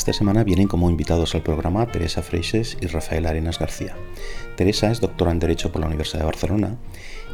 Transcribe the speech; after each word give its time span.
Esta 0.00 0.14
semana 0.14 0.44
vienen 0.44 0.66
como 0.66 0.88
invitados 0.88 1.34
al 1.34 1.42
programa 1.42 1.84
Teresa 1.86 2.22
Freixes 2.22 2.78
y 2.80 2.86
Rafael 2.86 3.26
Arenas 3.26 3.58
García. 3.58 3.94
Teresa 4.56 4.90
es 4.90 4.98
doctora 4.98 5.30
en 5.30 5.38
Derecho 5.38 5.70
por 5.70 5.82
la 5.82 5.88
Universidad 5.88 6.20
de 6.20 6.24
Barcelona 6.24 6.78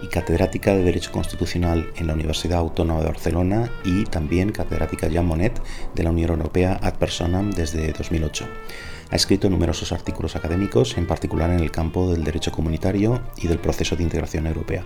y 0.02 0.09
catedrática 0.09 0.75
de 0.75 0.83
Derecho 0.83 1.12
Constitucional 1.12 1.89
en 1.95 2.09
la 2.09 2.15
Universidad 2.15 2.59
Autónoma 2.59 3.02
de 3.02 3.06
Barcelona 3.06 3.70
y 3.84 4.02
también 4.02 4.51
catedrática 4.51 5.06
Jean 5.06 5.27
Monnet 5.27 5.62
de 5.95 6.02
la 6.02 6.11
Unión 6.11 6.30
Europea 6.30 6.80
ad 6.83 6.95
personam 6.95 7.52
desde 7.52 7.92
2008. 7.92 8.48
Ha 9.11 9.14
escrito 9.14 9.48
numerosos 9.48 9.92
artículos 9.92 10.34
académicos, 10.34 10.98
en 10.98 11.06
particular 11.06 11.51
en 11.51 11.61
el 11.61 11.70
campo 11.70 12.11
del 12.11 12.25
derecho 12.25 12.51
comunitario 12.51 13.23
y 13.37 13.47
del 13.47 13.61
proceso 13.61 13.95
de 13.95 14.03
integración 14.03 14.48
europea. 14.48 14.84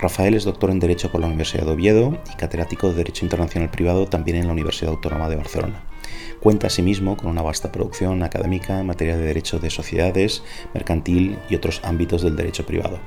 Rafael 0.00 0.34
es 0.34 0.42
doctor 0.42 0.72
en 0.72 0.80
Derecho 0.80 1.12
por 1.12 1.20
la 1.20 1.28
Universidad 1.28 1.64
de 1.64 1.70
Oviedo 1.70 2.18
y 2.34 2.36
catedrático 2.36 2.88
de 2.88 2.94
Derecho 2.94 3.24
Internacional 3.24 3.70
Privado 3.70 4.06
también 4.06 4.36
en 4.36 4.48
la 4.48 4.52
Universidad 4.52 4.90
Autónoma 4.90 5.28
de 5.28 5.36
Barcelona. 5.36 5.91
Cuenta 6.40 6.66
asimismo 6.66 7.16
con 7.16 7.28
una 7.28 7.42
vasta 7.42 7.72
producción 7.72 8.22
académica 8.22 8.80
en 8.80 8.86
materia 8.86 9.16
de 9.16 9.24
derecho 9.24 9.58
de 9.58 9.70
sociedades, 9.70 10.42
mercantil 10.74 11.38
y 11.48 11.54
otros 11.54 11.80
ámbitos 11.84 12.22
del 12.22 12.36
derecho 12.36 12.66
privado. 12.66 12.98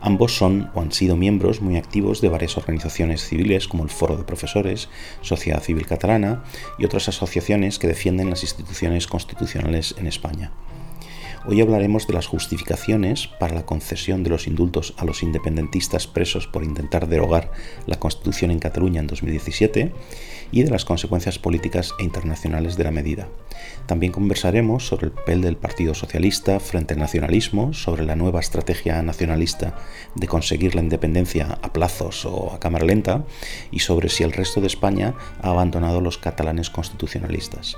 Ambos 0.00 0.36
son 0.36 0.70
o 0.74 0.82
han 0.82 0.92
sido 0.92 1.16
miembros 1.16 1.62
muy 1.62 1.78
activos 1.78 2.20
de 2.20 2.28
varias 2.28 2.58
organizaciones 2.58 3.26
civiles 3.26 3.68
como 3.68 3.84
el 3.84 3.90
Foro 3.90 4.18
de 4.18 4.24
Profesores, 4.24 4.90
Sociedad 5.22 5.62
Civil 5.62 5.86
Catalana 5.86 6.44
y 6.78 6.84
otras 6.84 7.08
asociaciones 7.08 7.78
que 7.78 7.86
defienden 7.86 8.28
las 8.28 8.42
instituciones 8.42 9.06
constitucionales 9.06 9.94
en 9.96 10.06
España. 10.06 10.52
Hoy 11.46 11.60
hablaremos 11.60 12.06
de 12.06 12.14
las 12.14 12.26
justificaciones 12.26 13.26
para 13.26 13.54
la 13.54 13.66
concesión 13.66 14.22
de 14.22 14.30
los 14.30 14.46
indultos 14.46 14.94
a 14.96 15.04
los 15.04 15.22
independentistas 15.22 16.06
presos 16.06 16.46
por 16.46 16.64
intentar 16.64 17.06
derogar 17.06 17.52
la 17.86 17.98
Constitución 17.98 18.50
en 18.50 18.60
Cataluña 18.60 19.00
en 19.00 19.06
2017 19.06 19.92
y 20.50 20.62
de 20.62 20.70
las 20.70 20.84
consecuencias 20.84 21.38
políticas 21.38 21.92
e 21.98 22.04
internacionales 22.04 22.76
de 22.76 22.84
la 22.84 22.90
medida. 22.90 23.28
También 23.86 24.12
conversaremos 24.12 24.86
sobre 24.86 25.06
el 25.06 25.12
papel 25.12 25.42
del 25.42 25.56
Partido 25.56 25.94
Socialista 25.94 26.60
frente 26.60 26.94
al 26.94 27.00
nacionalismo, 27.00 27.72
sobre 27.72 28.04
la 28.04 28.16
nueva 28.16 28.40
estrategia 28.40 29.02
nacionalista 29.02 29.76
de 30.14 30.26
conseguir 30.26 30.74
la 30.74 30.82
independencia 30.82 31.58
a 31.62 31.72
plazos 31.72 32.24
o 32.24 32.52
a 32.52 32.60
cámara 32.60 32.84
lenta 32.84 33.24
y 33.70 33.80
sobre 33.80 34.08
si 34.08 34.22
el 34.22 34.32
resto 34.32 34.60
de 34.60 34.66
España 34.66 35.14
ha 35.42 35.50
abandonado 35.50 36.00
los 36.00 36.18
catalanes 36.18 36.70
constitucionalistas. 36.70 37.76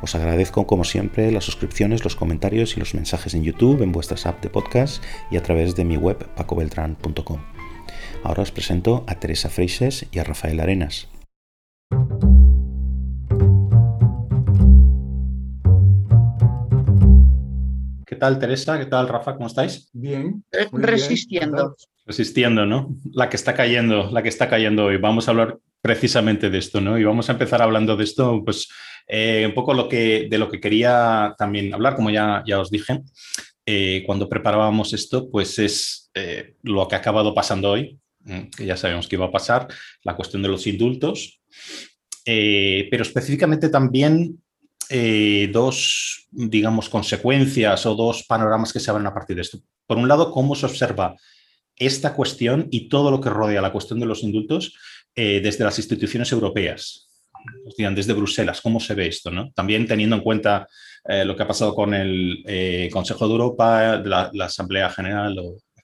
Os 0.00 0.14
agradezco 0.14 0.66
como 0.66 0.84
siempre 0.84 1.32
las 1.32 1.44
suscripciones, 1.44 2.04
los 2.04 2.14
comentarios 2.14 2.76
y 2.76 2.80
los 2.80 2.94
mensajes 2.94 3.34
en 3.34 3.42
YouTube, 3.42 3.82
en 3.82 3.92
vuestras 3.92 4.26
apps 4.26 4.42
de 4.42 4.50
podcast 4.50 5.02
y 5.30 5.36
a 5.36 5.42
través 5.42 5.74
de 5.74 5.84
mi 5.84 5.96
web 5.96 6.24
pacobeltran.com. 6.36 7.40
Ahora 8.22 8.42
os 8.42 8.52
presento 8.52 9.04
a 9.06 9.16
Teresa 9.16 9.48
Freixes 9.48 10.06
y 10.12 10.18
a 10.18 10.24
Rafael 10.24 10.60
Arenas. 10.60 11.08
Tal 18.18 18.38
Teresa? 18.38 18.78
¿Qué 18.78 18.86
tal 18.86 19.08
Rafa? 19.08 19.34
¿Cómo 19.34 19.46
estáis? 19.46 19.88
Bien. 19.92 20.44
Resistiendo. 20.72 21.74
Resistiendo, 22.04 22.66
¿no? 22.66 22.96
La 23.12 23.28
que 23.28 23.36
está 23.36 23.54
cayendo, 23.54 24.10
la 24.10 24.22
que 24.22 24.28
está 24.28 24.48
cayendo 24.48 24.84
hoy. 24.84 24.98
Vamos 24.98 25.26
a 25.26 25.30
hablar 25.30 25.58
precisamente 25.80 26.50
de 26.50 26.58
esto, 26.58 26.80
¿no? 26.80 26.98
Y 26.98 27.04
vamos 27.04 27.28
a 27.28 27.32
empezar 27.32 27.62
hablando 27.62 27.96
de 27.96 28.04
esto, 28.04 28.42
pues 28.44 28.68
eh, 29.06 29.44
un 29.46 29.54
poco 29.54 29.72
lo 29.74 29.88
que, 29.88 30.28
de 30.30 30.38
lo 30.38 30.50
que 30.50 30.60
quería 30.60 31.34
también 31.38 31.72
hablar, 31.72 31.96
como 31.96 32.10
ya, 32.10 32.42
ya 32.46 32.60
os 32.60 32.70
dije, 32.70 33.00
eh, 33.64 34.02
cuando 34.06 34.28
preparábamos 34.28 34.92
esto, 34.92 35.30
pues 35.30 35.58
es 35.58 36.10
eh, 36.14 36.56
lo 36.62 36.86
que 36.88 36.94
ha 36.94 36.98
acabado 36.98 37.34
pasando 37.34 37.70
hoy, 37.70 37.98
que 38.56 38.66
ya 38.66 38.76
sabemos 38.76 39.08
que 39.08 39.16
iba 39.16 39.26
a 39.26 39.32
pasar, 39.32 39.68
la 40.02 40.14
cuestión 40.14 40.42
de 40.42 40.48
los 40.48 40.66
indultos, 40.66 41.40
pero 42.24 43.02
específicamente 43.02 43.70
también 43.70 44.38
dos, 45.52 46.28
digamos, 46.30 46.88
consecuencias 46.88 47.84
o 47.86 47.94
dos 47.94 48.24
panoramas 48.24 48.72
que 48.72 48.80
se 48.80 48.90
abren 48.90 49.06
a 49.06 49.14
partir 49.14 49.36
de 49.36 49.42
esto. 49.42 49.58
Por 49.86 49.98
un 49.98 50.08
lado, 50.08 50.30
cómo 50.30 50.54
se 50.54 50.66
observa 50.66 51.16
esta 51.76 52.14
cuestión 52.14 52.68
y 52.70 52.88
todo 52.88 53.10
lo 53.10 53.20
que 53.20 53.30
rodea 53.30 53.60
la 53.60 53.72
cuestión 53.72 54.00
de 54.00 54.06
los 54.06 54.22
indultos 54.22 54.74
desde 55.14 55.64
las 55.64 55.78
instituciones 55.78 56.30
europeas, 56.32 57.08
desde 57.76 58.12
Bruselas, 58.12 58.60
¿cómo 58.60 58.80
se 58.80 58.94
ve 58.94 59.08
esto? 59.08 59.30
¿no? 59.30 59.50
También 59.52 59.86
teniendo 59.86 60.16
en 60.16 60.22
cuenta 60.22 60.66
eh, 61.04 61.24
lo 61.24 61.36
que 61.36 61.42
ha 61.42 61.48
pasado 61.48 61.74
con 61.74 61.94
el 61.94 62.42
eh, 62.46 62.88
Consejo 62.92 63.26
de 63.26 63.32
Europa, 63.32 63.96
la, 64.04 64.30
Asamblea 64.44 64.90
General, 64.90 65.38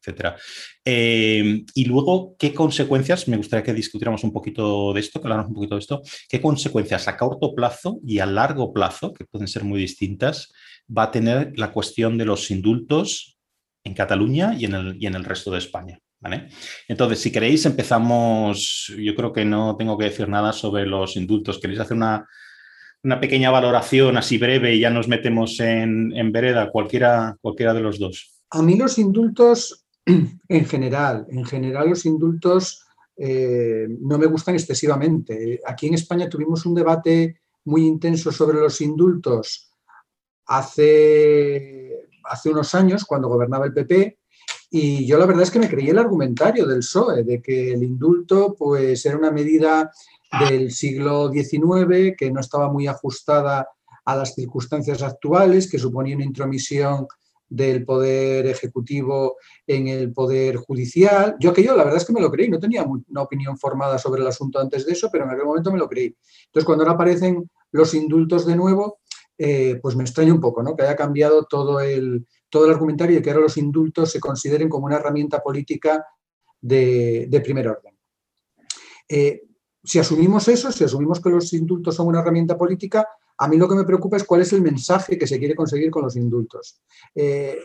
etc. 0.04 0.37
Eh, 0.84 1.65
y 1.75 1.84
luego, 1.84 2.37
¿qué 2.38 2.53
consecuencias? 2.53 3.28
Me 3.28 3.37
gustaría 3.37 3.65
que 3.65 3.75
discutiéramos 3.75 4.25
un 4.25 4.32
poquito 4.32 4.92
de 4.92 5.00
esto, 5.00 5.20
que 5.20 5.26
habláramos 5.26 5.48
un 5.48 5.54
poquito 5.54 5.75
de 5.75 5.81
esto. 5.81 6.03
¿Qué 6.28 6.41
consecuencias 6.41 7.09
a 7.09 7.16
corto 7.16 7.54
plazo 7.54 7.98
y 8.06 8.19
a 8.19 8.26
largo 8.26 8.72
plazo, 8.72 9.12
que 9.12 9.25
pueden 9.25 9.48
ser 9.48 9.64
muy 9.64 9.81
distintas, 9.81 10.53
va 10.87 11.04
a 11.04 11.10
tener 11.10 11.53
la 11.56 11.72
cuestión 11.72 12.19
de 12.19 12.25
los 12.25 12.50
indultos 12.50 13.38
en 13.84 13.94
Cataluña 13.94 14.54
y 14.59 14.64
en 14.64 14.75
el, 14.75 14.97
y 15.00 15.06
en 15.06 15.14
el 15.14 15.25
resto 15.25 15.50
de 15.50 15.59
España? 15.59 16.00
Entonces, 16.88 17.20
si 17.20 17.31
queréis, 17.31 17.66
empezamos. 17.66 18.93
Yo 18.98 19.14
creo 19.14 19.32
que 19.32 19.44
no 19.44 19.76
tengo 19.76 19.98
que 19.98 20.06
decir 20.06 20.28
nada 20.28 20.53
sobre 20.53 20.87
los 20.87 21.16
indultos. 21.16 21.59
¿Queréis 21.59 21.81
hacer 21.81 21.97
una, 21.97 22.26
pequeña 23.20 23.50
valoración 23.50 24.16
así 24.16 24.38
breve 24.38 24.75
y 24.75 24.81
ya 24.81 24.91
nos 24.91 25.09
metemos 25.09 25.60
en, 25.60 26.32
vereda? 26.32 26.70
Cualquiera, 26.70 27.37
cualquiera 27.41 27.75
de 27.75 27.81
los 27.81 27.98
dos. 27.98 28.41
A 28.50 28.62
mí 28.62 28.76
los 28.76 28.98
indultos, 28.98 29.83
en 30.06 30.65
general, 30.66 31.26
en 31.31 31.44
general 31.44 31.88
los 31.88 32.06
indultos 32.06 32.84
eh, 33.16 33.87
no 34.00 34.19
me 34.19 34.26
gustan 34.26 34.54
excesivamente. 34.54 35.60
Aquí 35.66 35.87
en 35.87 35.94
España 35.94 36.28
tuvimos 36.28 36.66
un 36.66 36.75
debate 36.75 37.41
muy 37.65 37.87
intenso 37.87 38.31
sobre 38.32 38.60
los 38.60 38.81
indultos 38.81 39.70
hace, 40.47 42.09
hace 42.25 42.50
unos 42.50 42.75
años, 42.75 43.04
cuando 43.04 43.28
gobernaba 43.28 43.66
el 43.66 43.72
PP, 43.72 44.19
y 44.70 45.06
yo 45.06 45.19
la 45.19 45.26
verdad 45.26 45.44
es 45.44 45.50
que 45.50 45.60
me 45.60 45.69
creí 45.69 45.88
el 45.88 45.98
argumentario 45.98 46.66
del 46.66 46.78
PSOE, 46.78 47.22
de 47.22 47.41
que 47.41 47.72
el 47.72 47.82
indulto 47.84 48.56
pues, 48.59 49.06
era 49.06 49.16
una 49.16 49.31
medida 49.31 49.93
del 50.48 50.72
siglo 50.72 51.31
XIX 51.31 52.16
que 52.19 52.31
no 52.32 52.41
estaba 52.41 52.69
muy 52.69 52.88
ajustada 52.88 53.69
a 54.04 54.16
las 54.16 54.34
circunstancias 54.34 55.03
actuales, 55.03 55.70
que 55.70 55.78
suponía 55.78 56.16
una 56.16 56.25
intromisión 56.25 57.06
del 57.54 57.84
poder 57.84 58.47
ejecutivo 58.47 59.37
en 59.66 59.87
el 59.87 60.12
poder 60.12 60.56
judicial. 60.56 61.37
Yo 61.38 61.50
aquello, 61.50 61.76
la 61.76 61.84
verdad 61.84 61.98
es 61.98 62.04
que 62.04 62.12
me 62.12 62.20
lo 62.20 62.31
creí, 62.31 62.48
no 62.48 62.59
tenía 62.59 62.82
una 62.82 63.22
opinión 63.22 63.56
formada 63.56 63.97
sobre 63.97 64.22
el 64.22 64.26
asunto 64.26 64.59
antes 64.59 64.84
de 64.84 64.92
eso, 64.92 65.09
pero 65.10 65.25
en 65.25 65.31
aquel 65.31 65.44
momento 65.44 65.70
me 65.70 65.78
lo 65.78 65.88
creí. 65.88 66.16
Entonces, 66.47 66.64
cuando 66.64 66.82
ahora 66.82 66.94
aparecen 66.94 67.48
los 67.70 67.94
indultos 67.94 68.44
de 68.44 68.56
nuevo, 68.56 68.98
eh, 69.38 69.78
pues 69.81 69.94
me 69.94 70.03
extraña 70.03 70.34
un 70.34 70.41
poco, 70.41 70.64
¿no? 70.64 70.75
Que 70.75 70.82
haya 70.82 70.97
cambiado 70.97 71.44
todo 71.44 71.81
el, 71.81 72.26
todo 72.48 72.64
el 72.64 72.72
argumentario 72.72 73.16
de 73.16 73.22
que 73.22 73.31
ahora 73.31 73.43
los 73.43 73.56
indultos 73.56 74.10
se 74.10 74.19
consideren 74.19 74.69
como 74.69 74.87
una 74.87 74.97
herramienta 74.97 75.41
política 75.41 76.04
de, 76.60 77.41
primer 77.44 77.69
orden. 77.69 77.97
Eh, 79.09 79.43
si 79.82 80.00
asumimos 80.00 80.48
eso, 80.48 80.72
si 80.72 80.82
asumimos 80.82 81.20
que 81.20 81.31
los 81.31 81.53
indultos 81.53 81.94
son 81.94 82.09
una 82.09 82.20
herramienta 82.20 82.59
política, 82.59 83.06
a 83.38 83.48
mí 83.48 83.56
lo 83.56 83.68
que 83.68 83.74
me 83.74 83.84
preocupa 83.84 84.16
es 84.16 84.24
cuál 84.24 84.42
es 84.42 84.52
el 84.52 84.62
mensaje 84.62 85.18
que 85.18 85.26
se 85.26 85.38
quiere 85.38 85.54
conseguir 85.54 85.90
con 85.90 86.02
los 86.02 86.16
indultos. 86.16 86.80
Eh, 87.14 87.58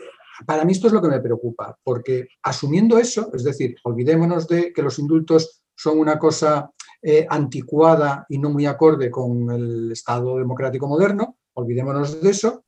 para 0.46 0.64
mí 0.64 0.72
esto 0.72 0.86
es 0.86 0.92
lo 0.92 1.02
que 1.02 1.08
me 1.08 1.20
preocupa, 1.20 1.78
porque 1.82 2.28
asumiendo 2.42 2.98
eso, 2.98 3.30
es 3.34 3.44
decir, 3.44 3.76
olvidémonos 3.84 4.48
de 4.48 4.72
que 4.72 4.82
los 4.82 4.98
indultos 4.98 5.62
son 5.76 5.98
una 5.98 6.18
cosa 6.18 6.70
eh, 7.02 7.26
anticuada 7.28 8.26
y 8.28 8.38
no 8.38 8.50
muy 8.50 8.66
acorde 8.66 9.10
con 9.10 9.50
el 9.50 9.92
Estado 9.92 10.38
democrático 10.38 10.86
moderno, 10.86 11.38
olvidémonos 11.54 12.22
de 12.22 12.30
eso, 12.30 12.64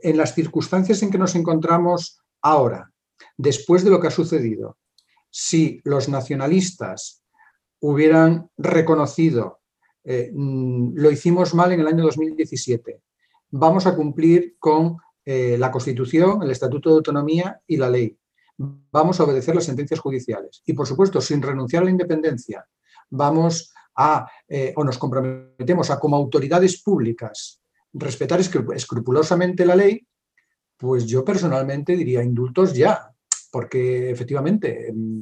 en 0.00 0.16
las 0.16 0.34
circunstancias 0.34 1.02
en 1.02 1.10
que 1.10 1.18
nos 1.18 1.34
encontramos 1.34 2.20
ahora, 2.42 2.92
después 3.36 3.84
de 3.84 3.90
lo 3.90 4.00
que 4.00 4.08
ha 4.08 4.12
sucedido, 4.12 4.78
si 5.30 5.80
los 5.84 6.08
nacionalistas 6.08 7.22
hubieran 7.80 8.50
reconocido 8.56 9.60
eh, 10.10 10.32
mm, 10.32 10.94
lo 10.94 11.10
hicimos 11.10 11.52
mal 11.52 11.70
en 11.70 11.80
el 11.80 11.86
año 11.86 12.02
2017, 12.04 13.02
vamos 13.50 13.86
a 13.86 13.94
cumplir 13.94 14.56
con 14.58 14.96
eh, 15.22 15.58
la 15.58 15.70
Constitución, 15.70 16.42
el 16.42 16.50
Estatuto 16.50 16.88
de 16.88 16.96
Autonomía 16.96 17.60
y 17.66 17.76
la 17.76 17.90
ley. 17.90 18.16
Vamos 18.56 19.20
a 19.20 19.24
obedecer 19.24 19.54
las 19.54 19.66
sentencias 19.66 20.00
judiciales. 20.00 20.62
Y, 20.64 20.72
por 20.72 20.86
supuesto, 20.86 21.20
sin 21.20 21.42
renunciar 21.42 21.82
a 21.82 21.84
la 21.84 21.90
independencia, 21.90 22.66
vamos 23.10 23.74
a, 23.96 24.26
eh, 24.48 24.72
o 24.76 24.82
nos 24.82 24.96
comprometemos 24.96 25.90
a, 25.90 26.00
como 26.00 26.16
autoridades 26.16 26.82
públicas, 26.82 27.60
respetar 27.92 28.40
escrupulosamente 28.40 29.66
la 29.66 29.76
ley, 29.76 30.06
pues 30.78 31.04
yo 31.04 31.22
personalmente 31.22 31.94
diría 31.94 32.22
indultos 32.22 32.72
ya, 32.72 33.14
porque 33.52 34.08
efectivamente 34.08 34.90
mm, 34.90 35.20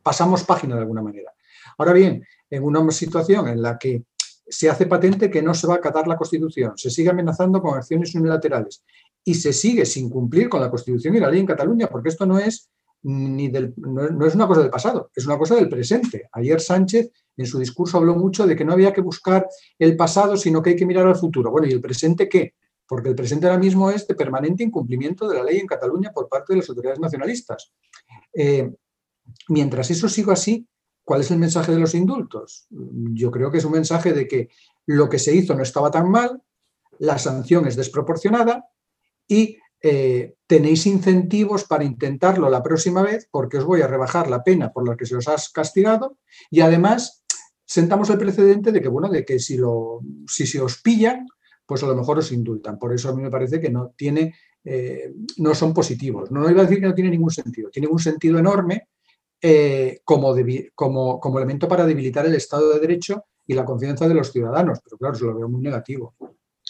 pasamos 0.00 0.44
página 0.44 0.76
de 0.76 0.82
alguna 0.82 1.02
manera. 1.02 1.32
Ahora 1.78 1.92
bien, 1.92 2.24
en 2.52 2.62
una 2.64 2.90
situación 2.90 3.48
en 3.48 3.62
la 3.62 3.78
que 3.78 4.04
se 4.52 4.68
hace 4.68 4.84
patente 4.84 5.30
que 5.30 5.40
no 5.40 5.54
se 5.54 5.66
va 5.66 5.74
a 5.74 5.76
acatar 5.78 6.06
la 6.06 6.16
Constitución, 6.16 6.72
se 6.76 6.90
sigue 6.90 7.08
amenazando 7.08 7.62
con 7.62 7.74
acciones 7.74 8.14
unilaterales 8.14 8.84
y 9.24 9.34
se 9.34 9.50
sigue 9.50 9.86
sin 9.86 10.10
cumplir 10.10 10.50
con 10.50 10.60
la 10.60 10.68
Constitución 10.68 11.16
y 11.16 11.20
la 11.20 11.30
ley 11.30 11.40
en 11.40 11.46
Cataluña, 11.46 11.86
porque 11.86 12.10
esto 12.10 12.26
no 12.26 12.38
es, 12.38 12.70
ni 13.04 13.48
del, 13.48 13.72
no 13.78 14.26
es 14.26 14.34
una 14.34 14.46
cosa 14.46 14.60
del 14.60 14.70
pasado, 14.70 15.10
es 15.14 15.24
una 15.24 15.38
cosa 15.38 15.54
del 15.54 15.70
presente. 15.70 16.28
Ayer 16.32 16.60
Sánchez 16.60 17.10
en 17.38 17.46
su 17.46 17.58
discurso 17.58 17.96
habló 17.96 18.14
mucho 18.14 18.46
de 18.46 18.54
que 18.54 18.64
no 18.64 18.74
había 18.74 18.92
que 18.92 19.00
buscar 19.00 19.48
el 19.78 19.96
pasado, 19.96 20.36
sino 20.36 20.62
que 20.62 20.70
hay 20.70 20.76
que 20.76 20.86
mirar 20.86 21.06
al 21.06 21.16
futuro. 21.16 21.50
Bueno, 21.50 21.66
¿y 21.66 21.72
el 21.72 21.80
presente 21.80 22.28
qué? 22.28 22.54
Porque 22.86 23.08
el 23.08 23.14
presente 23.14 23.46
ahora 23.46 23.58
mismo 23.58 23.90
es 23.90 24.06
de 24.06 24.14
permanente 24.14 24.62
incumplimiento 24.62 25.26
de 25.28 25.36
la 25.36 25.44
ley 25.44 25.58
en 25.60 25.66
Cataluña 25.66 26.12
por 26.12 26.28
parte 26.28 26.52
de 26.52 26.58
las 26.58 26.68
autoridades 26.68 27.00
nacionalistas. 27.00 27.72
Eh, 28.34 28.70
mientras 29.48 29.90
eso 29.90 30.10
siga 30.10 30.34
así, 30.34 30.66
¿cuál 31.04 31.20
es 31.20 31.30
el 31.30 31.38
mensaje 31.38 31.72
de 31.72 31.78
los 31.78 31.94
indultos? 31.94 32.66
Yo 32.70 33.30
creo 33.30 33.50
que 33.50 33.58
es 33.58 33.64
un 33.64 33.72
mensaje 33.72 34.12
de 34.12 34.26
que 34.26 34.48
lo 34.86 35.08
que 35.08 35.18
se 35.18 35.34
hizo 35.34 35.54
no 35.54 35.62
estaba 35.62 35.90
tan 35.90 36.10
mal, 36.10 36.42
la 36.98 37.18
sanción 37.18 37.66
es 37.66 37.76
desproporcionada 37.76 38.64
y 39.26 39.58
eh, 39.80 40.34
tenéis 40.46 40.86
incentivos 40.86 41.64
para 41.64 41.84
intentarlo 41.84 42.48
la 42.48 42.62
próxima 42.62 43.02
vez 43.02 43.28
porque 43.30 43.58
os 43.58 43.64
voy 43.64 43.82
a 43.82 43.88
rebajar 43.88 44.30
la 44.30 44.44
pena 44.44 44.72
por 44.72 44.86
la 44.86 44.96
que 44.96 45.06
se 45.06 45.16
os 45.16 45.26
ha 45.26 45.34
castigado 45.52 46.18
y 46.50 46.60
además 46.60 47.24
sentamos 47.64 48.10
el 48.10 48.18
precedente 48.18 48.70
de 48.70 48.80
que, 48.80 48.88
bueno, 48.88 49.08
de 49.08 49.24
que 49.24 49.38
si, 49.38 49.56
lo, 49.56 50.00
si 50.28 50.46
se 50.46 50.60
os 50.60 50.80
pillan, 50.82 51.26
pues 51.66 51.82
a 51.82 51.86
lo 51.86 51.96
mejor 51.96 52.18
os 52.18 52.30
indultan. 52.30 52.78
Por 52.78 52.92
eso 52.92 53.08
a 53.08 53.16
mí 53.16 53.22
me 53.22 53.30
parece 53.30 53.60
que 53.60 53.70
no 53.70 53.94
tiene, 53.96 54.34
eh, 54.62 55.12
no 55.38 55.54
son 55.54 55.72
positivos. 55.72 56.30
No, 56.30 56.48
iba 56.50 56.60
a 56.60 56.64
decir 56.64 56.80
que 56.80 56.86
no 56.86 56.94
tiene 56.94 57.10
ningún 57.10 57.30
sentido. 57.30 57.70
Tiene 57.70 57.88
un 57.88 57.98
sentido 57.98 58.38
enorme 58.38 58.88
eh, 59.44 60.00
como, 60.04 60.34
como, 60.74 61.18
como 61.18 61.38
elemento 61.38 61.66
para 61.66 61.84
debilitar 61.84 62.24
el 62.24 62.36
Estado 62.36 62.72
de 62.72 62.78
Derecho 62.78 63.24
y 63.44 63.54
la 63.54 63.64
confianza 63.64 64.06
de 64.06 64.14
los 64.14 64.30
ciudadanos, 64.30 64.78
pero 64.84 64.96
claro, 64.96 65.14
se 65.16 65.24
lo 65.24 65.36
veo 65.36 65.48
muy 65.48 65.60
negativo. 65.60 66.14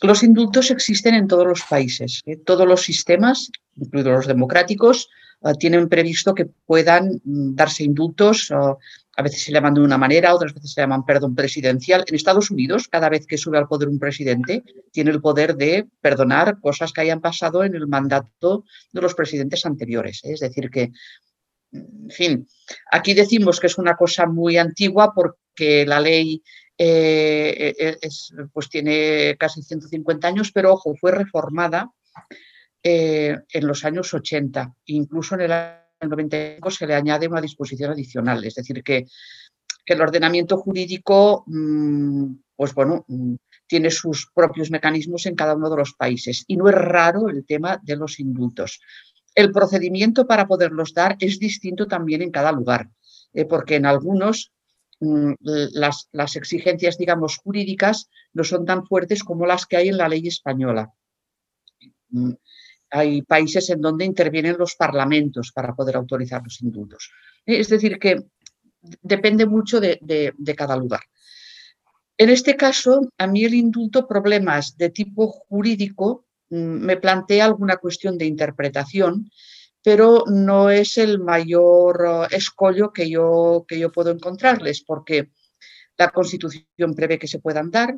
Los 0.00 0.22
indultos 0.22 0.70
existen 0.70 1.14
en 1.14 1.28
todos 1.28 1.46
los 1.46 1.62
países. 1.62 2.22
¿eh? 2.24 2.38
Todos 2.38 2.66
los 2.66 2.82
sistemas, 2.82 3.50
incluidos 3.76 4.12
los 4.14 4.26
democráticos, 4.26 5.08
eh, 5.44 5.52
tienen 5.58 5.88
previsto 5.88 6.34
que 6.34 6.46
puedan 6.46 7.20
mm, 7.24 7.54
darse 7.54 7.84
indultos. 7.84 8.50
a 8.50 9.22
veces 9.22 9.42
se 9.42 9.52
llaman 9.52 9.74
de 9.74 9.82
una 9.82 9.98
manera, 9.98 10.34
otras 10.34 10.54
veces 10.54 10.72
se 10.72 10.80
llaman 10.80 11.04
perdón 11.04 11.34
presidencial. 11.34 12.04
En 12.06 12.14
Estados 12.14 12.50
Unidos, 12.50 12.88
cada 12.88 13.10
vez 13.10 13.26
que 13.26 13.36
sube 13.36 13.58
al 13.58 13.68
poder 13.68 13.88
un 13.88 13.98
presidente, 13.98 14.64
tiene 14.90 15.10
el 15.10 15.20
poder 15.20 15.56
de 15.56 15.86
perdonar 16.00 16.58
cosas 16.60 16.92
que 16.92 17.02
hayan 17.02 17.20
pasado 17.20 17.62
en 17.62 17.74
el 17.74 17.86
mandato 17.86 18.64
de 18.92 19.02
los 19.02 19.14
presidentes 19.14 19.66
anteriores. 19.66 20.20
¿eh? 20.24 20.32
Es 20.32 20.40
decir, 20.40 20.70
que, 20.70 20.90
en 21.72 22.10
fin, 22.10 22.48
aquí 22.90 23.14
decimos 23.14 23.58
que 23.58 23.66
es 23.66 23.78
una 23.78 23.96
cosa 23.96 24.26
muy 24.26 24.58
antigua 24.58 25.12
porque 25.14 25.86
la 25.86 26.00
ley 26.00 26.42
eh, 26.76 27.74
eh, 27.78 27.98
pues 28.52 28.68
tiene 28.68 29.36
casi 29.38 29.62
150 29.62 30.28
años, 30.28 30.52
pero 30.52 30.72
ojo, 30.72 30.94
fue 30.94 31.12
reformada 31.12 31.90
eh, 32.82 33.38
en 33.52 33.66
los 33.66 33.84
años 33.84 34.12
80. 34.12 34.74
Incluso 34.86 35.34
en 35.36 35.42
el 35.42 35.52
año 35.52 35.78
95 36.02 36.70
se 36.70 36.86
le 36.86 36.94
añade 36.94 37.28
una 37.28 37.40
disposición 37.40 37.92
adicional, 37.92 38.44
es 38.44 38.54
decir, 38.54 38.82
que, 38.82 39.06
el 39.84 40.00
ordenamiento 40.00 40.56
jurídico, 40.58 41.42
mm, 41.46 42.34
pues 42.54 42.72
bueno, 42.72 43.04
mm, 43.08 43.34
tiene 43.66 43.90
sus 43.90 44.30
propios 44.32 44.70
mecanismos 44.70 45.26
en 45.26 45.34
cada 45.34 45.56
uno 45.56 45.68
de 45.68 45.76
los 45.76 45.94
países. 45.94 46.44
Y 46.46 46.56
no 46.56 46.68
es 46.68 46.74
raro 46.74 47.28
el 47.28 47.44
tema 47.44 47.80
de 47.82 47.96
los 47.96 48.20
indultos. 48.20 48.80
El 49.34 49.52
procedimiento 49.52 50.26
para 50.26 50.46
poderlos 50.46 50.92
dar 50.94 51.16
es 51.20 51.38
distinto 51.38 51.86
también 51.86 52.22
en 52.22 52.30
cada 52.30 52.52
lugar, 52.52 52.90
porque 53.48 53.76
en 53.76 53.86
algunos 53.86 54.52
Mm, 55.04 55.34
las, 55.42 56.36
exigencias, 56.36 56.96
digamos, 56.96 57.36
jurídicas 57.38 58.08
no 58.34 58.44
son 58.44 58.64
tan 58.64 58.86
fuertes 58.86 59.24
como 59.24 59.46
las 59.46 59.66
que 59.66 59.76
hay 59.76 59.88
en 59.88 59.96
la 59.96 60.08
ley 60.08 60.28
española. 60.28 60.92
Mm, 62.10 62.34
hay 62.90 63.22
países 63.22 63.68
en 63.70 63.80
donde 63.80 64.04
intervienen 64.04 64.56
los 64.56 64.76
parlamentos 64.76 65.50
para 65.50 65.74
poder 65.74 65.96
autorizar 65.96 66.40
los 66.44 66.62
indultos. 66.62 67.10
Es 67.44 67.68
decir, 67.68 67.98
que 67.98 68.26
depende 69.02 69.44
mucho 69.44 69.80
de, 69.80 69.98
cada 70.56 70.76
lugar. 70.76 71.00
En 72.16 72.28
este 72.28 72.54
caso, 72.54 73.08
a 73.18 73.26
mí 73.26 73.44
el 73.44 73.54
indulto, 73.54 74.06
problemas 74.06 74.76
de 74.76 74.90
tipo 74.90 75.26
jurídico, 75.26 76.26
me 76.52 76.96
plantea 76.96 77.44
alguna 77.44 77.76
cuestión 77.76 78.16
de 78.16 78.26
interpretación 78.26 79.28
pero 79.82 80.24
no 80.28 80.70
es 80.70 80.96
el 80.96 81.18
mayor 81.18 82.28
eh, 82.30 82.36
escollo 82.36 82.92
que 82.92 83.10
yo, 83.10 83.64
que 83.66 83.78
yo 83.78 83.90
puedo 83.90 84.10
encontrarles, 84.10 84.82
porque 84.82 85.30
la 85.98 86.10
Constitución 86.10 86.94
prevé 86.94 87.18
que 87.18 87.26
se 87.26 87.40
puedan 87.40 87.70
dar, 87.70 87.96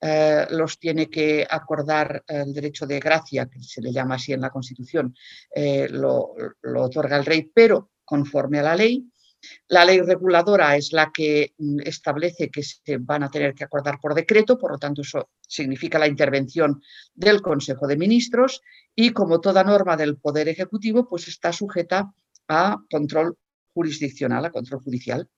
eh, 0.00 0.46
los 0.50 0.78
tiene 0.78 1.08
que 1.08 1.46
acordar 1.48 2.22
el 2.26 2.52
derecho 2.52 2.86
de 2.86 3.00
gracia, 3.00 3.46
que 3.46 3.62
se 3.62 3.80
le 3.80 3.92
llama 3.92 4.16
así 4.16 4.32
en 4.32 4.40
la 4.40 4.50
Constitución, 4.50 5.14
eh, 5.54 5.88
lo, 5.90 6.34
otorga 6.76 7.16
el 7.16 7.24
rey, 7.24 7.50
pero 7.52 7.90
conforme 8.04 8.58
a 8.58 8.62
la 8.62 8.76
ley. 8.76 9.04
La 9.68 9.84
ley 9.84 10.00
reguladora 10.00 10.76
es 10.76 10.92
la 10.92 11.10
que 11.12 11.54
mm, 11.58 11.80
establece 11.84 12.50
que 12.50 12.62
se 12.62 12.98
van 12.98 13.22
a 13.22 13.30
tener 13.30 13.54
que 13.54 13.64
acordar 13.64 13.98
por 14.00 14.14
decreto, 14.14 14.58
por 14.58 14.72
lo 14.72 14.78
tanto 14.78 15.02
eso 15.02 15.30
significa 15.40 15.98
la 15.98 16.08
intervención 16.08 16.80
del 17.14 17.42
Consejo 17.42 17.86
de 17.86 17.96
Ministros 17.96 18.60
y 18.94 19.10
como 19.10 19.40
toda 19.40 19.64
norma 19.64 19.96
del 19.96 20.16
Poder 20.16 20.48
Ejecutivo, 20.48 21.08
pues 21.08 21.28
está 21.28 21.52
sujeta 21.52 22.12
a 22.48 22.78
control 22.90 23.36
jurisdiccional, 23.74 24.44
a 24.44 24.50
control 24.50 24.82
judicial. 24.82 25.28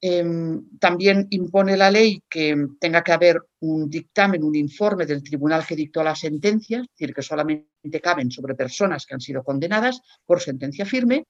Em, 0.00 0.78
también 0.78 1.26
impone 1.30 1.78
la 1.78 1.90
ley 1.90 2.22
que 2.28 2.54
tenga 2.78 3.02
que 3.02 3.12
haber 3.12 3.40
un 3.60 3.88
dictamen, 3.88 4.44
un 4.44 4.54
informe 4.54 5.06
del 5.06 5.22
tribunal 5.22 5.64
que 5.66 5.74
dictó 5.74 6.02
la 6.02 6.14
sentencia, 6.14 6.80
es 6.80 6.88
decir, 6.90 7.14
que 7.14 7.22
solamente 7.22 8.00
caben 8.02 8.30
sobre 8.30 8.54
personas 8.54 9.06
que 9.06 9.14
han 9.14 9.22
sido 9.22 9.42
condenadas 9.42 10.02
por 10.26 10.42
sentencia 10.42 10.84
firme. 10.84 11.24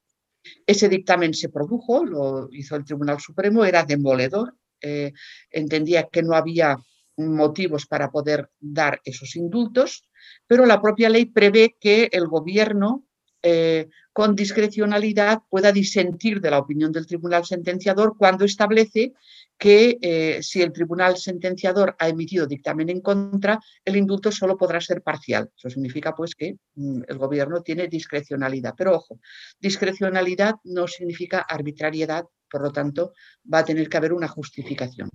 Ese 0.65 0.89
dictamen 0.89 1.33
se 1.33 1.49
produjo, 1.49 2.05
lo 2.05 2.49
hizo 2.51 2.75
el 2.75 2.85
Tribunal 2.85 3.19
Supremo, 3.19 3.65
era 3.65 3.83
demoledor, 3.83 4.55
eh, 4.81 5.13
entendía 5.51 6.07
que 6.11 6.23
no 6.23 6.35
había 6.35 6.77
motivos 7.17 7.85
para 7.85 8.11
poder 8.11 8.49
dar 8.59 8.99
esos 9.05 9.35
indultos 9.35 10.03
pero 10.47 10.65
la 10.65 10.81
propia 10.81 11.09
ley 11.09 11.25
prevé 11.25 11.75
que 11.79 12.09
el 12.11 12.27
gobierno 12.27 13.05
eh, 13.41 13.89
con 14.11 14.35
discrecionalidad 14.35 15.41
pueda 15.49 15.71
disentir 15.71 16.41
de 16.41 16.51
la 16.51 16.59
opinión 16.59 16.91
del 16.91 17.05
tribunal 17.05 17.45
sentenciador 17.45 18.15
cuando 18.17 18.45
establece 18.45 19.13
que 19.57 19.97
eh, 20.01 20.43
si 20.43 20.61
el 20.61 20.73
tribunal 20.73 21.17
sentenciador 21.17 21.95
ha 21.99 22.09
emitido 22.09 22.45
dictamen 22.45 22.89
en 22.89 23.01
contra, 23.01 23.59
el 23.83 23.95
indulto 23.95 24.31
solo 24.31 24.57
podrá 24.57 24.81
ser 24.81 25.01
parcial. 25.01 25.49
Eso 25.55 25.69
significa 25.69 26.13
pues 26.13 26.35
que 26.35 26.57
mm, 26.75 27.03
el 27.07 27.17
gobierno 27.17 27.61
tiene 27.61 27.87
discrecionalidad. 27.87 28.73
Pero 28.77 28.95
ojo, 28.95 29.19
discrecionalidad 29.59 30.55
no 30.65 30.87
significa 30.87 31.39
arbitrariedad, 31.39 32.25
por 32.49 32.61
lo 32.61 32.71
tanto 32.71 33.13
va 33.51 33.59
a 33.59 33.65
tener 33.65 33.87
que 33.87 33.97
haber 33.97 34.13
una 34.13 34.27
justificación. 34.27 35.09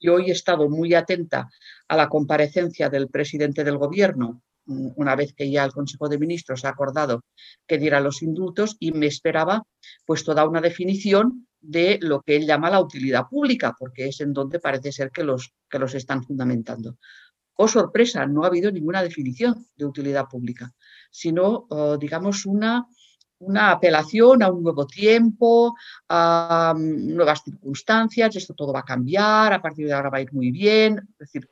Yo 0.00 0.14
hoy 0.14 0.28
he 0.28 0.32
estado 0.32 0.68
muy 0.68 0.94
atenta 0.94 1.48
a 1.88 1.96
la 1.96 2.08
comparecencia 2.08 2.88
del 2.88 3.08
presidente 3.08 3.64
del 3.64 3.78
gobierno, 3.78 4.42
mm, 4.66 4.90
una 4.96 5.16
vez 5.16 5.32
que 5.32 5.50
ya 5.50 5.64
el 5.64 5.72
Consejo 5.72 6.08
de 6.08 6.18
Ministros 6.18 6.66
ha 6.66 6.68
acordado 6.68 7.24
que 7.66 7.78
diera 7.78 8.00
los 8.00 8.22
indultos 8.22 8.76
y 8.78 8.92
me 8.92 9.06
esperaba 9.06 9.64
pues 10.04 10.22
toda 10.22 10.46
una 10.46 10.60
definición 10.60 11.47
de 11.60 11.98
lo 12.02 12.22
que 12.22 12.36
él 12.36 12.46
llama 12.46 12.70
la 12.70 12.80
utilidad 12.80 13.26
pública, 13.28 13.74
porque 13.78 14.08
es 14.08 14.20
en 14.20 14.32
donde 14.32 14.60
parece 14.60 14.92
ser 14.92 15.10
que 15.10 15.24
los, 15.24 15.52
que 15.68 15.78
los 15.78 15.94
están 15.94 16.22
fundamentando. 16.22 16.96
Oh, 17.54 17.66
sorpresa, 17.66 18.24
no 18.26 18.44
ha 18.44 18.46
habido 18.46 18.70
ninguna 18.70 19.02
definición 19.02 19.66
de 19.76 19.84
utilidad 19.84 20.26
pública, 20.28 20.72
sino, 21.10 21.66
oh, 21.70 21.96
digamos, 21.96 22.46
una 22.46 22.86
una 23.40 23.70
apelación 23.72 24.42
a 24.42 24.50
un 24.50 24.62
nuevo 24.62 24.86
tiempo, 24.86 25.74
a 26.08 26.74
mm, 26.76 27.14
nuevas 27.14 27.42
circunstancias, 27.44 28.36
esto 28.36 28.54
todo 28.54 28.72
va 28.72 28.80
a 28.80 28.84
cambiar, 28.84 29.52
a 29.52 29.62
partir 29.62 29.86
de 29.86 29.92
ahora 29.92 30.10
va 30.10 30.18
a 30.18 30.22
ir 30.22 30.32
muy 30.32 30.50
bien. 30.50 30.98
Es 31.12 31.18
decir, 31.18 31.48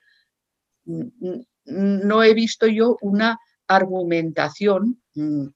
no 1.64 2.22
he 2.22 2.34
visto 2.34 2.66
yo 2.66 2.96
una 3.00 3.38
argumentación 3.68 5.02
mm, 5.14 5.46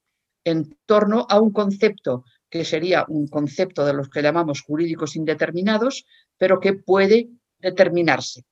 en 0.44 0.78
torno 0.86 1.26
a 1.28 1.40
un 1.40 1.52
concepto 1.52 2.24
que 2.50 2.64
sería 2.64 3.04
un 3.08 3.28
concepto 3.28 3.84
de 3.86 3.94
los 3.94 4.10
que 4.10 4.22
llamamos 4.22 4.62
jurídicos 4.62 5.14
indeterminados, 5.16 6.04
pero 6.36 6.58
que 6.58 6.74
puede 6.74 7.28
determinarse. 7.58 8.44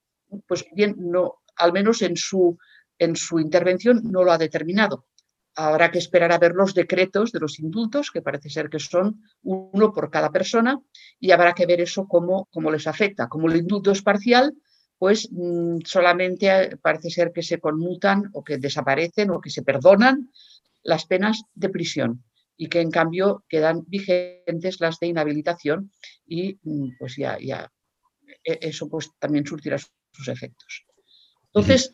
Pues 0.47 0.65
bien, 0.73 0.95
no, 0.99 1.43
al 1.57 1.73
menos 1.73 2.01
en 2.03 2.17
su, 2.17 2.57
en 2.99 3.17
su 3.17 3.41
intervención 3.41 4.01
no 4.05 4.23
lo 4.23 4.33
ha 4.33 4.39
determinado. 4.39 5.07
Habrá 5.57 5.91
que 5.91 5.99
esperar 5.99 6.31
a 6.31 6.39
ver 6.39 6.53
los 6.53 6.75
decretos 6.75 7.33
de 7.33 7.41
los 7.41 7.59
indultos, 7.59 8.13
que 8.13 8.23
parece 8.23 8.49
ser 8.49 8.71
que 8.71 8.79
son 8.79 9.25
uno 9.43 9.93
por 9.93 10.09
cada 10.11 10.31
persona, 10.31 10.81
y 11.19 11.33
habrá 11.33 11.53
que 11.53 11.67
ver 11.67 11.81
eso 11.81 12.07
cómo, 12.07 12.47
cómo 12.53 12.71
les 12.71 12.87
afecta. 12.87 13.29
Como 13.29 13.49
el 13.49 13.57
indulto 13.57 13.91
es 13.91 14.03
parcial, 14.03 14.55
pues 14.99 15.29
mm, 15.33 15.79
solamente 15.85 16.77
parece 16.81 17.11
ser 17.11 17.33
que 17.33 17.43
se 17.43 17.59
conmutan 17.59 18.31
o 18.33 18.45
que 18.45 18.59
desaparecen 18.59 19.31
o 19.31 19.41
que 19.41 19.51
se 19.51 19.63
perdonan 19.63 20.31
las 20.85 21.07
penas 21.07 21.43
de 21.55 21.69
prisión 21.71 22.23
y 22.59 22.69
que 22.69 22.81
en 22.81 22.91
cambio 22.91 23.45
quedan 23.49 23.85
vigentes 23.87 24.81
las 24.81 24.99
de 24.99 25.07
inhabilitación 25.07 25.91
y 26.27 26.59
mm, 26.63 26.99
pues 26.99 27.17
ya, 27.17 27.39
ya 27.41 27.73
e, 28.45 28.59
eso 28.61 28.91
pues 28.91 29.11
también 29.19 29.47
surtirá 29.47 29.79
sus 29.79 30.29
efectos. 30.29 30.85
Entonces, 31.47 31.91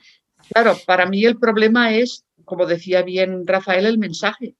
claro, 0.52 0.76
para 0.84 1.06
mí 1.06 1.24
el 1.24 1.38
problema 1.38 1.94
es 1.94 2.24
como 2.44 2.66
decía 2.66 3.02
bien 3.02 3.46
Rafael, 3.46 3.86
el 3.86 3.98
mensaje. 3.98 4.56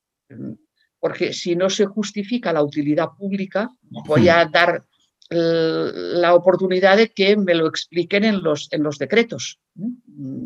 Porque 0.99 1.33
si 1.33 1.55
no 1.55 1.69
se 1.69 1.87
justifica 1.87 2.53
la 2.53 2.63
utilidad 2.63 3.11
pública, 3.19 3.69
voy 4.07 4.29
a 4.29 4.45
dar 4.47 4.87
la 5.31 6.35
oportunidad 6.35 6.97
de 6.97 7.11
que 7.11 7.37
me 7.37 7.55
lo 7.55 7.67
expliquen 7.67 8.25
en 8.25 8.43
los, 8.43 8.69
en 8.73 8.83
los 8.83 8.99
decretos. 8.99 9.59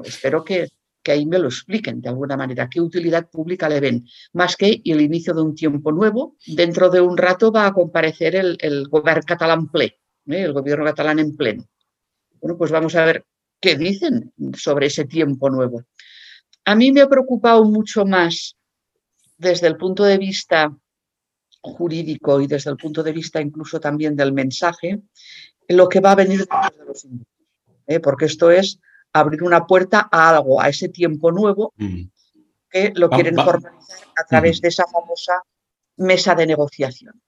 Espero 0.05 0.45
que, 0.45 0.69
que 1.09 1.13
ahí 1.13 1.25
me 1.25 1.39
lo 1.39 1.49
expliquen 1.49 2.03
de 2.03 2.11
alguna 2.11 2.37
manera, 2.37 2.69
qué 2.69 2.83
utilidad 2.83 3.31
pública 3.31 3.67
le 3.67 3.81
ven, 3.81 4.07
más 4.35 4.57
que 4.57 4.83
el 4.85 5.01
inicio 5.01 5.33
de 5.33 5.41
un 5.41 5.55
tiempo 5.55 5.91
nuevo. 5.91 6.37
Dentro 6.47 6.91
de 6.91 7.01
un 7.01 7.17
rato 7.17 7.51
va 7.51 7.65
a 7.67 7.73
comparecer 7.73 8.37
el, 8.37 8.59
el 8.61 8.89
gobierno 8.89 9.23
catalán 9.25 9.71
ple, 9.71 9.87
¿eh? 9.87 10.43
el 10.43 10.53
gobierno 10.53 10.85
catalán 10.85 11.19
en 11.19 11.35
pleno. 11.35 11.65
Bueno, 12.43 12.59
pues 12.59 12.71
vamos 12.71 12.95
a 12.95 13.07
ver 13.07 13.25
qué 13.59 13.79
dicen 13.79 14.35
sobre 14.55 14.89
ese 14.89 15.07
tiempo 15.07 15.49
nuevo. 15.49 15.83
A 16.67 16.75
mí 16.75 16.93
me 16.93 17.01
ha 17.01 17.09
preocupado 17.09 17.65
mucho 17.65 18.05
más 18.05 18.55
desde 19.39 19.67
el 19.67 19.79
punto 19.79 20.05
de 20.05 20.19
vista 20.19 20.77
jurídico 21.63 22.39
y 22.43 22.47
desde 22.47 22.69
el 22.71 22.77
punto 22.77 23.03
de 23.03 23.13
vista 23.13 23.41
incluso 23.41 23.81
también 23.81 24.15
del 24.15 24.35
mensaje, 24.35 25.01
lo 25.69 25.89
que 25.89 26.01
va 26.01 26.13
a 26.13 26.17
venir 26.17 26.41
de 26.41 26.85
los 26.85 27.07
¿eh? 27.87 27.99
porque 27.99 28.27
esto 28.27 28.51
es 28.51 28.79
abrir 29.21 29.43
una 29.43 29.67
puerta 29.67 30.09
a 30.11 30.31
algo, 30.31 30.61
a 30.61 30.69
ese 30.69 30.89
tiempo 30.89 31.33
nuevo 31.33 31.73
mm. 31.77 32.03
que 32.71 32.93
lo 32.95 33.09
quieren 33.11 33.37
formalizar 33.37 33.99
a 34.17 34.25
través 34.25 34.61
de 34.61 34.69
esa 34.69 34.85
famosa 34.87 35.43
mesa 35.97 36.35
de 36.35 36.47
negociación. 36.47 37.21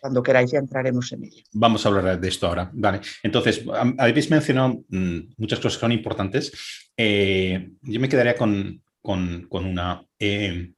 Cuando 0.00 0.22
queráis 0.22 0.52
ya 0.52 0.58
entraremos 0.58 1.10
en 1.12 1.24
ella. 1.24 1.42
Vamos 1.52 1.84
a 1.84 1.88
hablar 1.88 2.20
de 2.20 2.28
esto 2.28 2.46
ahora. 2.46 2.70
Vale. 2.72 3.00
Entonces, 3.22 3.64
habéis 3.98 4.30
mencionado 4.30 4.84
mm, 4.88 5.18
muchas 5.36 5.58
cosas 5.58 5.76
que 5.76 5.80
son 5.80 5.92
importantes. 5.92 6.52
Eh, 6.96 7.70
yo 7.82 8.00
me 8.00 8.08
quedaría 8.08 8.36
con, 8.36 8.82
una. 9.02 10.06
Eh, 10.18 10.72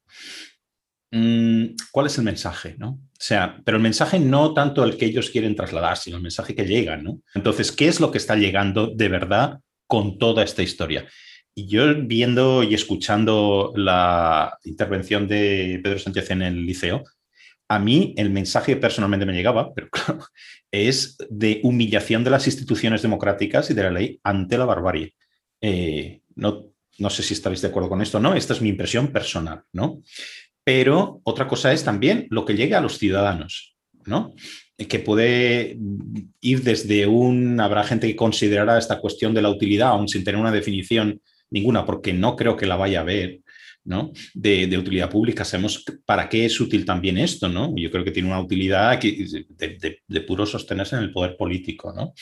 mm, 1.11 1.65
¿Cuál 1.93 2.07
es 2.07 2.17
el 2.17 2.25
mensaje? 2.25 2.77
¿no? 2.79 2.89
O 2.89 3.23
sea, 3.23 3.61
pero 3.65 3.77
el 3.77 3.83
mensaje 3.83 4.19
no 4.19 4.55
tanto 4.55 4.85
el 4.85 4.97
que 4.97 5.07
ellos 5.07 5.29
quieren 5.29 5.55
trasladar, 5.55 5.99
sino 5.99 6.17
el 6.17 6.23
mensaje 6.23 6.55
que 6.55 6.65
llega, 6.65 6.97
¿no? 6.97 7.21
Entonces, 7.35 7.73
¿qué 7.73 7.89
es 7.89 8.01
lo 8.01 8.11
que 8.11 8.19
está 8.19 8.37
llegando 8.37 8.87
de 8.87 9.09
verdad 9.09 9.61
con 9.91 10.19
toda 10.19 10.45
esta 10.45 10.63
historia? 10.63 11.07
Y 11.53 11.67
yo 11.67 11.83
viendo 12.05 12.63
y 12.63 12.75
escuchando 12.75 13.73
la 13.75 14.57
intervención 14.65 15.27
de 15.27 15.81
Pedro 15.83 15.99
Sánchez 15.99 16.31
en 16.31 16.43
el 16.43 16.65
liceo, 16.65 17.03
a 17.69 17.81
mí 17.81 18.15
el 18.17 18.31
mensaje 18.31 18.77
personalmente 18.77 19.27
me 19.27 19.33
llegaba, 19.33 19.75
pero 19.75 19.89
claro, 19.93 20.25
es 20.71 21.19
de 21.29 21.61
humillación 21.65 22.23
de 22.23 22.31
las 22.31 22.47
instituciones 22.47 23.03
democráticas 23.03 23.69
y 23.71 23.75
de 23.75 23.83
la 23.83 23.91
ley 23.91 24.21
ante 24.23 24.57
la 24.57 24.65
barbarie. 24.65 25.15
Eh, 25.61 26.21
no, 26.37 26.67
no 26.99 27.11
sé 27.11 27.25
si 27.25 27.35
estaréis 27.35 27.61
de 27.61 27.69
acuerdo 27.69 27.89
con 27.89 28.01
esto, 28.01 28.21
¿no? 28.21 28.35
Esta 28.35 28.53
es 28.53 28.63
mi 28.63 28.69
impresión 28.69 29.09
personal, 29.09 29.65
¿no? 29.73 30.03
Pero 30.63 31.21
otra 31.25 31.49
cosa 31.49 31.73
es 31.73 31.83
también 31.83 32.29
lo 32.31 32.45
que 32.45 32.55
llega 32.55 32.79
a 32.79 32.81
los 32.81 32.97
ciudadanos, 32.97 33.77
¿no? 34.07 34.35
Que 34.89 34.99
puede 34.99 35.77
ir 36.41 36.63
desde 36.63 37.07
un, 37.07 37.61
habrá 37.61 37.85
gente 37.85 38.07
que 38.07 38.17
considerará 38.17 38.79
esta 38.79 38.99
cuestión 38.99 39.35
de 39.35 39.43
la 39.43 39.51
utilidad, 39.51 39.91
aún 39.91 40.09
sin 40.09 40.25
tener 40.25 40.41
una 40.41 40.53
definición 40.53 41.21
ninguna, 41.51 41.85
porque 41.85 42.13
no 42.13 42.37
creo 42.37 42.57
que 42.57 42.67
la 42.67 42.77
vaya 42.77 43.01
a 43.01 43.05
ver, 43.05 43.41
de, 43.85 44.79
utilidad 44.79 45.11
pública. 45.11 45.45
Sabemos 45.45 45.85
para 46.05 46.29
qué 46.29 46.45
es 46.45 46.61
útil 46.61 46.85
también 46.85 47.19
esto, 47.19 47.49
¿no? 47.49 47.73
Yo 47.77 47.91
creo 47.91 48.05
que 48.05 48.11
tiene 48.11 48.29
una 48.29 48.41
utilidad 48.41 49.01
de, 49.01 50.21
puro 50.27 50.47
sostenerse 50.47 50.97
en 50.97 51.03
el 51.03 51.13
poder 51.13 51.37
político, 51.37 51.93
¿no? 51.93 52.13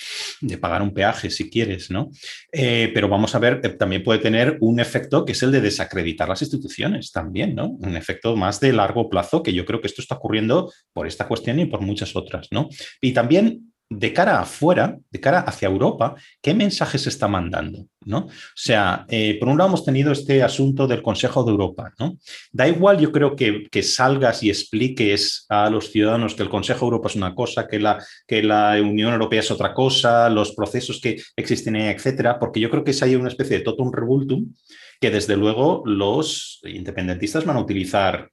De 0.40 0.58
pagar 0.58 0.82
un 0.82 0.92
peaje 0.92 1.30
si 1.30 1.50
quieres, 1.50 1.90
¿no? 1.90 2.10
Eh, 2.52 2.90
pero 2.94 3.08
vamos 3.08 3.34
a 3.34 3.38
ver, 3.38 3.60
eh, 3.62 3.70
también 3.70 4.02
puede 4.02 4.20
tener 4.20 4.56
un 4.60 4.80
efecto 4.80 5.24
que 5.24 5.32
es 5.32 5.42
el 5.42 5.52
de 5.52 5.60
desacreditar 5.60 6.28
las 6.28 6.42
instituciones 6.42 7.12
también, 7.12 7.54
¿no? 7.54 7.68
Un 7.68 7.96
efecto 7.96 8.36
más 8.36 8.60
de 8.60 8.72
largo 8.72 9.08
plazo, 9.08 9.42
que 9.42 9.52
yo 9.52 9.64
creo 9.64 9.80
que 9.80 9.88
esto 9.88 10.02
está 10.02 10.16
ocurriendo 10.16 10.72
por 10.92 11.06
esta 11.06 11.26
cuestión 11.26 11.58
y 11.60 11.66
por 11.66 11.80
muchas 11.80 12.14
otras, 12.16 12.48
¿no? 12.50 12.68
Y 13.00 13.12
también 13.12 13.67
de 13.90 14.12
cara 14.12 14.40
afuera, 14.40 14.98
de 15.10 15.20
cara 15.20 15.40
hacia 15.40 15.68
Europa, 15.68 16.14
¿qué 16.42 16.52
mensaje 16.52 16.98
se 16.98 17.08
está 17.08 17.26
mandando? 17.26 17.86
¿no? 18.04 18.18
O 18.18 18.30
sea, 18.54 19.06
eh, 19.08 19.38
por 19.38 19.48
un 19.48 19.56
lado 19.56 19.68
hemos 19.68 19.84
tenido 19.84 20.12
este 20.12 20.42
asunto 20.42 20.86
del 20.86 21.02
Consejo 21.02 21.42
de 21.42 21.52
Europa. 21.52 21.92
¿no? 21.98 22.18
Da 22.52 22.68
igual, 22.68 22.98
yo 22.98 23.10
creo 23.12 23.34
que, 23.34 23.66
que, 23.70 23.82
salgas 23.82 24.42
y 24.42 24.50
expliques 24.50 25.46
a 25.48 25.70
los 25.70 25.90
ciudadanos 25.90 26.34
que 26.34 26.42
el 26.42 26.50
Consejo 26.50 26.80
de 26.80 26.86
Europa 26.86 27.08
es 27.08 27.16
una 27.16 27.34
cosa, 27.34 27.66
que 27.66 27.78
la, 27.78 28.04
que 28.26 28.42
la 28.42 28.78
Unión 28.80 29.12
Europea 29.12 29.40
es 29.40 29.50
otra 29.50 29.72
cosa, 29.72 30.28
los 30.28 30.52
procesos 30.52 31.00
que 31.00 31.20
existen, 31.34 31.76
etcétera, 31.76 32.38
porque 32.38 32.60
yo 32.60 32.70
creo 32.70 32.84
que 32.84 32.90
es 32.90 33.02
ahí 33.02 33.14
una 33.14 33.28
especie 33.28 33.58
de 33.58 33.64
totum 33.64 33.90
revoltum 33.92 34.54
que 35.00 35.10
desde 35.10 35.36
luego 35.36 35.82
los 35.86 36.60
independentistas 36.64 37.44
van 37.44 37.56
a 37.56 37.60
utilizar 37.60 38.30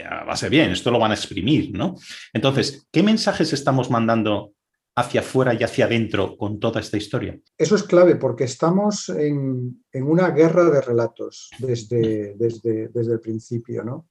va 0.00 0.32
a 0.32 0.36
ser 0.36 0.48
bien, 0.48 0.70
esto 0.70 0.90
lo 0.90 0.98
van 0.98 1.10
a 1.10 1.14
exprimir, 1.14 1.70
¿no? 1.72 1.96
Entonces, 2.32 2.88
¿qué 2.90 3.02
mensajes 3.02 3.52
estamos 3.52 3.90
mandando 3.90 4.54
hacia 4.94 5.20
afuera 5.20 5.54
y 5.54 5.62
hacia 5.62 5.86
adentro 5.86 6.36
con 6.36 6.60
toda 6.60 6.80
esta 6.80 6.96
historia? 6.96 7.38
Eso 7.56 7.76
es 7.76 7.82
clave 7.82 8.16
porque 8.16 8.44
estamos 8.44 9.08
en, 9.08 9.82
una 9.94 10.30
guerra 10.30 10.64
de 10.70 10.80
relatos 10.80 11.50
desde, 11.58 12.34
desde, 12.36 12.88
desde 12.88 13.12
el 13.12 13.20
principio. 13.20 13.84
¿no? 13.84 14.08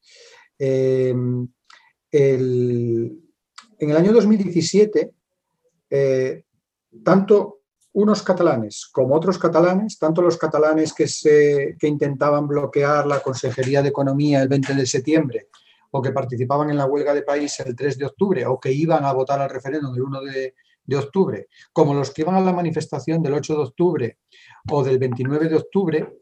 Eh, 0.57 1.13
en 3.81 3.89
el 3.89 3.97
año 3.97 4.11
2017, 4.11 5.11
eh, 5.89 6.43
tanto 7.03 7.61
unos 7.93 8.23
catalanes 8.23 8.88
como 8.91 9.15
otros 9.15 9.38
catalanes, 9.38 10.00
tanto 10.00 10.21
los 10.21 10.38
catalanes 10.38 10.93
que, 10.93 11.07
se, 11.07 11.75
que 11.79 11.88
intentaban 11.88 12.47
bloquear 12.47 13.05
la 13.05 13.19
Consejería 13.19 13.81
de 13.81 13.89
Economía 13.89 14.41
el 14.41 14.47
20 14.47 14.75
de 14.75 14.85
septiembre, 14.85 15.47
o 15.91 16.01
que 16.01 16.11
participaban 16.11 16.69
en 16.69 16.77
la 16.77 16.85
huelga 16.85 17.13
de 17.13 17.23
país 17.23 17.59
el 17.59 17.75
3 17.75 17.97
de 17.97 18.05
octubre, 18.05 18.45
o 18.45 18.59
que 18.59 18.71
iban 18.71 19.03
a 19.03 19.11
votar 19.11 19.41
al 19.41 19.50
referéndum 19.50 19.93
el 19.93 20.01
1 20.01 20.21
de, 20.21 20.53
de 20.98 21.05
octubre, 21.05 21.48
como 21.74 21.93
los 21.93 22.12
que 22.12 22.21
iban 22.21 22.36
a 22.36 22.41
la 22.41 22.53
manifestación 22.53 23.21
del 23.21 23.33
8 23.33 23.53
de 23.53 23.62
octubre 23.62 24.17
o 24.69 24.83
del 24.83 25.00
29 25.00 25.50
de 25.50 25.55
octubre, 25.55 26.17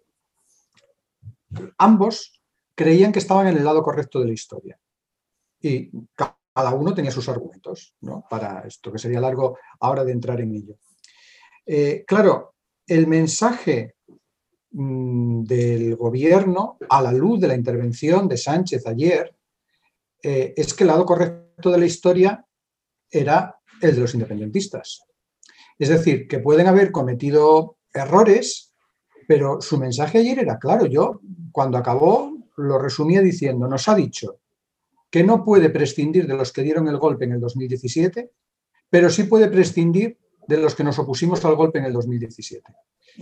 ambos 1.78 2.42
creían 2.76 3.12
que 3.12 3.20
estaban 3.20 3.48
en 3.48 3.58
el 3.58 3.64
lado 3.64 3.84
correcto 3.84 4.20
de 4.20 4.28
la 4.28 4.34
historia. 4.34 4.80
Y 5.62 5.92
cada 6.16 6.74
uno 6.74 6.94
tenía 6.94 7.12
sus 7.12 7.28
argumentos 7.28 7.96
para 8.30 8.62
esto, 8.62 8.92
que 8.92 9.00
sería 9.00 9.20
largo 9.20 9.58
ahora 9.80 10.04
de 10.06 10.12
entrar 10.12 10.40
en 10.40 10.54
ello. 10.54 10.76
Eh, 11.66 12.04
claro, 12.08 12.56
el 12.88 13.08
mensaje 13.08 13.96
mm, 14.72 15.44
del 15.44 15.96
gobierno 15.96 16.78
a 16.90 17.02
la 17.02 17.12
luz 17.12 17.40
de 17.40 17.48
la 17.48 17.56
intervención 17.56 18.28
de 18.28 18.38
Sánchez 18.38 18.88
ayer 18.88 19.36
eh, 20.24 20.54
es 20.56 20.74
que 20.74 20.84
el 20.84 20.88
lado 20.88 21.06
correcto 21.06 21.72
de 21.72 21.78
la 21.78 21.86
historia 21.86 22.46
era 23.12 23.59
el 23.82 23.96
de 23.96 24.02
los 24.02 24.14
independentistas. 24.14 25.04
Es 25.78 25.90
decir, 25.90 26.28
que 26.28 26.40
pueden 26.40 26.68
haber 26.68 26.92
cometido 26.92 27.78
errores, 27.94 28.74
pero 29.28 29.62
su 29.62 29.78
mensaje 29.78 30.20
ayer 30.20 30.40
era 30.40 30.60
claro. 30.60 30.86
Yo, 30.86 31.22
cuando 31.52 31.78
acabó, 31.78 32.38
lo 32.58 32.78
resumía 32.78 33.22
diciendo, 33.22 33.68
nos 33.68 33.88
ha 33.88 33.96
dicho 33.96 34.40
que 35.10 35.24
no 35.24 35.44
puede 35.44 35.70
prescindir 35.70 36.28
de 36.28 36.36
los 36.36 36.52
que 36.52 36.62
dieron 36.62 36.88
el 36.88 36.98
golpe 36.98 37.26
en 37.26 37.34
el 37.34 37.40
2017, 37.40 38.32
pero 38.90 39.10
sí 39.10 39.24
puede 39.24 39.48
prescindir 39.48 40.18
de 40.48 40.58
los 40.58 40.76
que 40.76 40.84
nos 40.84 41.00
opusimos 41.00 41.44
al 41.46 41.56
golpe 41.56 41.80
en 41.80 41.86
el 41.86 41.94
2017. 41.94 42.74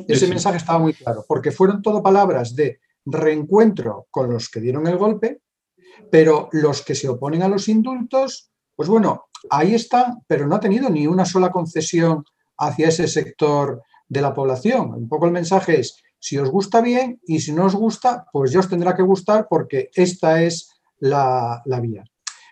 Ese 0.08 0.28
mensaje 0.28 0.58
estaba 0.58 0.80
muy 0.80 0.94
claro, 0.94 1.26
porque 1.28 1.52
fueron 1.52 1.82
todo 1.82 2.04
palabras 2.04 2.56
de 2.56 2.80
reencuentro 3.06 4.08
con 4.12 4.32
los 4.32 4.50
que 4.50 4.60
dieron 4.60 4.86
el 4.88 4.98
golpe, 4.98 5.42
pero 6.12 6.50
los 6.52 6.82
que 6.84 6.96
se 6.96 7.10
oponen 7.10 7.42
a 7.42 7.48
los 7.48 7.68
indultos, 7.68 8.52
pues 8.76 8.90
bueno, 8.90 9.27
ahí 9.50 9.76
está, 9.76 10.18
pero 10.28 10.48
no 10.48 10.56
ha 10.56 10.60
tenido 10.60 10.90
ni 10.90 11.08
una 11.08 11.26
sola 11.26 11.52
concesión 11.52 12.24
hacia 12.58 12.90
ese 12.90 13.08
sector 13.08 13.82
de 14.08 14.22
la 14.22 14.34
población. 14.34 14.94
Un 14.94 15.08
poco 15.08 15.26
el 15.26 15.32
mensaje 15.32 15.80
es, 15.80 16.02
si 16.20 16.38
os 16.38 16.50
gusta 16.50 16.82
bien 16.82 17.22
y 17.26 17.40
si 17.40 17.52
no 17.52 17.66
os 17.66 17.76
gusta, 17.76 18.26
pues 18.32 18.52
ya 18.52 18.60
os 18.60 18.70
tendrá 18.70 18.96
que 18.96 19.04
gustar 19.04 19.48
porque 19.50 19.90
esta 19.94 20.42
es 20.42 20.72
la, 21.00 21.62
vía. 21.82 22.04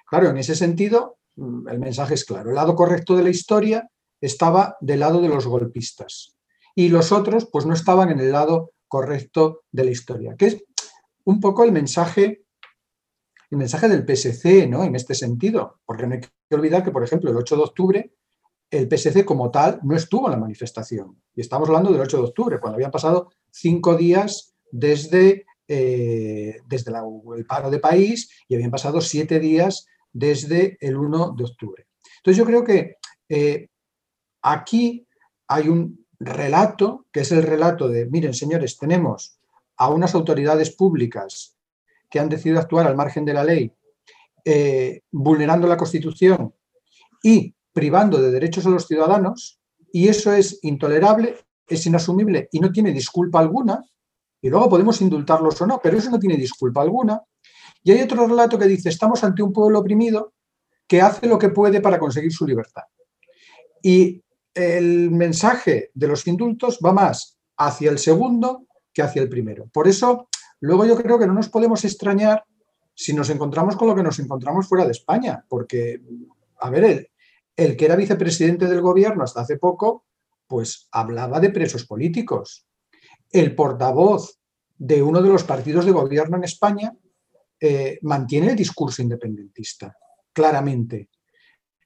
Claro, 0.08 0.30
en 0.30 0.38
ese 0.38 0.56
sentido, 0.56 1.18
mm, 1.36 1.68
el 1.68 1.80
mensaje 1.80 2.14
es 2.14 2.26
claro. 2.26 2.50
El 2.50 2.56
lado 2.56 2.76
correcto 2.76 3.16
de 3.16 3.24
la 3.24 3.30
historia 3.30 3.90
estaba 4.22 4.78
del 4.82 5.00
lado 5.00 5.22
de 5.22 5.30
los 5.30 5.48
golpistas 5.48 6.36
y 6.76 6.90
los 6.90 7.12
otros 7.12 7.48
pues 7.52 7.66
no 7.66 7.74
estaban 7.74 8.10
en 8.10 8.20
el 8.20 8.32
lado 8.32 8.72
correcto 8.88 9.62
de 9.72 9.86
la 9.86 9.92
historia, 9.92 10.36
que 10.38 10.46
es 10.48 10.64
un 11.24 11.40
poco 11.40 11.64
el 11.64 11.72
mensaje 11.72 12.45
el 13.52 13.58
mensaje 13.58 13.88
del 13.88 14.06
PSC 14.06 14.68
¿no? 14.68 14.84
en 14.84 14.96
este 14.96 15.14
sentido, 15.16 15.80
porque 15.86 16.08
no 16.08 16.16
hay 16.16 16.22
que 16.22 16.56
olvidar 16.56 16.84
que, 16.84 16.92
por 16.92 17.04
ejemplo, 17.04 17.32
el 17.32 17.38
8 17.38 17.56
de 17.56 17.62
octubre 17.62 18.12
el 18.72 18.90
PSC 18.90 19.26
como 19.26 19.52
tal 19.52 19.80
no 19.84 19.96
estuvo 19.96 20.28
en 20.28 20.32
la 20.32 20.40
manifestación. 20.40 21.22
Y 21.36 21.42
estamos 21.42 21.70
hablando 21.70 21.92
del 21.92 22.02
8 22.02 22.18
de 22.18 22.24
octubre, 22.24 22.60
cuando 22.60 22.76
habían 22.76 22.92
pasado 22.92 23.32
cinco 23.52 23.96
días 23.96 24.56
desde, 24.72 25.46
eh, 25.68 26.60
desde 26.68 26.92
el 27.38 27.46
paro 27.46 27.70
de 27.70 27.80
país 27.80 28.30
y 28.48 28.56
habían 28.56 28.72
pasado 28.72 29.02
siete 29.02 29.40
días 29.40 29.86
desde 30.12 30.78
el 30.82 30.98
1 30.98 31.36
de 31.38 31.44
octubre. 31.44 31.88
Entonces 32.18 32.38
yo 32.38 32.46
creo 32.46 32.64
que 32.64 32.98
eh, 33.30 33.70
aquí 34.42 35.08
hay 35.48 35.70
un 35.70 36.06
relato, 36.20 37.06
que 37.12 37.22
es 37.22 37.32
el 37.32 37.44
relato 37.44 37.88
de, 37.88 38.06
miren 38.08 38.34
señores, 38.34 38.78
tenemos 38.78 39.38
a 39.78 39.90
unas 39.90 40.16
autoridades 40.16 40.72
públicas 40.72 41.55
que 42.10 42.20
han 42.20 42.30
decidido 42.30 42.60
actuar 42.60 42.88
al 42.88 42.96
margen 42.96 43.26
de 43.26 43.34
la 43.34 43.44
ley, 43.44 43.72
eh, 44.44 45.02
vulnerando 45.12 45.68
la 45.68 45.78
Constitución 45.78 46.54
y 47.24 47.54
privando 47.74 48.22
de 48.22 48.32
derechos 48.32 48.66
a 48.66 48.70
los 48.70 48.88
ciudadanos 48.88 49.60
y 49.92 50.08
eso 50.08 50.34
es 50.34 50.60
intolerable, 50.64 51.38
es 51.68 51.86
inasumible 51.86 52.50
y 52.52 52.60
no 52.60 52.72
tiene 52.72 52.92
disculpa 52.92 53.40
alguna. 53.40 53.84
Y 54.42 54.50
luego 54.50 54.70
podemos 54.70 55.02
indultarlos 55.02 55.60
o 55.62 55.66
no, 55.66 55.80
pero 55.82 55.98
eso 55.98 56.12
no 56.12 56.20
tiene 56.20 56.38
disculpa 56.38 56.82
alguna. 56.82 57.22
Y 57.84 57.92
hay 57.92 58.02
otro 58.02 58.28
relato 58.28 58.60
que 58.60 58.68
dice, 58.68 58.90
estamos 58.90 59.24
ante 59.24 59.42
un 59.42 59.52
pueblo 59.52 59.80
oprimido 59.80 60.34
que 60.88 61.02
hace 61.02 61.28
lo 61.28 61.40
que 61.40 61.50
puede 61.50 61.82
para 61.82 62.00
conseguir 62.00 62.32
su 62.32 62.46
libertad. 62.46 62.84
Y 63.82 64.22
el 64.54 65.12
mensaje 65.12 65.92
de 65.94 66.08
los 66.08 66.26
indultos 66.28 66.80
va 66.84 66.94
más 66.94 67.38
hacia 67.58 67.92
el 67.92 68.00
segundo 68.00 68.68
que 68.94 69.02
hacia 69.02 69.22
el 69.22 69.30
primero. 69.30 69.68
Por 69.72 69.88
eso, 69.88 70.30
luego 70.66 70.86
yo 70.86 70.96
creo 70.98 71.20
que 71.20 71.28
no 71.28 71.34
nos 71.34 71.50
podemos 71.50 71.86
extrañar 71.86 72.44
si 72.94 73.14
nos 73.14 73.30
encontramos 73.30 73.76
con 73.76 73.88
lo 73.88 73.96
que 73.96 74.04
nos 74.04 74.20
encontramos 74.20 74.68
fuera 74.68 74.86
de 74.86 74.92
España, 74.92 75.46
porque, 75.48 76.02
a 76.60 76.70
ver, 76.70 76.84
el, 76.86 77.10
el 77.56 77.78
que 77.78 77.86
era 77.86 77.96
vicepresidente 77.96 78.68
del 78.68 78.82
gobierno 78.82 79.24
hasta 79.24 79.42
hace 79.42 79.58
poco, 79.58 80.06
pues 80.48 80.88
hablaba 80.92 81.40
de 81.40 81.52
presos 81.52 81.86
políticos. 81.86 82.66
El 83.32 83.54
portavoz 83.54 84.40
de 84.78 85.04
uno 85.04 85.22
de 85.22 85.30
los 85.30 85.44
partidos 85.44 85.86
de 85.86 85.92
gobierno 85.92 86.38
en 86.38 86.46
España 86.46 86.96
eh, 87.60 88.00
mantiene 88.02 88.52
el 88.52 88.56
discurso 88.56 89.02
independentista, 89.02 89.96
claramente. 90.34 91.10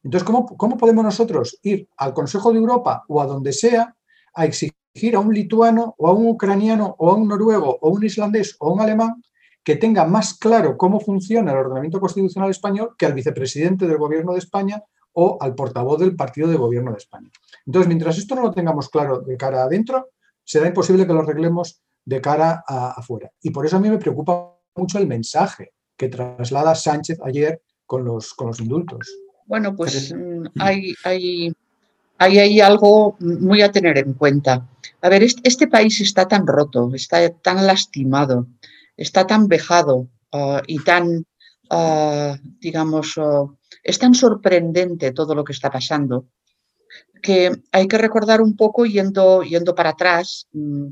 Entonces, 0.04 0.26
¿cómo, 0.26 0.46
¿cómo, 0.46 0.78
podemos 0.78 1.04
nosotros 1.04 1.60
ir 1.64 1.88
al 1.98 2.14
Consejo 2.14 2.52
de 2.52 2.60
Europa 2.60 3.04
o 3.08 3.22
a 3.22 3.26
donde 3.26 3.52
sea 3.52 3.96
a 4.40 4.46
exigir 4.46 5.16
a 5.16 5.20
un 5.20 5.34
lituano 5.34 5.96
o 5.98 6.08
a 6.08 6.14
un 6.14 6.28
ucraniano 6.28 6.96
o 6.98 7.12
a 7.12 7.16
un 7.16 7.28
noruego 7.28 7.78
o 7.82 7.90
un 7.90 8.04
islandés 8.04 8.56
o 8.60 8.72
un 8.72 8.80
alemán 8.80 9.22
que 9.64 9.76
tenga 9.76 10.06
más 10.06 10.38
claro 10.38 10.78
cómo 10.78 11.00
funciona 11.00 11.52
el 11.52 11.58
ordenamiento 11.58 12.00
constitucional 12.00 12.50
español 12.50 12.96
que 12.98 13.06
al 13.06 13.14
vicepresidente 13.14 13.86
del 13.86 13.98
gobierno 13.98 14.34
de 14.34 14.40
España 14.40 14.82
o 15.14 15.38
al 15.42 15.54
portavoz 15.56 16.00
del 16.00 16.16
partido 16.16 16.48
de 16.48 16.56
gobierno 16.56 16.92
de 16.92 16.98
España. 16.98 17.30
Entonces, 17.66 17.88
mientras 17.88 18.18
esto 18.18 18.36
no 18.36 18.44
lo 18.44 18.52
tengamos 18.52 18.90
claro 18.90 19.20
de 19.20 19.36
cara 19.36 19.64
adentro, 19.64 20.10
será 20.44 20.68
imposible 20.68 21.06
que 21.06 21.14
lo 21.14 21.20
arreglemos 21.20 21.82
de 22.06 22.22
cara 22.22 22.64
a, 22.66 22.92
afuera. 22.92 23.30
Y 23.42 23.50
por 23.50 23.66
eso 23.66 23.76
a 23.76 23.80
mí 23.80 23.90
me 23.90 23.98
preocupa 23.98 24.56
mucho 24.76 24.98
el 24.98 25.08
mensaje 25.08 25.74
que 25.98 26.08
traslada 26.08 26.74
Sánchez 26.74 27.20
ayer 27.24 27.62
con 27.86 28.06
los, 28.06 28.34
con 28.34 28.48
los 28.48 28.60
indultos. 28.62 29.10
Bueno, 29.46 29.76
pues 29.76 30.14
mm, 30.16 30.46
hay, 30.60 31.54
hay, 32.20 32.60
algo 32.60 33.16
muy 33.20 33.62
a 33.62 33.72
tener 33.72 33.98
en 33.98 34.14
cuenta. 34.14 34.68
A 35.02 35.10
ver, 35.10 35.24
este, 35.24 35.68
país 35.68 36.02
está 36.02 36.28
tan 36.28 36.46
roto, 36.46 36.92
está 36.94 37.30
tan 37.30 37.66
lastimado, 37.66 38.48
está 38.98 39.26
tan 39.26 39.48
vejado 39.48 40.08
ah, 40.34 40.62
y 40.68 40.84
tan, 40.84 41.26
ah, 41.70 42.38
digamos, 42.60 43.18
ah, 43.18 43.46
es 43.84 43.98
tan 43.98 44.14
sorprendente 44.14 45.12
todo 45.12 45.34
lo 45.34 45.44
que 45.44 45.54
está 45.54 45.72
pasando 45.72 46.26
que 47.22 47.52
hay 47.74 47.88
que 47.88 47.98
recordar 47.98 48.42
un 48.42 48.56
poco, 48.56 48.86
yendo, 48.86 49.44
yendo 49.44 49.76
para 49.76 49.90
atrás, 49.90 50.48
mm, 50.54 50.88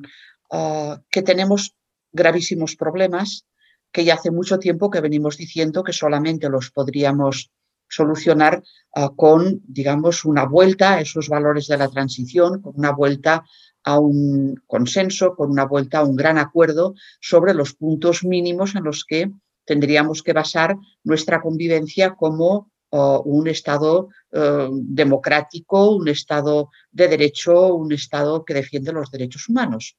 que 1.10 1.22
tenemos 1.22 1.74
gravísimos 2.12 2.76
problemas 2.76 3.46
que 3.92 4.04
ya 4.04 4.16
hace 4.16 4.32
mucho 4.32 4.60
tiempo 4.60 4.90
que 4.90 5.02
venimos 5.02 5.38
diciendo 5.38 5.84
que 5.84 5.94
solamente 5.94 6.50
los 6.50 6.72
podríamos 6.72 7.52
solucionar 7.90 8.64
ah, 8.96 9.12
con, 9.16 9.62
digamos, 9.68 10.26
una 10.26 10.46
vuelta 10.46 10.94
a 10.94 11.02
esos 11.02 11.30
valores 11.30 11.68
de 11.68 11.78
la 11.78 11.88
transición, 11.88 12.62
con 12.62 12.74
una 12.78 12.92
vuelta 12.92 13.46
a 13.84 14.00
un 14.00 14.62
consenso, 14.68 15.36
con 15.36 15.52
una 15.52 15.66
vuelta 15.66 16.00
a 16.00 16.04
un 16.04 16.16
gran 16.16 16.38
acuerdo 16.38 16.94
sobre 17.22 17.54
los 17.54 17.74
puntos 17.74 18.24
mínimos 18.24 18.76
en 18.76 18.84
los 18.84 19.06
que 19.06 19.32
tendríamos 19.66 20.24
que 20.24 20.34
basar 20.34 20.76
nuestra 21.04 21.42
convivencia 21.42 22.16
como 22.16 22.72
un 22.90 23.48
Estado 23.48 24.10
eh, 24.32 24.70
democrático, 24.72 25.96
un 25.96 26.08
Estado 26.08 26.70
de 26.92 27.08
derecho, 27.08 27.76
un 27.76 27.92
Estado 27.92 28.46
que 28.46 28.54
defiende 28.54 28.94
los 28.94 29.12
derechos 29.12 29.50
humanos. 29.50 29.98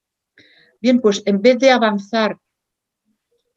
Bien, 0.81 0.99
pues 0.99 1.21
en 1.25 1.41
vez 1.41 1.59
de 1.59 1.71
avanzar 1.71 2.37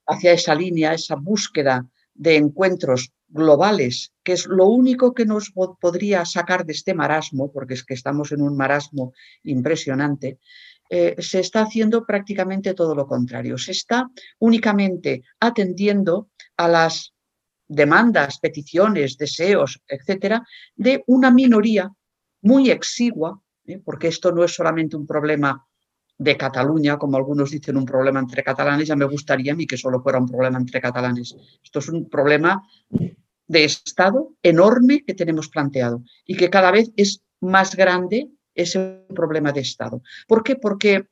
hacia 0.07 0.33
esa 0.33 0.55
línea, 0.55 0.93
esa 0.93 1.15
búsqueda 1.15 1.87
de 2.15 2.37
encuentros 2.37 3.13
globales, 3.33 4.13
que 4.23 4.33
es 4.33 4.47
lo 4.47 4.67
único 4.69 5.15
que 5.15 5.25
nos 5.25 5.53
podría 5.81 6.25
sacar 6.25 6.65
de 6.65 6.75
este 6.75 6.95
marasmo, 6.95 7.51
porque 7.51 7.75
es 7.75 7.85
que 7.85 7.95
estamos 7.95 8.31
en 8.33 8.43
un 8.43 8.57
marasmo 8.57 9.13
impresionante, 9.43 10.39
eh, 10.91 11.17
se 11.19 11.41
está 11.41 11.63
haciendo 11.63 12.05
prácticamente 12.05 12.75
todo 12.75 12.95
lo 12.95 13.07
contrario. 13.07 13.57
Se 13.57 13.73
está 13.73 14.11
únicamente 14.39 15.23
atendiendo 15.41 16.29
a 16.59 16.69
las 16.69 17.15
demandas, 17.67 18.39
peticiones, 18.39 19.17
deseos, 19.17 19.81
etcétera, 19.89 20.47
de 20.77 21.03
una 21.07 21.31
minoría 21.31 21.91
muy 22.43 22.71
exigua, 22.71 23.41
¿eh? 23.65 23.81
porque 23.83 24.09
esto 24.09 24.33
no 24.33 24.45
es 24.45 24.55
solamente 24.55 24.97
un 24.97 25.07
problema 25.07 25.67
de 26.19 26.37
Cataluña, 26.37 26.99
como 26.99 27.17
algunos 27.17 27.51
dicen, 27.51 27.79
un 27.79 27.87
problema 27.87 28.21
entre 28.21 28.45
catalanes, 28.45 28.87
ya 28.87 28.95
me 28.95 29.07
gustaría 29.07 29.53
a 29.53 29.57
mí 29.57 29.67
que 29.67 29.77
solo 29.77 30.03
fuera 30.03 30.19
un 30.19 30.29
problema 30.29 30.59
entre 30.59 30.81
catalanes. 30.81 31.35
Esto 31.65 31.79
es 31.79 31.89
un 31.89 32.09
problema 32.09 32.63
de 33.53 33.65
Estado 33.65 34.35
enorme 34.43 35.05
que 35.05 35.15
tenemos 35.15 35.49
planteado 35.49 36.03
y 36.25 36.37
que 36.37 36.49
cada 36.49 36.71
vez 36.71 36.91
es 36.97 37.23
más 37.41 37.77
grande 37.77 38.31
ese 38.55 39.05
problema 39.15 39.53
de 39.53 39.61
Estado. 39.61 40.03
¿Por 40.27 40.43
qué? 40.43 40.57
Porque 40.57 41.07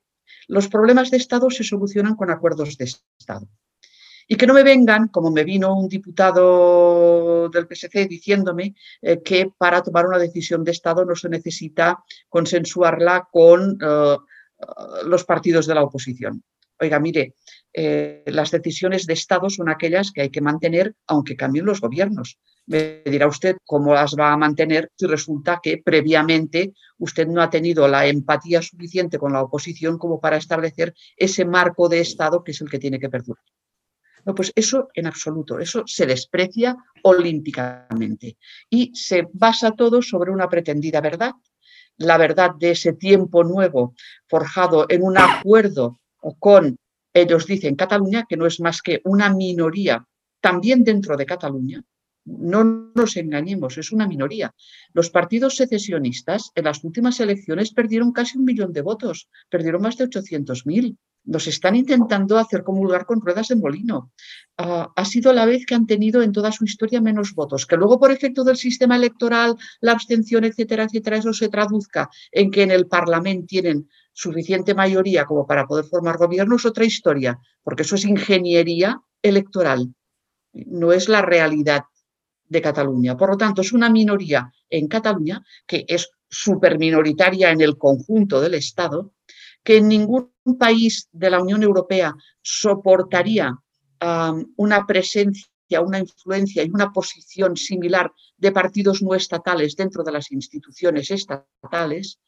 los 0.49 0.69
problemas 0.69 1.11
de 1.11 1.19
Estado 1.19 1.51
se 1.51 1.65
solucionan 1.65 2.17
con 2.17 2.31
acuerdos 2.31 2.79
de 2.79 2.87
Estado. 2.87 3.47
Y 4.27 4.37
que 4.37 4.47
no 4.47 4.55
me 4.55 4.63
vengan, 4.63 5.09
como 5.09 5.31
me 5.31 5.45
vino 5.45 5.75
un 5.75 5.89
diputado 5.89 7.49
del 7.51 7.67
PSC 7.67 8.07
diciéndome 8.09 8.75
eh, 9.03 9.21
que 9.23 9.51
para 9.59 9.83
tomar 9.83 10.07
una 10.07 10.19
decisión 10.19 10.65
de 10.65 10.71
Estado 10.71 11.05
no 11.05 11.17
se 11.17 11.29
necesita 11.29 12.03
consensuarla 12.29 13.29
con 13.31 13.77
eh, 13.83 14.17
los 15.05 15.25
partidos 15.25 15.67
de 15.67 15.75
la 15.75 15.83
oposición. 15.83 16.43
Oiga, 16.79 16.99
mire, 16.99 17.35
eh, 17.73 18.25
las 18.27 18.51
decisiones 18.51 19.07
de 19.07 19.13
Estado 19.13 19.49
son 19.49 19.69
aquellas 19.69 20.11
que 20.13 20.23
hay 20.23 20.31
que 20.31 20.41
mantener 20.41 20.95
aunque 21.07 21.37
cambien 21.37 21.65
los 21.65 21.81
gobiernos. 21.81 22.39
Me 22.67 23.03
dirá 23.05 23.27
usted 23.27 23.57
cómo 23.65 23.95
las 23.95 24.15
va 24.15 24.33
a 24.33 24.37
mantener 24.37 24.91
si 24.97 25.07
resulta 25.07 25.61
que 25.63 25.79
previamente 25.85 26.73
usted 26.99 27.27
no 27.29 27.43
ha 27.43 27.51
tenido 27.51 27.87
la 27.89 28.07
empatía 28.07 28.61
suficiente 28.63 29.19
con 29.19 29.33
la 29.33 29.43
oposición 29.43 29.99
como 29.99 30.21
para 30.21 30.37
establecer 30.37 30.95
ese 31.17 31.45
marco 31.45 31.89
de 31.89 32.01
Estado 32.01 32.43
que 32.43 32.53
es 32.53 32.61
el 32.61 32.71
que 32.71 32.79
tiene 32.79 32.99
que 32.99 33.09
perdurar. 33.09 33.45
No, 34.25 34.35
pues 34.35 34.53
eso 34.55 34.89
en 34.95 35.07
absoluto, 35.07 35.59
eso 35.59 35.83
se 35.87 36.07
desprecia 36.07 36.77
olímpicamente 37.03 38.37
y 38.69 38.91
se 38.95 39.27
basa 39.33 39.71
todo 39.71 40.03
sobre 40.03 40.31
una 40.31 40.49
pretendida 40.49 41.01
verdad, 41.01 41.33
la 41.97 42.19
verdad 42.19 42.51
de 42.59 42.73
ese 42.73 42.93
tiempo 42.93 43.45
nuevo 43.45 43.95
forjado 44.29 44.87
en 44.89 45.03
un 45.03 45.17
acuerdo 45.17 46.01
con, 46.39 46.77
ellos 47.13 47.47
dicen, 47.47 47.77
Cataluña, 47.77 48.25
que 48.29 48.37
no 48.37 48.47
es 48.47 48.61
más 48.61 48.83
que 48.83 49.01
una 49.05 49.33
minoría 49.35 50.07
también 50.41 50.85
dentro 50.85 51.17
de 51.17 51.27
Cataluña. 51.27 51.83
No 52.25 52.93
nos 52.95 53.17
engañemos, 53.17 53.79
es 53.79 53.93
una 53.93 54.07
minoría. 54.07 54.55
Los 54.93 55.11
partidos 55.11 55.57
secesionistas 55.57 56.51
en 56.55 56.65
las 56.65 56.85
últimas 56.85 57.19
elecciones 57.21 57.73
perdieron 57.73 58.13
casi 58.13 58.39
un 58.39 58.45
millón 58.45 58.73
de 58.73 58.83
votos, 58.83 59.29
perdieron 59.49 59.83
más 59.83 59.97
de 59.97 60.09
800.000 60.09 60.97
nos 61.25 61.47
están 61.47 61.77
intentando 61.77 62.39
hacer 62.39 62.63
comulgar 62.63 63.05
con 63.05 63.21
ruedas 63.21 63.49
de 63.49 63.57
molino. 63.57 64.13
Ah, 64.57 64.91
ha 64.95 65.05
sido 65.05 65.33
la 65.33 65.47
vez 65.47 65.67
que 65.67 65.75
han 65.75 65.87
tenido 65.87 66.23
en 66.23 66.33
toda 66.33 66.53
su 66.53 66.65
historia 66.65 67.01
menos 67.01 67.35
votos. 67.35 67.67
Que 67.67 67.77
luego, 67.77 67.99
por 67.99 68.11
efecto 68.11 68.45
del 68.45 68.57
sistema 68.57 68.97
electoral, 68.97 69.57
la 69.81 69.93
abstención, 69.93 70.45
etcétera, 70.45 70.85
etcétera, 70.85 71.19
eso 71.19 71.33
se 71.33 71.49
traduzca 71.49 72.09
en 72.33 72.51
que 72.51 72.63
en 72.63 72.71
el 72.71 72.87
Parlamento 72.87 73.47
tienen 73.47 73.89
suficiente 74.13 74.75
mayoría 74.75 75.25
como 75.25 75.47
para 75.47 75.67
poder 75.67 75.85
formar 75.85 76.19
gobierno, 76.19 76.57
es 76.57 76.67
otra 76.67 76.85
historia, 76.85 77.39
porque 77.63 77.83
eso 77.83 77.95
es 77.95 78.05
ingeniería 78.05 79.01
electoral, 79.23 79.95
no 80.53 80.93
es 80.93 81.09
la 81.09 81.23
realidad 81.23 81.83
de 82.45 82.61
Cataluña. 82.61 83.17
Por 83.17 83.31
lo 83.31 83.37
tanto, 83.37 83.63
es 83.63 83.73
una 83.73 83.89
minoría 83.89 84.51
en 84.69 84.89
Cataluña 84.89 85.43
que 85.67 85.85
es 85.89 86.11
superminoritaria 86.29 87.51
en 87.51 87.61
el 87.61 87.77
conjunto 87.79 88.41
del 88.41 88.55
Estado 88.55 89.13
que 89.63 89.81
ningún 89.81 90.33
país 90.59 91.09
de 91.13 91.31
la 91.31 91.41
Unión 91.41 91.63
Europea 91.63 92.15
soportaría 92.41 93.55
una 94.57 94.87
presencia, 94.87 95.81
una 95.85 95.99
influencia 95.99 96.65
y 96.65 96.71
una 96.71 96.91
posición 96.91 97.57
similar 97.57 98.11
de 98.39 98.53
partidos 98.53 99.03
no 99.03 99.15
estatales 99.15 99.77
dentro 99.77 100.03
de 100.03 100.13
las 100.13 100.33
instituciones 100.33 101.11
estatales 101.11 102.19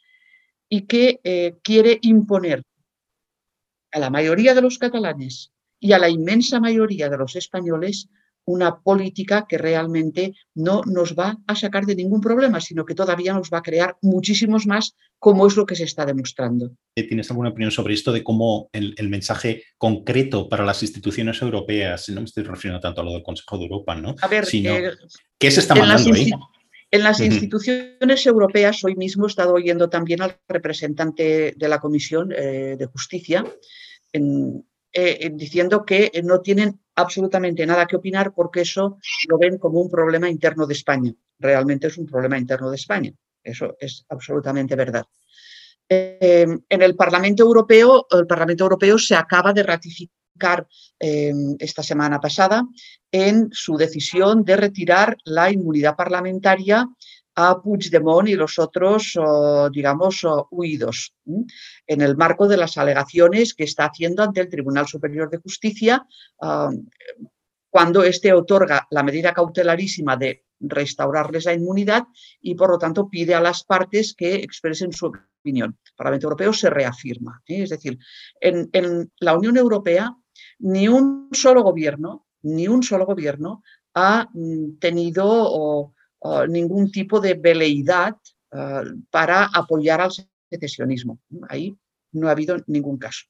y 0.73 0.87
que 0.87 1.21
eh, 1.23 1.57
quiere 1.63 1.99
imponer 2.01 2.63
a 3.93 3.99
la 3.99 4.09
mayoría 4.09 4.55
de 4.55 4.63
los 4.63 4.79
catalanes 4.79 5.53
y 5.79 5.93
a 5.93 5.99
la 5.99 6.09
inmensa 6.09 6.61
mayoría 6.61 7.11
de 7.11 7.19
los 7.19 7.37
españoles 7.37 8.09
una 8.47 8.81
política 8.81 9.45
que 9.47 9.59
realmente 9.59 10.33
no 10.55 10.81
nos 10.87 11.15
va 11.15 11.37
a 11.47 11.57
sacar 11.57 11.85
de 11.85 11.95
ningún 11.95 12.23
problema, 12.23 12.59
sino 12.59 12.87
que 12.87 12.95
todavía 12.95 13.35
nos 13.35 13.51
va 13.51 13.59
a 13.59 13.63
crear 13.63 13.99
muchísimos 14.01 14.67
más, 14.67 14.97
como 15.19 15.47
es 15.47 15.57
lo 15.57 15.67
que 15.67 15.77
se 15.77 15.85
está 15.85 16.07
demostrando. 16.07 16.71
¿Tienes 16.95 17.31
alguna 17.31 17.51
opinión 17.51 17.71
sobre 17.71 17.93
esto 17.93 18.11
de 18.11 18.25
cómo 18.25 18.71
el, 18.73 19.09
mensaje 19.11 19.65
concreto 19.77 20.49
para 20.49 20.65
las 20.65 20.83
instituciones 20.83 21.41
europeas, 21.43 22.09
no 22.09 22.23
me 22.23 22.25
estoy 22.25 22.45
refiriendo 22.45 22.81
tanto 22.81 23.03
a 23.03 23.05
lo 23.05 23.13
del 23.13 23.23
Consejo 23.23 23.59
de 23.59 23.65
Europa, 23.65 23.95
¿no? 23.95 24.15
A 24.23 24.27
ver, 24.27 24.47
sino, 24.47 24.75
eh, 24.75 24.93
¿qué 25.39 25.51
se 25.51 25.61
está 25.61 25.75
mandando 25.75 26.15
ahí? 26.15 26.31
En 26.95 27.03
las 27.03 27.21
instituciones 27.21 28.27
europeas, 28.27 28.85
hoy 28.85 28.95
mismo 28.97 29.25
he 29.25 29.29
estado 29.29 29.55
oyendo 29.55 29.89
también 29.89 30.21
al 30.21 30.37
representante 30.47 31.55
de 31.57 31.69
la 31.69 31.81
Comisión 31.81 32.33
eh, 32.37 32.77
de 32.79 32.85
Justicia 32.85 33.47
eh, 34.13 35.31
diciendo 35.33 35.87
que 35.87 36.13
no 36.23 36.43
tienen 36.43 36.79
absolutamente 36.95 37.65
nada 37.65 37.87
que 37.87 37.97
opinar 37.97 38.35
porque 38.35 38.61
eso 38.61 38.99
lo 39.27 39.39
ven 39.39 39.57
como 39.57 39.81
un 39.81 39.91
problema 39.91 40.29
interno 40.29 40.67
de 40.67 40.75
España. 40.75 41.15
Realmente 41.39 41.87
es 41.87 41.97
un 41.97 42.05
problema 42.05 42.37
interno 42.37 42.69
de 42.69 42.77
España. 42.77 43.11
Eso 43.43 43.75
es 43.81 44.05
absolutamente 44.11 44.77
verdad. 44.77 45.07
Eh, 45.89 46.47
en 46.69 46.83
el 46.83 46.95
Parlamento 46.95 47.43
Europeo, 47.43 48.07
el 48.11 48.27
Parlamento 48.27 48.65
Europeo 48.65 48.99
se 48.99 49.15
acaba 49.15 49.55
de 49.55 49.63
ratificar 49.63 50.22
esta 50.99 51.83
semana 51.83 52.21
pasada 52.21 52.65
en 53.11 53.49
su 53.53 53.77
decisión 53.77 54.45
de 54.45 54.57
retirar 54.57 55.17
la 55.25 55.51
inmunidad 55.51 55.97
parlamentaria 55.97 56.89
a 57.35 57.63
Puigdemont 57.63 58.29
y 58.29 58.35
los 58.35 58.59
otros, 58.59 59.19
digamos, 59.73 60.27
huidos, 60.51 61.15
en 61.87 62.01
el 62.01 62.17
marco 62.17 62.47
de 62.47 62.57
las 62.57 62.77
alegaciones 62.77 63.55
que 63.55 63.65
está 63.65 63.87
haciendo 63.87 64.23
ante 64.23 64.41
el 64.41 64.49
Tribunal 64.49 64.87
Superior 64.87 65.31
de 65.31 65.39
Justicia 65.39 66.07
cuando 67.73 68.03
éste 68.03 68.35
otorga 68.35 68.87
la 68.91 69.03
medida 69.03 69.33
cautelarísima 69.33 70.19
de 70.19 70.45
restaurarles 70.61 71.47
la 71.47 71.55
inmunidad 71.55 72.05
y, 72.41 72.55
por 72.55 72.71
lo 72.71 72.79
tanto, 72.79 73.09
pide 73.09 73.35
a 73.35 73.41
las 73.41 73.65
partes 73.65 74.15
que 74.15 74.35
expresen 74.35 74.93
su 74.93 75.07
opinión. 75.07 75.79
El 75.83 75.93
Parlamento 75.97 76.27
Europeo 76.27 76.53
se 76.53 76.69
reafirma. 76.69 77.43
¿eh? 77.47 77.63
Es 77.63 77.71
decir, 77.71 77.99
en, 78.41 78.69
en 78.75 79.11
la 79.21 79.37
Unión 79.37 79.57
Europea 79.57 80.15
ni 80.63 80.89
un 80.89 81.29
solo 81.33 81.63
gobierno, 81.63 82.27
ni 82.43 82.67
un 82.69 82.83
solo 82.83 83.07
gobierno 83.07 83.63
ha 83.95 84.29
mm, 84.33 84.79
tenido 84.79 85.95
ningún 86.49 86.91
tipo 86.91 87.21
de 87.21 87.35
veleidad 87.35 88.17
ah, 88.53 88.85
para 89.11 89.47
apoyar 89.47 90.01
al 90.01 90.13
secesionismo. 90.49 91.19
Ahí 91.49 91.77
no 92.13 92.29
ha 92.29 92.33
habido 92.33 92.57
ningún 92.67 92.99
caso. 92.99 93.27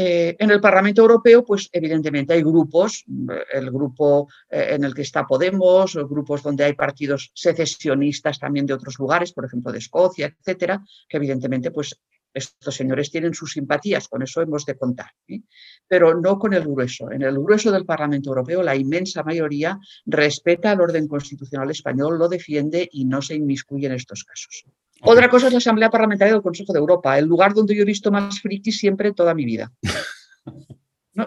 Eh, 0.00 0.36
en 0.38 0.50
el 0.52 0.60
Parlamento 0.60 1.02
Europeo, 1.02 1.44
pues 1.44 1.68
evidentemente 1.72 2.32
hay 2.32 2.42
grupos, 2.42 3.04
el 3.52 3.68
grupo 3.72 4.28
eh, 4.48 4.68
en 4.70 4.84
el 4.84 4.94
que 4.94 5.02
está 5.02 5.26
Podemos, 5.26 5.96
grupos 5.96 6.44
donde 6.44 6.62
hay 6.62 6.74
partidos 6.74 7.32
secesionistas 7.34 8.38
también 8.38 8.64
de 8.64 8.74
otros 8.74 8.96
lugares, 8.96 9.32
por 9.32 9.44
ejemplo 9.44 9.72
de 9.72 9.78
Escocia, 9.78 10.26
etcétera, 10.38 10.80
que 11.08 11.16
evidentemente 11.16 11.72
pues 11.72 12.00
estos 12.38 12.74
señores 12.74 13.10
tienen 13.10 13.34
sus 13.34 13.52
simpatías, 13.52 14.08
con 14.08 14.22
eso 14.22 14.40
hemos 14.40 14.64
de 14.64 14.76
contar, 14.76 15.10
¿eh? 15.28 15.40
pero 15.86 16.18
no 16.20 16.38
con 16.38 16.54
el 16.54 16.62
grueso. 16.62 17.10
En 17.10 17.22
el 17.22 17.38
grueso 17.38 17.70
del 17.70 17.84
Parlamento 17.84 18.30
Europeo, 18.30 18.62
la 18.62 18.74
inmensa 18.74 19.22
mayoría 19.22 19.78
respeta 20.06 20.72
el 20.72 20.80
orden 20.80 21.06
constitucional 21.06 21.70
español, 21.70 22.18
lo 22.18 22.28
defiende 22.28 22.88
y 22.90 23.04
no 23.04 23.20
se 23.22 23.34
inmiscuye 23.34 23.86
en 23.86 23.92
estos 23.92 24.24
casos. 24.24 24.64
Otra 25.02 25.28
cosa 25.28 25.46
es 25.46 25.52
la 25.52 25.58
Asamblea 25.58 25.90
Parlamentaria 25.90 26.34
del 26.34 26.42
Consejo 26.42 26.72
de 26.72 26.80
Europa, 26.80 27.18
el 27.18 27.26
lugar 27.26 27.54
donde 27.54 27.74
yo 27.74 27.82
he 27.82 27.86
visto 27.86 28.10
más 28.10 28.40
friki 28.40 28.72
siempre 28.72 29.12
toda 29.12 29.34
mi 29.34 29.44
vida. 29.44 29.72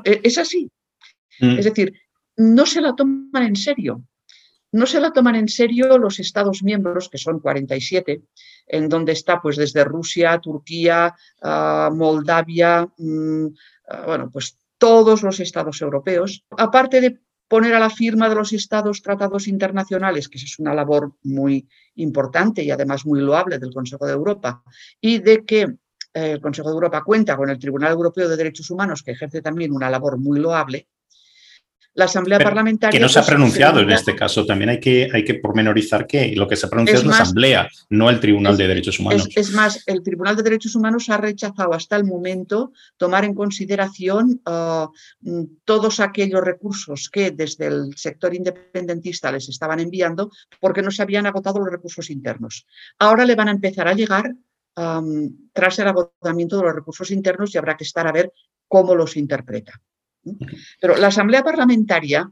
E, 0.06 0.22
es 0.24 0.38
así. 0.38 0.72
Mm. 1.42 1.60
Es 1.60 1.66
decir, 1.66 1.94
no 2.38 2.66
se 2.66 2.80
la 2.80 2.96
toman 2.96 3.44
en 3.44 3.58
serio. 3.58 4.02
No 4.72 4.86
se 4.86 5.02
la 5.02 5.12
toman 5.12 5.36
en 5.36 5.48
serio 5.48 5.98
los 5.98 6.20
Estados 6.20 6.64
miembros, 6.64 7.10
que 7.10 7.18
son 7.18 7.40
47, 7.40 8.24
en 8.68 8.90
donde 8.90 9.12
está 9.12 9.42
pues 9.42 9.58
desde 9.58 9.84
Rusia, 9.84 10.40
Turquía, 10.40 11.14
ah, 11.42 11.90
Moldavia, 11.94 12.88
mm, 12.98 13.48
ah, 13.90 14.04
bueno, 14.06 14.30
pues 14.32 14.58
todos 14.78 15.24
los 15.24 15.40
estados 15.40 15.82
europeos. 15.82 16.46
Aparte 16.58 17.02
de 17.02 17.20
poner 17.48 17.76
a 17.76 17.80
la 17.80 17.90
firma 17.90 18.30
de 18.30 18.36
los 18.36 18.54
estados 18.54 19.02
tratados 19.02 19.48
internacionales, 19.48 20.30
que 20.30 20.38
es 20.38 20.58
una 20.58 20.74
labor 20.74 21.16
muy 21.24 21.68
importante 21.96 22.64
y 22.64 22.72
además 22.72 23.06
muy 23.06 23.20
loable 23.20 23.60
del 23.60 23.74
Consejo 23.74 24.08
de 24.08 24.14
Europa, 24.14 24.64
y 25.02 25.20
de 25.20 25.44
que 25.44 25.62
eh, 26.14 26.32
el 26.32 26.42
Consejo 26.42 26.70
de 26.70 26.76
Europa 26.76 27.04
cuenta 27.04 27.36
con 27.36 27.50
el 27.50 27.60
Tribunal 27.60 27.92
Europeo 27.92 28.30
de 28.30 28.38
Derechos 28.38 28.72
Humanos, 28.72 29.04
que 29.04 29.12
ejerce 29.12 29.42
también 29.42 29.74
una 29.74 29.90
labor 29.90 30.18
muy 30.18 30.40
loable, 30.40 30.88
la 31.94 32.06
Asamblea 32.06 32.40
Parlamentaria... 32.40 32.98
Que 32.98 33.02
no 33.02 33.10
se 33.10 33.20
ha 33.20 33.26
pronunciado 33.26 33.82
en 33.82 33.92
este 33.92 34.16
caso, 34.16 34.46
también 34.46 34.70
hay 34.70 34.80
que, 34.80 35.10
hay 35.12 35.24
que 35.24 35.36
pormenorizar 35.36 36.08
que 36.08 36.34
lo 36.36 36.48
que 36.48 36.56
se 36.56 36.66
ha 36.66 36.70
pronunciado 36.70 37.02
es, 37.02 37.08
la 37.08 37.18
Asamblea, 37.18 37.70
no 37.90 38.10
el 38.10 38.20
Tribunal 38.20 38.58
de 38.58 38.68
Derechos 38.68 39.00
Humanos. 39.00 39.28
Es, 39.36 39.52
más, 39.52 39.84
el 39.88 40.02
Tribunal 40.02 40.36
de 40.36 40.44
Derechos 40.44 40.76
Humanos 40.76 41.10
ha 41.10 41.18
rechazado 41.18 41.74
hasta 41.74 41.96
el 41.98 42.06
momento 42.06 42.72
tomar 42.98 43.26
en 43.26 43.34
consideración 43.34 44.42
uh, 44.46 44.88
todos 45.66 46.00
aquellos 46.00 46.42
recursos 46.42 47.10
que 47.10 47.32
desde 47.32 47.68
el 47.68 47.98
sector 47.98 48.34
independentista 48.34 49.32
les 49.32 49.50
estaban 49.50 49.80
enviando 49.80 50.32
porque 50.60 50.82
no 50.82 50.92
se 50.92 51.02
habían 51.02 51.26
agotado 51.26 51.60
los 51.60 51.72
recursos 51.72 52.10
internos. 52.10 52.66
Ahora 53.00 53.26
le 53.26 53.36
van 53.36 53.50
a 53.50 53.52
empezar 53.52 53.88
a 53.88 53.94
llegar 53.94 54.34
um, 54.76 55.50
tras 55.52 55.80
el 55.80 55.88
agotamiento 55.88 56.58
de 56.58 56.64
los 56.64 56.76
recursos 56.76 57.12
internos 57.12 57.54
y 57.54 57.58
habrá 57.58 57.76
que 57.76 57.84
estar 57.84 58.08
a 58.08 58.12
ver 58.12 58.32
cómo 58.68 58.96
los 58.96 59.18
interpreta. 59.18 59.74
Pero 60.80 60.98
la 60.98 61.08
Asamblea 61.08 61.44
Parlamentaria 61.44 62.30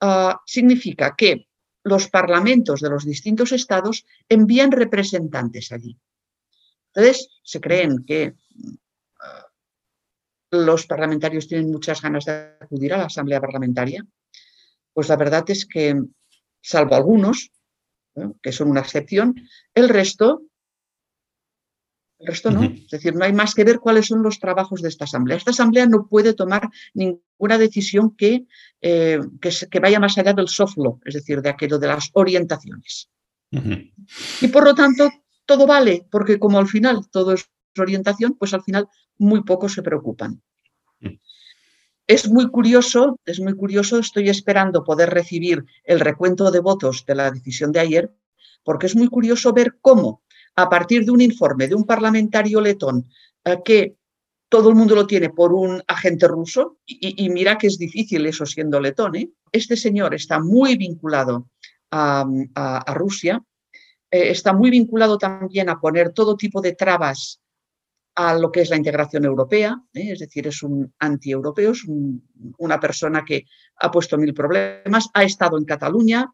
ah, 0.00 0.40
significa 0.46 1.14
que 1.16 1.48
los 1.84 2.08
parlamentos 2.08 2.80
de 2.80 2.90
los 2.90 3.04
distintos 3.04 3.52
estados 3.52 4.04
envían 4.28 4.70
representantes 4.70 5.72
allí. 5.72 5.98
Entonces, 6.94 7.28
se 7.42 7.60
creen 7.60 8.04
que 8.04 8.34
ah, 9.20 9.46
los 10.50 10.86
parlamentarios 10.86 11.48
tienen 11.48 11.70
muchas 11.70 12.00
ganas 12.02 12.24
de 12.26 12.56
acudir 12.60 12.94
a 12.94 12.98
la 12.98 13.06
Asamblea 13.06 13.40
Parlamentaria. 13.40 14.06
Pues 14.92 15.08
la 15.08 15.16
verdad 15.16 15.44
es 15.48 15.66
que, 15.66 16.00
salvo 16.60 16.94
algunos, 16.94 17.50
que 18.42 18.52
son 18.52 18.68
una 18.68 18.80
excepción, 18.80 19.34
el 19.74 19.88
resto 19.88 20.42
el 22.22 22.28
resto 22.28 22.50
no. 22.52 22.62
Es 22.62 22.90
decir, 22.90 23.14
no 23.14 23.24
hay 23.24 23.32
más 23.32 23.54
que 23.54 23.64
ver 23.64 23.80
cuáles 23.80 24.06
son 24.06 24.22
los 24.22 24.38
trabajos 24.38 24.80
de 24.80 24.88
esta 24.88 25.04
asamblea. 25.04 25.36
Esta 25.36 25.50
asamblea 25.50 25.86
no 25.86 26.06
puede 26.06 26.34
tomar 26.34 26.70
ninguna 26.94 27.58
decisión 27.58 28.14
que, 28.16 28.46
eh, 28.80 29.18
que, 29.40 29.80
vaya 29.80 29.98
más 29.98 30.16
allá 30.16 30.32
del 30.32 30.48
soft 30.48 30.76
law, 30.76 31.00
es 31.04 31.14
decir, 31.14 31.42
de 31.42 31.50
aquello 31.50 31.78
de 31.78 31.88
las 31.88 32.10
orientaciones. 32.12 33.10
Y 34.40 34.48
por 34.48 34.64
lo 34.64 34.74
tanto, 34.74 35.10
todo 35.44 35.66
vale, 35.66 36.06
porque 36.10 36.38
como 36.38 36.58
al 36.58 36.68
final 36.68 37.10
todo 37.10 37.32
es 37.32 37.50
orientación, 37.76 38.36
pues 38.38 38.54
al 38.54 38.62
final 38.62 38.88
muy 39.18 39.42
pocos 39.42 39.72
se 39.74 39.82
preocupan. 39.82 40.40
Mm. 41.00 41.18
Es 42.06 42.28
muy 42.28 42.50
curioso, 42.50 43.18
es 43.24 43.40
muy 43.40 43.54
curioso, 43.54 43.98
estoy 43.98 44.28
esperando 44.28 44.84
poder 44.84 45.10
recibir 45.10 45.64
el 45.84 46.00
recuento 46.00 46.50
de 46.50 46.60
votos 46.60 47.04
de 47.04 47.14
la 47.16 47.30
decisión 47.30 47.72
de 47.72 47.80
ayer, 47.80 48.14
porque 48.64 48.86
es 48.86 48.94
muy 48.94 49.08
curioso 49.08 49.52
ver 49.52 49.78
cómo 49.80 50.21
a 50.56 50.68
partir 50.68 51.04
de 51.04 51.10
un 51.10 51.20
informe 51.20 51.68
de 51.68 51.74
un 51.74 51.84
parlamentario 51.84 52.60
letón 52.60 53.08
eh, 53.44 53.58
que 53.64 53.96
todo 54.48 54.68
el 54.68 54.74
mundo 54.74 54.94
lo 54.94 55.06
tiene 55.06 55.30
por 55.30 55.54
un 55.54 55.82
agente 55.88 56.28
ruso, 56.28 56.76
y, 56.84 57.30
mira 57.30 57.56
que 57.56 57.68
es 57.68 57.78
difícil 57.78 58.26
eso 58.26 58.44
siendo 58.44 58.80
letón, 58.80 59.16
¿eh? 59.16 59.30
este 59.50 59.78
señor 59.78 60.14
está 60.14 60.40
muy 60.40 60.76
vinculado 60.76 61.48
a, 61.90 62.84
Rusia, 62.94 63.42
eh, 64.10 64.28
está 64.30 64.52
muy 64.52 64.68
vinculado 64.68 65.16
también 65.16 65.70
a 65.70 65.80
poner 65.80 66.12
todo 66.12 66.36
tipo 66.36 66.60
de 66.60 66.74
trabas 66.74 67.40
a 68.14 68.34
lo 68.34 68.52
que 68.52 68.60
es 68.60 68.68
la 68.68 68.76
integración 68.76 69.24
europea, 69.24 69.82
es 69.94 70.18
decir, 70.18 70.46
es 70.46 70.62
un 70.62 70.92
anti-europeo, 70.98 71.72
es 71.72 71.84
una 72.58 72.78
persona 72.78 73.24
que 73.24 73.46
ha 73.76 73.90
puesto 73.90 74.18
mil 74.18 74.34
problemas, 74.34 75.08
ha 75.14 75.22
estado 75.22 75.56
en 75.56 75.64
Cataluña, 75.64 76.30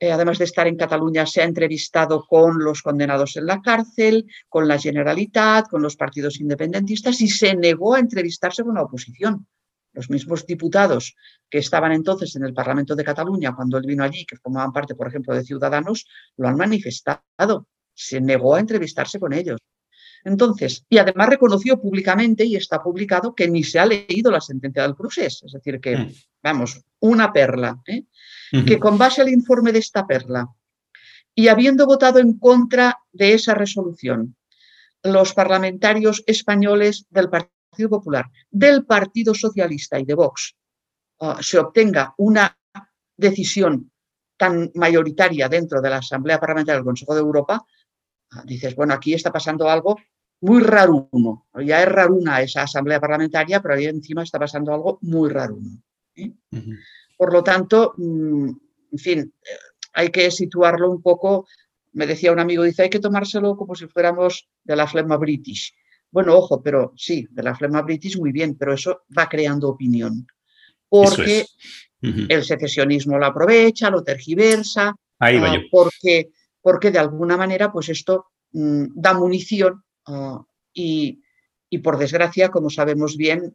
eh, 0.00 0.10
además 0.10 0.38
de 0.38 0.44
estar 0.44 0.66
en 0.66 0.76
Cataluña, 0.76 1.24
se 1.26 1.40
ha 1.40 1.44
entrevistado 1.44 2.24
con 2.26 2.58
los 2.62 2.82
condenados 2.82 3.36
en 3.36 3.46
la 3.46 3.62
cárcel, 3.62 4.26
con 4.48 4.66
la 4.66 4.78
Generalitat, 4.78 5.68
con 5.68 5.82
los 5.82 5.96
partidos 5.96 6.40
independentistas 6.40 7.20
y 7.20 7.28
se 7.28 7.54
negó 7.54 7.94
a 7.94 8.00
entrevistarse 8.00 8.64
con 8.64 8.74
la 8.74 8.82
oposición. 8.82 9.46
Los 9.92 10.10
mismos 10.10 10.44
diputados 10.44 11.14
que 11.48 11.58
estaban 11.58 11.92
entonces 11.92 12.34
en 12.34 12.44
el 12.44 12.52
Parlamento 12.52 12.96
de 12.96 13.04
Cataluña 13.04 13.54
cuando 13.54 13.78
él 13.78 13.84
vino 13.86 14.02
allí, 14.02 14.26
que 14.26 14.36
formaban 14.36 14.72
parte, 14.72 14.96
por 14.96 15.06
ejemplo, 15.06 15.34
de 15.34 15.44
Ciudadanos, 15.44 16.06
lo 16.36 16.48
han 16.48 16.56
manifestado. 16.56 17.68
Se 17.94 18.20
negó 18.20 18.56
a 18.56 18.60
entrevistarse 18.60 19.20
con 19.20 19.32
ellos. 19.32 19.60
Entonces, 20.24 20.84
y 20.88 20.98
además 20.98 21.28
reconoció 21.28 21.80
públicamente, 21.80 22.44
y 22.44 22.56
está 22.56 22.82
publicado, 22.82 23.34
que 23.34 23.46
ni 23.46 23.62
se 23.62 23.78
ha 23.78 23.86
leído 23.86 24.30
la 24.30 24.40
sentencia 24.40 24.82
del 24.82 24.96
procés. 24.96 25.42
Es 25.44 25.52
decir, 25.52 25.80
que, 25.80 25.96
mm. 25.96 26.12
Vamos, 26.44 26.80
una 27.00 27.32
perla. 27.32 27.82
¿eh? 27.86 28.04
Que 28.52 28.78
con 28.78 28.96
base 28.96 29.20
al 29.20 29.30
informe 29.30 29.72
de 29.72 29.80
esta 29.80 30.06
perla 30.06 30.46
y 31.34 31.48
habiendo 31.48 31.86
votado 31.86 32.20
en 32.20 32.38
contra 32.38 33.00
de 33.10 33.34
esa 33.34 33.54
resolución, 33.54 34.36
los 35.02 35.34
parlamentarios 35.34 36.22
españoles 36.26 37.06
del 37.10 37.28
Partido 37.28 37.90
Popular, 37.90 38.30
del 38.50 38.84
Partido 38.84 39.34
Socialista 39.34 39.98
y 39.98 40.04
de 40.04 40.14
Vox, 40.14 40.54
ah, 41.20 41.38
se 41.40 41.58
obtenga 41.58 42.14
una 42.18 42.56
decisión 43.16 43.90
tan 44.36 44.70
mayoritaria 44.74 45.48
dentro 45.48 45.80
de 45.80 45.90
la 45.90 45.96
Asamblea 45.96 46.38
Parlamentaria 46.38 46.76
del 46.76 46.84
Consejo 46.84 47.14
de 47.14 47.20
Europa, 47.20 47.64
ah, 48.30 48.42
dices, 48.44 48.76
bueno, 48.76 48.94
aquí 48.94 49.14
está 49.14 49.32
pasando 49.32 49.68
algo 49.68 49.98
muy 50.42 50.62
raruno. 50.62 51.48
Ya 51.64 51.82
es 51.82 51.88
raruna 51.88 52.42
esa 52.42 52.62
asamblea 52.62 53.00
parlamentaria, 53.00 53.60
pero 53.60 53.74
ahí 53.74 53.86
encima 53.86 54.22
está 54.22 54.38
pasando 54.38 54.72
algo 54.72 54.98
muy 55.02 55.30
raruno. 55.30 55.82
¿Eh? 56.16 56.32
Por 57.16 57.32
lo 57.32 57.42
tanto, 57.42 57.94
mm, 57.96 58.48
en 58.92 58.98
fin, 58.98 59.34
hay 59.92 60.10
que 60.10 60.30
situarlo 60.30 60.90
un 60.90 61.02
poco. 61.02 61.46
Me 61.92 62.06
decía 62.06 62.32
un 62.32 62.40
amigo, 62.40 62.62
dice, 62.62 62.82
hay 62.82 62.90
que 62.90 63.00
tomárselo 63.00 63.56
como 63.56 63.74
si 63.74 63.86
fuéramos 63.86 64.48
de 64.64 64.76
la 64.76 64.86
flema 64.86 65.16
british. 65.16 65.74
Bueno, 66.10 66.36
ojo, 66.36 66.62
pero 66.62 66.92
sí, 66.96 67.26
de 67.30 67.42
la 67.42 67.54
flema 67.54 67.82
british 67.82 68.18
muy 68.18 68.32
bien, 68.32 68.56
pero 68.56 68.74
eso 68.74 69.02
va 69.16 69.28
creando 69.28 69.68
opinión. 69.68 70.26
Porque 70.88 71.46
el 72.00 72.44
secesionismo 72.44 73.18
lo 73.18 73.26
aprovecha, 73.26 73.90
lo 73.90 74.04
tergiversa, 74.04 74.94
Ahí 75.18 75.38
ah, 75.38 75.58
porque, 75.70 76.30
porque 76.60 76.90
de 76.90 76.98
alguna 76.98 77.36
manera 77.36 77.70
pues 77.72 77.88
esto 77.88 78.26
mm, 78.52 78.86
da 78.94 79.14
munición 79.14 79.82
ah, 80.06 80.44
y, 80.72 81.20
por 81.82 81.98
desgracia, 81.98 82.50
como 82.50 82.70
sabemos 82.70 83.16
bien, 83.16 83.44
eh, 83.44 83.50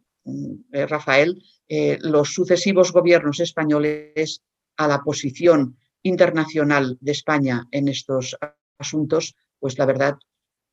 Rafael, 0.71 1.41
eh, 1.67 1.97
los 2.01 2.33
sucesivos 2.33 2.91
gobiernos 2.91 3.39
españoles 3.39 4.41
a 4.77 4.87
la 4.87 4.99
posición 5.01 5.77
internacional 6.03 6.97
de 7.01 7.11
España 7.11 7.67
en 7.71 7.87
estos 7.87 8.37
asuntos, 8.77 9.35
pues 9.59 9.77
la 9.77 9.85
verdad 9.85 10.15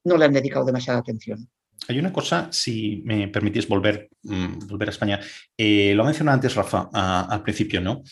no 0.04 0.16
le 0.16 0.24
han 0.24 0.32
dedicado 0.32 0.64
demasiada 0.64 1.00
atención. 1.00 1.48
Hay 1.88 1.98
una 1.98 2.12
cosa, 2.12 2.48
si 2.50 3.02
me 3.04 3.28
permitís 3.28 3.68
volver, 3.68 4.08
mm, 4.22 4.66
volver 4.66 4.88
a 4.88 4.92
España. 4.92 5.20
Eh, 5.56 5.92
lo 5.94 6.02
ha 6.02 6.06
mencionado 6.06 6.36
antes 6.36 6.54
Rafa 6.54 6.88
al 6.92 7.42
principio, 7.42 7.80
¿no? 7.80 8.02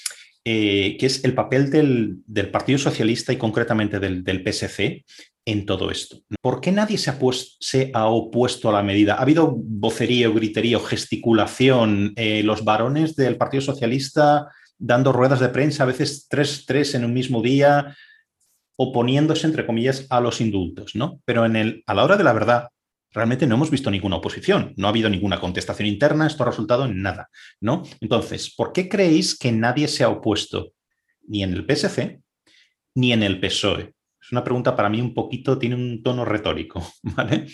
Eh, 0.47 0.99
que 0.99 1.07
es 1.07 1.25
el 1.25 1.35
papel 1.35 1.71
del, 1.71 2.51
Partido 2.51 2.79
Socialista 2.79 3.33
y 3.33 3.39
concretamente 3.39 3.99
del, 3.99 4.45
PSC 4.45 5.03
en 5.47 5.67
todo 5.67 5.91
esto. 5.91 6.19
¿Por 6.41 6.61
qué 6.61 6.73
nadie 6.73 6.99
se 6.99 7.11
ha, 7.11 7.19
se 7.61 7.91
ha, 7.93 8.07
opuesto 8.07 8.69
a 8.69 8.73
la 8.73 8.83
medida? 8.83 9.15
¿Ha 9.15 9.23
habido 9.23 9.55
vocerío, 9.55 10.33
griterío, 10.33 10.81
gesticulación? 10.81 12.13
Eh, 12.17 12.43
los 12.43 12.65
varones 12.65 13.15
del 13.15 13.37
Partido 13.37 13.61
Socialista 13.61 14.49
dando 14.79 15.13
ruedas 15.13 15.41
de 15.41 15.49
prensa, 15.49 15.85
a 15.85 15.87
veces 15.87 16.27
tres, 16.29 16.65
tres 16.67 16.95
en 16.95 17.05
un 17.05 17.15
mismo 17.15 17.43
día, 17.43 17.97
oponiéndose, 18.77 19.47
entre 19.47 19.67
comillas, 19.67 20.07
a 20.11 20.21
los 20.21 20.41
indultos, 20.41 20.95
¿no? 20.95 21.21
Pero 21.25 21.47
en 21.47 21.57
el, 21.57 21.83
a 21.87 21.95
la 21.95 22.05
hora 22.05 22.17
de 22.17 22.25
la 22.25 22.33
verdad, 22.33 22.69
realmente 23.13 23.47
no 23.47 23.55
hemos 23.55 23.71
visto 23.71 23.91
ninguna 23.91 24.17
oposición, 24.17 24.75
no 24.77 24.87
ha 24.87 24.91
habido 24.91 25.09
ninguna 25.09 25.41
contestación 25.41 25.87
interna, 25.87 26.27
esto 26.27 26.43
ha 26.43 26.47
resultado 26.47 26.85
en 26.85 27.01
nada, 27.01 27.29
¿no? 27.61 27.85
Entonces, 28.01 28.53
¿por 28.55 28.73
qué 28.73 28.89
creéis 28.89 29.39
que 29.39 29.53
nadie 29.53 29.89
se 29.89 30.03
ha 30.03 30.09
opuesto 30.09 30.73
ni 31.27 31.43
en 31.43 31.55
el 31.55 31.65
PSC 31.65 32.21
ni 32.97 33.13
en 33.13 33.23
el 33.23 33.41
PSOE? 33.41 33.95
Es 34.25 34.33
una 34.33 34.43
pregunta 34.43 34.75
para 34.75 34.89
mí 34.89 35.01
un 35.01 35.13
poquito, 35.13 35.59
tiene 35.59 35.75
un 35.75 36.03
tono 36.03 36.25
retórico, 36.25 36.85
¿vale? 37.03 37.47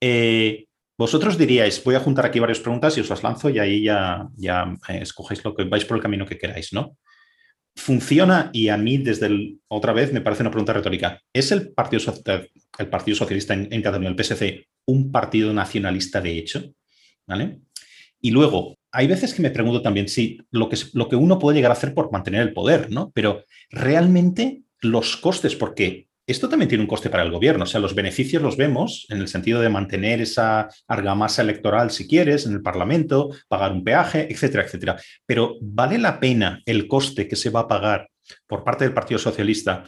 Eh, 0.00 0.66
vosotros 0.96 1.38
diríais, 1.38 1.82
voy 1.84 1.94
a 1.94 2.00
juntar 2.00 2.26
aquí 2.26 2.38
varias 2.38 2.60
preguntas 2.60 2.96
y 2.96 3.00
os 3.00 3.08
las 3.08 3.22
lanzo 3.22 3.50
y 3.50 3.58
ahí 3.58 3.84
ya, 3.84 4.26
ya 4.36 4.74
eh, 4.88 4.98
escogéis 5.02 5.44
lo 5.44 5.54
que 5.54 5.64
vais 5.64 5.84
por 5.84 5.96
el 5.96 6.02
camino 6.02 6.26
que 6.26 6.38
queráis, 6.38 6.72
¿no? 6.72 6.96
funciona 7.78 8.50
y 8.52 8.68
a 8.68 8.76
mí 8.76 8.98
desde 8.98 9.56
otra 9.68 9.92
vez 9.92 10.12
me 10.12 10.20
parece 10.20 10.42
una 10.42 10.50
pregunta 10.50 10.72
retórica. 10.72 11.22
¿Es 11.32 11.52
el 11.52 11.72
Partido, 11.72 12.12
el 12.78 12.88
partido 12.88 13.16
Socialista 13.16 13.54
en, 13.54 13.82
Cataluña, 13.82 14.10
el 14.10 14.22
PSC, 14.22 14.66
un 14.86 15.12
partido 15.12 15.52
nacionalista 15.52 16.20
de 16.20 16.36
hecho? 16.36 16.64
¿Vale? 17.26 17.60
Y 18.20 18.32
luego, 18.32 18.78
hay 18.90 19.06
veces 19.06 19.32
que 19.32 19.42
me 19.42 19.50
pregunto 19.50 19.80
también 19.80 20.08
si 20.08 20.40
lo 20.50 20.68
que, 20.68 20.76
lo 20.92 21.08
que 21.08 21.16
uno 21.16 21.38
puede 21.38 21.56
llegar 21.56 21.70
a 21.70 21.74
hacer 21.74 21.94
por 21.94 22.10
mantener 22.10 22.42
el 22.42 22.52
poder, 22.52 22.90
¿no? 22.90 23.12
Pero 23.14 23.44
realmente 23.70 24.62
los 24.80 25.16
costes, 25.16 25.54
porque 25.54 26.07
esto 26.28 26.48
también 26.48 26.68
tiene 26.68 26.82
un 26.82 26.88
coste 26.88 27.10
para 27.10 27.22
el 27.22 27.30
gobierno, 27.30 27.64
o 27.64 27.66
sea, 27.66 27.80
los 27.80 27.94
beneficios 27.94 28.42
los 28.42 28.56
vemos 28.56 29.06
en 29.08 29.18
el 29.18 29.28
sentido 29.28 29.60
de 29.60 29.68
mantener 29.68 30.20
esa 30.20 30.68
argamasa 30.86 31.42
electoral, 31.42 31.90
si 31.90 32.06
quieres, 32.06 32.46
en 32.46 32.52
el 32.52 32.62
Parlamento, 32.62 33.30
pagar 33.48 33.72
un 33.72 33.82
peaje, 33.82 34.30
etcétera, 34.30 34.64
etcétera. 34.64 34.96
Pero 35.26 35.56
¿vale 35.60 35.98
la 35.98 36.20
pena 36.20 36.62
el 36.66 36.86
coste 36.86 37.26
que 37.26 37.36
se 37.36 37.50
va 37.50 37.60
a 37.60 37.68
pagar 37.68 38.08
por 38.46 38.62
parte 38.62 38.84
del 38.84 38.94
Partido 38.94 39.18
Socialista 39.18 39.84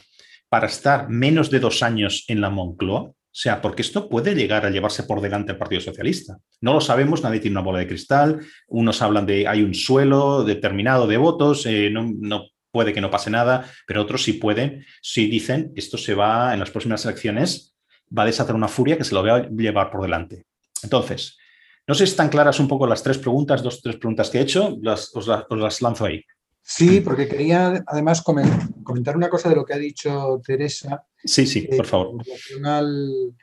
para 0.49 0.67
estar 0.67 1.09
menos 1.09 1.51
de 1.51 1.61
dos 1.61 1.83
años 1.83 2.25
en 2.29 2.41
la 2.41 2.51
Moncloa? 2.51 3.13
O 3.33 3.33
sea, 3.33 3.63
porque 3.63 3.83
esto 3.83 4.09
puede 4.09 4.35
llegar 4.35 4.67
a 4.67 4.71
llevarse 4.71 5.05
por 5.05 5.21
delante 5.21 5.53
el 5.53 5.59
Partido 5.59 5.81
Socialista. 5.81 6.39
No 6.61 6.73
lo 6.73 6.81
sabemos, 6.81 7.23
nadie 7.23 7.39
tiene 7.39 7.55
una 7.55 7.65
bola 7.65 7.79
de 7.79 7.87
cristal. 7.87 8.41
Unos 8.67 9.03
hablan 9.03 9.25
de 9.25 9.47
hay 9.47 9.63
un 9.63 9.73
suelo 9.73 10.43
determinado 10.43 11.07
de 11.07 11.17
votos, 11.17 11.65
eh, 11.67 11.91
no, 11.91 12.13
no 12.19 12.47
puede 12.71 12.93
que 12.93 13.01
no 13.01 13.11
pase 13.11 13.31
nada, 13.31 13.71
pero 13.87 14.03
otros 14.03 14.23
sí 14.23 14.35
pueden, 14.35 14.85
si 15.03 15.29
dicen, 15.29 15.73
esto 15.77 15.99
se 15.99 16.15
va 16.15 16.53
en 16.53 16.61
las 16.61 16.71
próximas 16.71 17.05
elecciones, 17.05 17.77
va 18.17 18.25
a 18.25 18.27
desatar 18.27 18.55
una 18.55 18.69
furia 18.69 18.97
que 18.97 19.05
se 19.05 19.15
lo 19.15 19.25
va 19.25 19.37
a 19.37 19.49
llevar 19.49 19.91
por 19.91 20.03
delante. 20.03 20.47
Entonces, 20.83 21.39
no 21.87 21.95
sé 21.95 22.07
si 22.07 22.13
están 22.13 22.29
claras 22.29 22.61
un 22.61 22.69
poco 22.69 22.87
las 22.87 23.03
tres 23.03 23.19
preguntas, 23.19 23.63
dos, 23.63 23.81
tres 23.83 23.97
preguntas 23.97 24.31
que 24.31 24.39
he 24.39 24.43
hecho, 24.43 24.79
os, 24.85 25.27
las, 25.27 25.83
lanzo 25.83 26.05
ahí. 26.05 26.25
Sí, 26.63 27.01
porque 27.01 27.27
quería 27.27 27.83
además 27.87 28.23
comentar 28.23 29.17
una 29.17 29.29
cosa 29.29 29.49
de 29.49 29.57
lo 29.57 29.65
que 29.65 29.75
ha 29.75 29.79
dicho 29.79 30.41
Teresa. 30.45 31.05
Sí, 31.25 31.47
sí, 31.47 31.63
por 31.63 31.87
favor. 31.87 32.23
Al, 32.65 33.35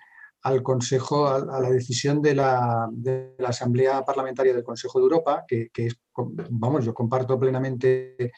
al 0.43 0.63
Consejo, 0.63 1.27
a, 1.27 1.61
la 1.61 1.69
decisión 1.69 2.21
de 2.21 2.35
la, 2.35 2.89
Asamblea 3.45 4.05
Parlamentaria 4.05 4.53
del 4.53 4.63
Consejo 4.63 4.99
de 4.99 5.03
Europa, 5.03 5.43
que, 5.47 5.69
que 5.73 5.87
es, 5.87 5.95
vamos, 6.49 6.85
yo 6.85 6.93
comparto 6.93 7.37
plenamente 7.39 8.31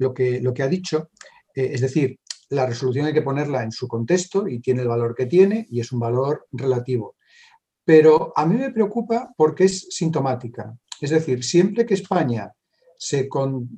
lo 0.00 0.12
que, 0.12 0.40
lo 0.40 0.52
que 0.52 0.62
ha 0.62 0.68
dicho. 0.68 1.10
Eh, 1.54 1.70
es 1.74 1.80
decir, 1.80 2.18
la 2.48 2.66
resolución 2.66 3.06
hay 3.06 3.12
que 3.12 3.22
ponerla 3.22 3.62
en 3.62 3.70
su 3.70 3.86
contexto 3.86 4.48
y 4.48 4.60
tiene 4.60 4.82
el 4.82 4.88
valor 4.88 5.14
que 5.14 5.26
tiene 5.26 5.66
y 5.70 5.80
es 5.80 5.92
un 5.92 6.00
valor 6.00 6.48
relativo. 6.50 7.16
Pero 7.84 8.32
a 8.34 8.44
mí 8.46 8.56
me 8.56 8.72
preocupa 8.72 9.32
porque 9.36 9.64
es 9.64 9.86
sintomática. 9.90 10.76
Es 11.00 11.10
decir, 11.10 11.44
siempre 11.44 11.86
que 11.86 11.94
España 11.94 12.52
se, 12.96 13.28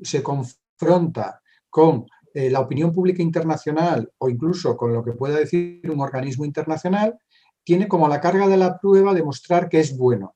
se 0.02 0.22
confronta 0.22 1.40
con 1.68 2.06
eh, 2.35 2.50
la 2.50 2.61
opinión 2.61 2.92
pública 2.92 3.22
internacional 3.22 4.11
o 4.18 4.28
incluso 4.28 4.76
con 4.76 4.92
lo 4.92 5.04
que 5.04 5.12
pueda 5.12 5.38
decir 5.38 5.82
un 5.90 6.00
organismo 6.00 6.44
internacional, 6.44 7.18
tiene 7.64 7.88
como 7.88 8.08
la 8.08 8.20
carga 8.20 8.48
de 8.48 8.56
la 8.56 8.78
prueba 8.78 9.14
demostrar 9.14 9.68
que 9.68 9.80
es 9.80 9.96
bueno 9.96 10.35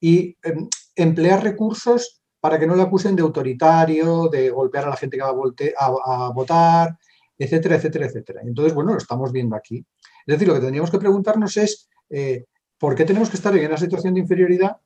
y 0.00 0.36
em, 0.42 0.68
emplear 0.96 1.42
recursos 1.42 2.21
para 2.42 2.58
que 2.58 2.66
no 2.66 2.74
le 2.74 2.82
acusen 2.82 3.14
de 3.14 3.22
autoritario, 3.22 4.26
de 4.26 4.50
golpear 4.50 4.86
a 4.86 4.90
la 4.90 4.96
gente 4.96 5.16
que 5.16 5.22
va 5.22 5.30
a, 5.30 6.30
votar, 6.30 6.98
etcétera, 7.38 7.76
etcétera, 7.76 8.06
etcétera. 8.06 8.40
Entonces, 8.44 8.74
bueno, 8.74 8.90
lo 8.90 8.98
estamos 8.98 9.30
viendo 9.30 9.54
aquí. 9.54 9.86
Es 10.26 10.34
decir, 10.34 10.48
lo 10.48 10.54
que 10.54 10.60
tendríamos 10.60 10.90
que 10.90 10.98
preguntarnos 10.98 11.56
es 11.56 11.88
eh, 12.10 12.46
por 12.78 12.96
qué 12.96 13.04
tenemos 13.04 13.30
que 13.30 13.36
estar 13.36 13.56
en 13.56 13.64
una 13.64 13.76
situación 13.76 14.14
de 14.14 14.20
inferioridad 14.20 14.78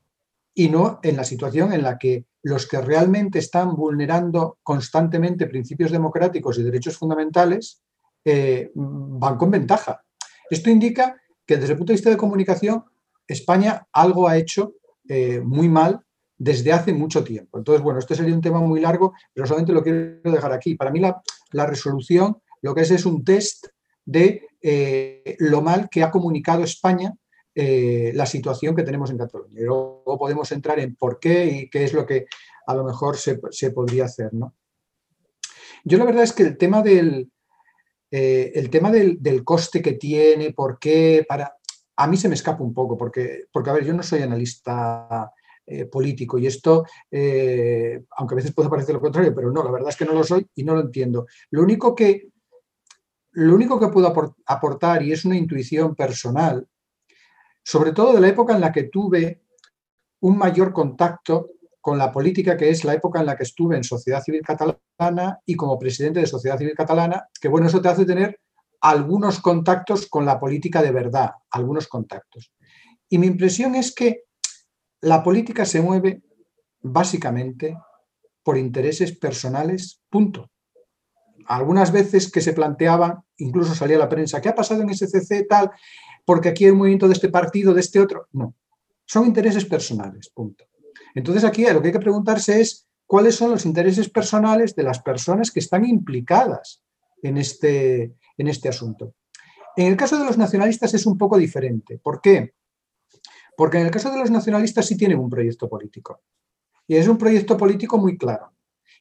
y 0.53 0.69
no 0.69 1.01
en 1.03 1.17
la 1.17 1.25
situación 1.25 1.73
en 1.73 1.83
la 1.83 1.97
que 1.97 2.27
los 2.43 2.69
que 2.69 2.79
realmente 2.79 3.39
están 3.39 3.75
vulnerando 3.75 4.59
constantemente 4.63 5.47
principios 5.47 5.91
democráticos 5.91 6.59
y 6.59 6.63
derechos 6.63 6.99
fundamentales 6.99 7.81
eh, 8.23 8.71
van 8.75 9.39
con 9.39 9.51
ventaja. 9.51 10.03
Esto 10.51 10.69
indica 10.69 11.17
que 11.47 11.57
desde 11.57 11.73
el 11.73 11.79
punto 11.79 11.93
de 11.93 11.97
vista 11.97 12.11
de 12.11 12.19
comunicación, 12.19 12.85
España 13.27 13.87
algo 13.93 14.29
ha 14.29 14.37
hecho 14.37 14.75
eh, 15.09 15.41
muy 15.41 15.71
mal 15.71 16.03
desde 16.39 16.73
hace 16.73 16.93
mucho 16.93 17.25
tiempo. 17.25 17.59
Entonces, 17.59 17.83
bueno, 17.83 17.99
este 17.99 18.15
sería 18.15 18.35
un 18.35 18.41
tema 18.41 18.61
muy 18.61 18.81
largo, 18.81 19.15
pero 19.33 19.47
solamente 19.47 19.73
lo 19.73 19.83
quiero 19.83 20.21
dejar 20.25 20.53
aquí. 20.53 20.75
Para 20.75 20.91
mí 20.91 21.01
la, 21.01 21.23
resolución 21.67 22.39
lo 22.63 22.75
que 22.75 22.83
es 22.83 22.91
es 22.91 23.07
un 23.07 23.25
test 23.25 23.67
de 24.05 24.49
eh, 24.61 25.37
lo 25.39 25.63
mal 25.63 25.89
que 25.91 26.03
ha 26.03 26.11
comunicado 26.11 26.63
España 26.65 27.15
eh, 27.59 28.13
la 28.15 28.27
situación 28.27 28.77
que 28.77 28.83
tenemos 28.83 29.11
en 29.11 29.17
Cataluña. 29.17 29.59
Y 29.59 29.65
luego 29.65 30.19
podemos 30.19 30.53
entrar 30.53 30.79
en 30.79 30.95
por 30.95 31.19
qué 31.19 31.47
y 31.47 31.71
qué 31.71 31.85
es 31.85 31.95
lo 31.95 32.05
que 32.05 32.27
a 32.67 32.75
lo 32.75 32.85
mejor 32.85 33.17
se, 33.17 33.39
podría 33.71 34.05
hacer. 34.05 34.35
¿no? 34.35 34.55
Yo 35.83 35.97
la 35.97 36.05
verdad 36.05 36.25
es 36.25 36.35
que 36.35 36.43
el 36.43 36.59
tema 36.59 36.83
del, 36.83 37.31
eh, 38.11 38.53
el 38.55 38.69
tema 38.69 38.91
del, 38.91 39.23
del, 39.23 39.43
coste 39.43 39.81
que 39.81 39.95
tiene, 39.95 40.53
por 40.53 40.79
qué, 40.79 41.25
para... 41.27 41.57
A 41.97 42.07
mí 42.07 42.19
se 42.19 42.29
me 42.29 42.35
escapa 42.35 42.63
un 42.63 42.75
poco, 42.75 42.99
porque, 42.99 43.45
porque 43.51 43.71
a 43.71 43.73
ver, 43.73 43.87
yo 43.87 43.95
no 43.95 44.03
soy 44.03 44.21
analista 44.21 45.33
eh, 45.67 45.87
político. 45.87 46.39
Y 46.39 46.47
esto, 46.47 46.85
eh, 47.11 48.05
aunque 48.17 48.35
a 48.35 48.37
veces 48.37 48.55
puede 48.55 48.69
parecer 48.69 48.95
lo 48.95 49.01
contrario, 49.01 49.35
pero 49.35 49.51
no, 49.51 49.65
la 49.65 49.73
verdad 49.73 49.89
es 49.89 49.97
que 49.97 50.05
no 50.05 50.13
lo 50.13 50.23
soy 50.23 50.47
y 50.55 50.63
no 50.63 50.75
lo 50.75 50.81
entiendo. 50.81 51.27
Lo 51.51 51.63
único 51.63 51.95
que, 51.95 52.29
lo 53.33 53.55
único 53.55 53.81
que 53.81 53.89
puedo 53.89 54.13
aportar, 54.47 55.03
y 55.03 55.13
es 55.13 55.25
una 55.25 55.37
intuición 55.37 55.95
personal, 55.95 56.67
sobre 57.65 57.91
todo 57.91 58.13
de 58.13 58.21
la 58.21 58.29
época 58.29 58.55
en 58.55 58.61
la 58.61 58.71
que 58.71 58.85
tuve 58.85 59.43
un 60.21 60.39
mayor 60.39 60.73
contacto 60.73 61.51
con 61.81 61.99
la 61.99 62.13
política, 62.13 62.57
que 62.57 62.71
es 62.71 62.85
la 62.85 62.95
época 62.95 63.21
en 63.21 63.27
la 63.27 63.37
que 63.37 63.43
estuve 63.43 63.77
en 63.77 63.85
Sociedad 63.85 64.23
Civil 64.23 64.43
Catalana 64.43 65.41
y 65.45 65.55
como 65.55 65.79
presidente 65.79 66.21
de 66.21 66.27
Sociedad 66.27 66.59
Civil 66.59 66.75
Catalana, 66.75 67.29
que 67.41 67.49
bueno, 67.49 67.67
eso 67.67 67.81
te 67.81 67.89
hace 67.89 68.05
tener 68.05 68.41
algunos 68.81 69.41
contactos 69.41 70.07
con 70.07 70.25
la 70.25 70.39
política 70.39 70.81
de 70.81 70.93
verdad, 70.93 71.33
algunos 71.51 71.89
contactos. 71.89 72.53
Y 73.09 73.19
mi 73.19 73.27
impresión 73.27 73.75
es 73.75 73.95
que 73.95 74.25
la 75.07 75.23
política 75.23 75.65
se 75.65 75.81
mueve 75.81 76.21
básicamente 76.83 77.79
por 78.43 78.59
intereses 78.59 79.17
personales, 79.17 80.01
punto. 80.11 80.51
Algunas 81.47 81.93
veces 81.93 82.31
que 82.31 82.41
se 82.41 82.53
planteaban, 82.53 83.23
incluso 83.37 83.73
salía 83.77 83.99
la 83.99 84.09
prensa, 84.09 84.41
¿qué 84.41 84.49
ha 84.49 84.55
pasado 84.55 84.83
en 84.83 84.93
SCC 84.93 85.47
tal? 85.49 85.71
Porque 86.25 86.49
aquí 86.49 86.65
hay 86.65 86.73
un 86.73 86.79
movimiento 86.79 87.07
de 87.07 87.15
este 87.15 87.29
partido, 87.29 87.73
de 87.73 87.83
este 87.83 88.01
otro. 88.01 88.27
No, 88.33 88.57
son 89.05 89.27
intereses 89.27 89.65
personales, 89.65 90.29
punto. 90.29 90.65
Entonces 91.15 91.45
aquí 91.45 91.65
lo 91.65 91.81
que 91.81 91.89
hay 91.89 91.93
que 91.93 92.01
preguntarse 92.01 92.61
es 92.61 92.89
cuáles 93.07 93.37
son 93.37 93.53
los 93.53 93.65
intereses 93.65 94.11
personales 94.11 94.75
de 94.75 94.83
las 94.83 95.01
personas 95.01 95.53
que 95.53 95.61
están 95.61 95.85
implicadas 95.85 96.83
en 97.23 97.37
este, 97.37 98.17
en 98.37 98.49
este 98.49 98.69
asunto. 98.69 99.15
En 99.77 99.87
el 99.87 99.97
caso 99.97 100.19
de 100.19 100.25
los 100.25 100.37
nacionalistas 100.37 100.95
es 100.95 101.07
un 101.07 101.17
poco 101.17 101.39
diferente. 101.39 101.97
¿Por 101.99 102.21
qué? 102.21 102.55
Porque 103.57 103.79
en 103.79 103.87
el 103.87 103.91
caso 103.91 104.11
de 104.11 104.19
los 104.19 104.31
nacionalistas 104.31 104.87
sí 104.87 104.97
tienen 104.97 105.19
un 105.19 105.31
proyecto 105.31 105.69
político. 105.69 106.21
Y 106.87 106.97
es 106.97 107.09
un 107.09 107.19
proyecto 107.19 107.57
político 107.57 107.99
muy 107.99 108.17
claro. 108.17 108.53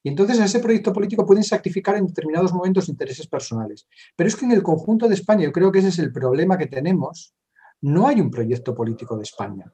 Y 0.01 0.09
entonces 0.09 0.39
a 0.39 0.45
ese 0.45 0.59
proyecto 0.59 0.93
político 0.93 1.25
pueden 1.25 1.43
sacrificar 1.43 1.97
en 1.97 2.07
determinados 2.07 2.53
momentos 2.53 2.89
intereses 2.89 3.27
personales. 3.27 3.87
Pero 4.15 4.27
es 4.27 4.35
que 4.35 4.45
en 4.45 4.51
el 4.51 4.63
conjunto 4.63 5.07
de 5.07 5.15
España, 5.15 5.45
yo 5.45 5.51
creo 5.51 5.71
que 5.71 5.79
ese 5.79 5.89
es 5.89 5.99
el 5.99 6.11
problema 6.11 6.57
que 6.57 6.67
tenemos, 6.67 7.33
no 7.81 8.07
hay 8.07 8.21
un 8.21 8.31
proyecto 8.31 8.73
político 8.73 9.17
de 9.17 9.23
España. 9.23 9.71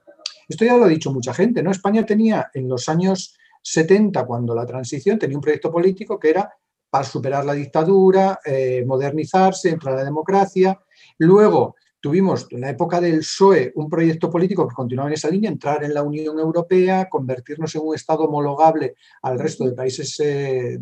Esto 0.47 0.65
ya 0.65 0.75
lo 0.77 0.85
ha 0.85 0.87
dicho 0.87 1.11
mucha 1.11 1.33
gente, 1.33 1.61
¿no? 1.61 1.71
España 1.71 2.05
tenía 2.05 2.49
en 2.53 2.67
los 2.67 2.89
años 2.89 3.37
70, 3.61 4.25
cuando 4.25 4.55
la 4.55 4.65
transición, 4.65 5.19
tenía 5.19 5.37
un 5.37 5.41
proyecto 5.41 5.71
político 5.71 6.19
que 6.19 6.29
era 6.29 6.49
para 6.89 7.03
superar 7.05 7.45
la 7.45 7.53
dictadura, 7.53 8.39
eh, 8.45 8.83
modernizarse, 8.85 9.69
entrar 9.69 9.93
a 9.93 9.97
la 9.97 10.03
democracia. 10.03 10.79
Luego 11.19 11.75
tuvimos 12.01 12.47
en 12.49 12.61
la 12.61 12.69
época 12.71 12.99
del 12.99 13.19
PSOE 13.19 13.71
un 13.75 13.89
proyecto 13.89 14.29
político 14.29 14.67
que 14.67 14.75
continuaba 14.75 15.09
en 15.09 15.13
esa 15.13 15.29
línea, 15.29 15.51
entrar 15.51 15.83
en 15.83 15.93
la 15.93 16.03
Unión 16.03 16.39
Europea, 16.39 17.07
convertirnos 17.07 17.73
en 17.75 17.81
un 17.83 17.95
Estado 17.95 18.23
homologable 18.23 18.95
al 19.21 19.39
resto 19.39 19.65
de 19.65 19.73
países, 19.73 20.19
eh, 20.19 20.79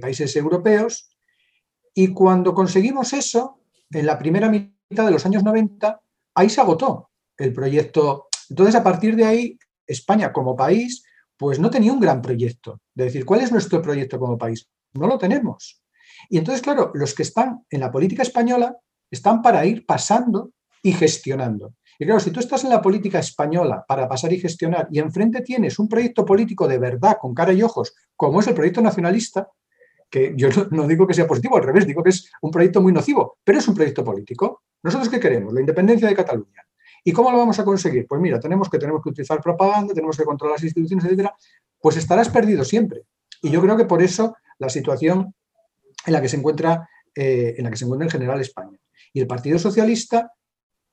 países 0.00 0.34
europeos. 0.36 1.08
Y 1.94 2.08
cuando 2.08 2.52
conseguimos 2.54 3.12
eso, 3.12 3.60
en 3.90 4.04
la 4.04 4.18
primera 4.18 4.50
mitad 4.50 5.06
de 5.06 5.12
los 5.12 5.24
años 5.24 5.44
90, 5.44 6.00
ahí 6.34 6.50
se 6.50 6.60
agotó 6.60 7.10
el 7.36 7.52
proyecto. 7.52 8.28
Entonces, 8.50 8.74
a 8.74 8.82
partir 8.82 9.14
de 9.14 9.24
ahí, 9.24 9.58
España 9.86 10.32
como 10.32 10.56
país, 10.56 11.04
pues 11.36 11.60
no 11.60 11.70
tenía 11.70 11.92
un 11.92 12.00
gran 12.00 12.20
proyecto. 12.20 12.80
De 12.94 13.04
decir, 13.04 13.24
¿cuál 13.24 13.40
es 13.40 13.52
nuestro 13.52 13.80
proyecto 13.80 14.18
como 14.18 14.36
país? 14.36 14.68
No 14.94 15.06
lo 15.06 15.18
tenemos. 15.18 15.80
Y 16.28 16.38
entonces, 16.38 16.62
claro, 16.62 16.90
los 16.94 17.14
que 17.14 17.22
están 17.22 17.64
en 17.70 17.80
la 17.80 17.92
política 17.92 18.22
española 18.22 18.76
están 19.10 19.42
para 19.42 19.64
ir 19.66 19.86
pasando 19.86 20.52
y 20.82 20.92
gestionando. 20.92 21.74
Y 21.98 22.04
claro, 22.04 22.20
si 22.20 22.30
tú 22.30 22.38
estás 22.38 22.62
en 22.62 22.70
la 22.70 22.80
política 22.80 23.18
española 23.18 23.84
para 23.86 24.08
pasar 24.08 24.32
y 24.32 24.38
gestionar 24.38 24.88
y 24.90 25.00
enfrente 25.00 25.40
tienes 25.40 25.78
un 25.78 25.88
proyecto 25.88 26.24
político 26.24 26.68
de 26.68 26.78
verdad, 26.78 27.18
con 27.20 27.34
cara 27.34 27.52
y 27.52 27.62
ojos, 27.62 27.94
como 28.14 28.40
es 28.40 28.46
el 28.46 28.54
proyecto 28.54 28.80
nacionalista, 28.80 29.48
que 30.08 30.32
yo 30.36 30.48
no 30.70 30.86
digo 30.86 31.06
que 31.06 31.14
sea 31.14 31.26
positivo, 31.26 31.56
al 31.56 31.64
revés, 31.64 31.86
digo 31.86 32.02
que 32.02 32.10
es 32.10 32.30
un 32.40 32.50
proyecto 32.50 32.80
muy 32.80 32.92
nocivo, 32.92 33.38
pero 33.42 33.58
es 33.58 33.66
un 33.66 33.74
proyecto 33.74 34.04
político. 34.04 34.62
¿Nosotros 34.82 35.08
qué 35.08 35.18
queremos? 35.18 35.52
La 35.52 35.60
independencia 35.60 36.08
de 36.08 36.14
Cataluña. 36.14 36.62
¿Y 37.04 37.12
cómo 37.12 37.30
lo 37.30 37.38
vamos 37.38 37.58
a 37.58 37.64
conseguir? 37.64 38.06
Pues 38.06 38.20
mira, 38.20 38.38
tenemos 38.38 38.68
que, 38.68 38.78
tenemos 38.78 39.02
que 39.02 39.10
utilizar 39.10 39.40
propaganda, 39.40 39.92
tenemos 39.92 40.16
que 40.16 40.24
controlar 40.24 40.56
las 40.56 40.64
instituciones, 40.64 41.04
etcétera. 41.04 41.34
Pues 41.80 41.96
estarás 41.96 42.28
perdido 42.28 42.64
siempre. 42.64 43.02
Y 43.42 43.50
yo 43.50 43.60
creo 43.60 43.76
que 43.76 43.84
por 43.84 44.02
eso 44.02 44.36
la 44.58 44.68
situación 44.68 45.34
en 46.06 46.12
la 46.12 46.20
que 46.20 46.28
se 46.28 46.36
encuentra, 46.36 46.88
eh, 47.14 47.54
en 47.56 47.64
la 47.64 47.70
que 47.70 47.76
se 47.76 47.84
encuentra 47.84 48.06
en 48.06 48.10
general 48.10 48.40
España. 48.40 48.78
Y 49.12 49.20
el 49.20 49.26
Partido 49.26 49.58
Socialista 49.58 50.32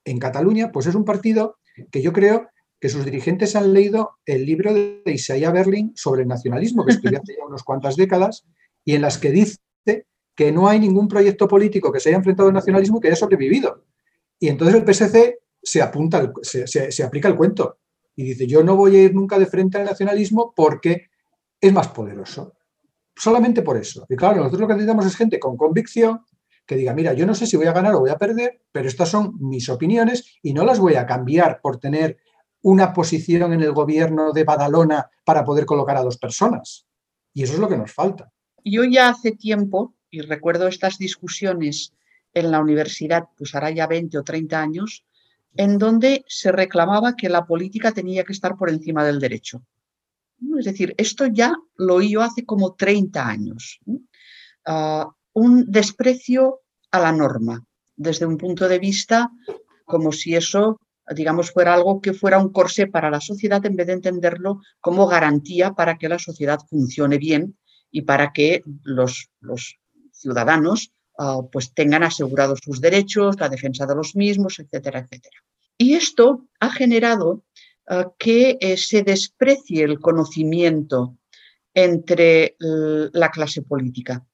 en 0.04 0.18
Cataluña, 0.18 0.70
pues 0.72 0.86
es 0.86 0.94
un 0.94 1.04
partido 1.04 1.58
que 1.90 2.02
yo 2.02 2.12
creo 2.12 2.48
que 2.80 2.88
sus 2.88 3.04
dirigentes 3.04 3.56
han 3.56 3.72
leído 3.72 4.18
el 4.26 4.44
libro 4.44 4.72
de 4.72 5.02
Isaiah 5.06 5.50
Berlin 5.50 5.92
sobre 5.94 6.22
el 6.22 6.28
nacionalismo, 6.28 6.84
que 6.84 6.92
escribió 6.92 7.20
hace 7.20 7.36
ya 7.36 7.46
unas 7.46 7.62
cuantas 7.62 7.96
décadas, 7.96 8.44
y 8.84 8.94
en 8.94 9.02
las 9.02 9.18
que 9.18 9.30
dice 9.30 9.58
que 10.34 10.52
no 10.52 10.68
hay 10.68 10.78
ningún 10.78 11.08
proyecto 11.08 11.48
político 11.48 11.90
que 11.90 11.98
se 11.98 12.10
haya 12.10 12.18
enfrentado 12.18 12.48
al 12.48 12.54
nacionalismo 12.54 13.00
que 13.00 13.08
haya 13.08 13.16
sobrevivido. 13.16 13.84
Y 14.38 14.48
entonces 14.48 14.76
el 14.76 14.84
PSC 14.84 15.38
se, 15.62 15.82
apunta, 15.82 16.30
se, 16.42 16.66
se 16.66 17.02
aplica 17.02 17.28
el 17.28 17.36
cuento 17.36 17.78
y 18.14 18.24
dice, 18.24 18.46
yo 18.46 18.62
no 18.62 18.76
voy 18.76 18.96
a 18.96 19.02
ir 19.04 19.14
nunca 19.14 19.38
de 19.38 19.46
frente 19.46 19.78
al 19.78 19.86
nacionalismo 19.86 20.52
porque 20.54 21.08
es 21.60 21.72
más 21.72 21.88
poderoso. 21.88 22.54
Solamente 23.14 23.62
por 23.62 23.78
eso. 23.78 24.04
Y 24.08 24.16
claro, 24.16 24.36
nosotros 24.36 24.60
lo 24.60 24.66
que 24.68 24.74
necesitamos 24.74 25.06
es 25.06 25.16
gente 25.16 25.38
con 25.38 25.56
convicción, 25.56 26.20
que 26.66 26.76
diga, 26.76 26.92
mira, 26.92 27.12
yo 27.12 27.26
no 27.26 27.34
sé 27.34 27.46
si 27.46 27.56
voy 27.56 27.66
a 27.66 27.72
ganar 27.72 27.94
o 27.94 28.00
voy 28.00 28.10
a 28.10 28.18
perder, 28.18 28.60
pero 28.72 28.88
estas 28.88 29.08
son 29.08 29.36
mis 29.38 29.68
opiniones 29.68 30.38
y 30.42 30.52
no 30.52 30.64
las 30.64 30.78
voy 30.78 30.96
a 30.96 31.06
cambiar 31.06 31.60
por 31.60 31.78
tener 31.78 32.18
una 32.62 32.92
posición 32.92 33.52
en 33.52 33.62
el 33.62 33.72
gobierno 33.72 34.32
de 34.32 34.44
Badalona 34.44 35.08
para 35.24 35.44
poder 35.44 35.64
colocar 35.64 35.96
a 35.96 36.02
dos 36.02 36.18
personas. 36.18 36.86
Y 37.32 37.44
eso 37.44 37.54
es 37.54 37.58
lo 37.60 37.68
que 37.68 37.76
nos 37.76 37.92
falta. 37.92 38.32
Yo 38.64 38.82
ya 38.82 39.08
hace 39.08 39.32
tiempo, 39.32 39.94
y 40.10 40.22
recuerdo 40.22 40.66
estas 40.66 40.98
discusiones 40.98 41.92
en 42.34 42.50
la 42.50 42.60
universidad, 42.60 43.28
pues 43.36 43.54
hará 43.54 43.70
ya 43.70 43.86
20 43.86 44.18
o 44.18 44.24
30 44.24 44.60
años, 44.60 45.04
en 45.54 45.78
donde 45.78 46.24
se 46.26 46.50
reclamaba 46.50 47.14
que 47.14 47.28
la 47.28 47.46
política 47.46 47.92
tenía 47.92 48.24
que 48.24 48.32
estar 48.32 48.56
por 48.56 48.68
encima 48.68 49.04
del 49.04 49.20
derecho. 49.20 49.62
Es 50.58 50.64
decir, 50.64 50.94
esto 50.98 51.26
ya 51.26 51.54
lo 51.76 51.94
oí 51.94 52.10
yo 52.10 52.22
hace 52.22 52.44
como 52.44 52.74
30 52.74 53.26
años. 53.26 53.78
Ah, 54.66 55.08
un 55.36 55.70
desprecio 55.70 56.62
a 56.90 56.98
la 56.98 57.12
norma, 57.12 57.62
desde 57.94 58.24
un 58.24 58.38
punto 58.38 58.68
de 58.68 58.78
vista 58.78 59.30
como 59.84 60.10
si 60.10 60.34
eso, 60.34 60.80
digamos, 61.14 61.52
fuera 61.52 61.74
algo 61.74 62.00
que 62.00 62.14
fuera 62.14 62.38
un 62.38 62.50
corsé 62.50 62.86
para 62.86 63.10
la 63.10 63.20
sociedad 63.20 63.64
en 63.66 63.76
vez 63.76 63.86
de 63.86 63.92
entenderlo 63.92 64.62
como 64.80 65.06
garantía 65.06 65.74
para 65.74 65.98
que 65.98 66.08
la 66.08 66.18
sociedad 66.18 66.58
funcione 66.70 67.18
bien 67.18 67.58
y 67.90 68.02
para 68.02 68.32
que 68.32 68.62
los, 68.82 69.28
los 69.40 69.78
ciudadanos 70.10 70.92
ah, 71.18 71.42
pues 71.52 71.74
tengan 71.74 72.02
asegurados 72.02 72.60
sus 72.64 72.80
derechos, 72.80 73.38
la 73.38 73.50
defensa 73.50 73.84
de 73.84 73.94
los 73.94 74.16
mismos, 74.16 74.58
etcétera, 74.58 75.00
etcétera. 75.00 75.36
Y 75.76 75.94
esto 75.94 76.46
ha 76.60 76.70
generado 76.70 77.44
ah, 77.88 78.10
que 78.18 78.56
eh, 78.58 78.78
se 78.78 79.02
desprecie 79.02 79.84
el 79.84 80.00
conocimiento 80.00 81.18
entre 81.74 82.56
la 82.58 83.30
clase 83.30 83.60
política 83.60 84.24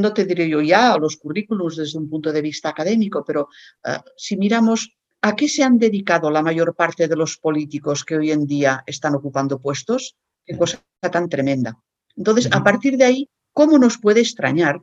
no 0.00 0.12
te 0.12 0.24
diré 0.24 0.48
yo 0.48 0.60
ya 0.60 0.96
los 0.98 1.16
currículos 1.16 1.76
desde 1.76 1.98
un 1.98 2.08
punto 2.08 2.32
de 2.32 2.42
vista 2.42 2.68
académico, 2.68 3.24
pero 3.24 3.48
eh, 3.84 3.98
si 4.16 4.36
miramos 4.36 4.96
a 5.22 5.34
qué 5.34 5.48
se 5.48 5.64
han 5.64 5.78
dedicado 5.78 6.30
la 6.30 6.42
mayor 6.42 6.74
parte 6.74 7.08
de 7.08 7.16
los 7.16 7.36
políticos 7.38 8.04
que 8.04 8.16
hoy 8.16 8.30
en 8.30 8.46
día 8.46 8.84
están 8.86 9.14
ocupando 9.14 9.60
puestos, 9.60 10.16
qué 10.44 10.56
cosa 10.56 10.82
tan 11.00 11.28
tremenda. 11.28 11.76
Entonces, 12.14 12.48
a 12.52 12.62
partir 12.62 12.96
de 12.96 13.04
ahí, 13.04 13.30
¿cómo 13.52 13.78
nos 13.78 13.98
puede 13.98 14.20
extrañar 14.20 14.80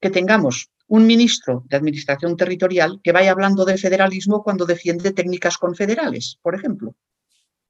que 0.00 0.10
tengamos 0.10 0.70
un 0.88 1.06
ministro 1.06 1.64
de 1.68 1.76
Administración 1.76 2.36
Territorial 2.36 3.00
que 3.02 3.12
vaya 3.12 3.30
hablando 3.32 3.64
de 3.64 3.78
federalismo 3.78 4.42
cuando 4.42 4.66
defiende 4.66 5.12
técnicas 5.12 5.56
confederales, 5.56 6.38
por 6.42 6.54
ejemplo? 6.54 6.94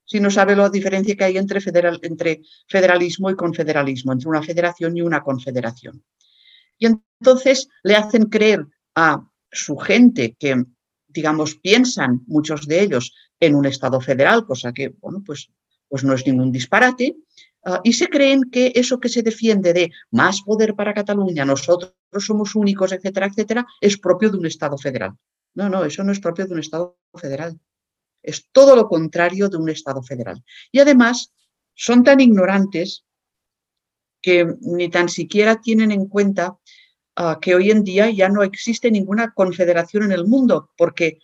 Si 0.05 0.19
no 0.19 0.29
sabe 0.29 0.55
la 0.55 0.69
diferencia 0.69 1.15
que 1.15 1.23
hay 1.23 1.37
entre, 1.37 1.61
entre 2.01 2.41
federalismo 2.67 3.29
y 3.29 3.35
confederalismo, 3.35 4.11
entre 4.11 4.29
una 4.29 4.43
federación 4.43 4.97
y 4.97 5.01
una 5.01 5.21
confederación. 5.21 6.03
Y 6.77 6.87
entonces 6.87 7.69
le 7.83 7.95
hacen 7.95 8.25
creer 8.25 8.65
a 8.95 9.25
su 9.51 9.77
gente 9.77 10.35
que, 10.37 10.63
digamos, 11.07 11.55
piensan 11.55 12.21
muchos 12.27 12.67
de 12.67 12.81
ellos 12.81 13.13
en 13.39 13.55
un 13.55 13.65
Estado 13.65 13.99
federal, 14.01 14.45
cosa 14.45 14.73
que, 14.73 14.89
bueno, 14.99 15.21
pues, 15.25 15.49
pues 15.87 16.03
no 16.03 16.13
es 16.13 16.25
ningún 16.25 16.51
disparate, 16.51 17.15
ah, 17.65 17.81
y 17.83 17.93
se 17.93 18.07
creen 18.07 18.49
que 18.51 18.71
eso 18.75 18.99
que 18.99 19.09
se 19.09 19.21
defiende 19.21 19.73
de 19.73 19.91
más 20.11 20.41
poder 20.41 20.75
para 20.75 20.93
Cataluña, 20.93 21.45
nosotros 21.45 21.93
somos 22.19 22.55
únicos, 22.55 22.91
etcétera, 22.91 23.27
etcétera, 23.27 23.65
es 23.81 23.97
propio 23.97 24.29
de 24.29 24.37
un 24.37 24.45
Estado 24.45 24.77
federal. 24.77 25.13
No, 25.55 25.69
no, 25.69 25.83
eso 25.85 26.03
no 26.03 26.11
es 26.11 26.19
propio 26.19 26.47
de 26.47 26.53
un 26.53 26.59
Estado 26.59 26.97
federal. 27.15 27.59
Es 28.23 28.47
todo 28.51 28.75
lo 28.75 28.87
contrario 28.87 29.49
de 29.49 29.57
un 29.57 29.69
Estado 29.69 30.01
federal. 30.01 30.43
Y 30.71 30.79
además 30.79 31.33
son 31.75 32.03
tan 32.03 32.19
ignorantes 32.19 33.05
que 34.21 34.55
ni 34.61 34.89
tan 34.89 35.09
siquiera 35.09 35.59
tienen 35.61 35.91
en 35.91 36.07
cuenta 36.07 36.57
que 37.41 37.55
hoy 37.55 37.71
en 37.71 37.83
día 37.83 38.09
ya 38.09 38.29
no 38.29 38.43
existe 38.43 38.89
ninguna 38.89 39.33
confederación 39.33 40.03
en 40.03 40.11
el 40.11 40.25
mundo, 40.25 40.71
porque, 40.77 41.19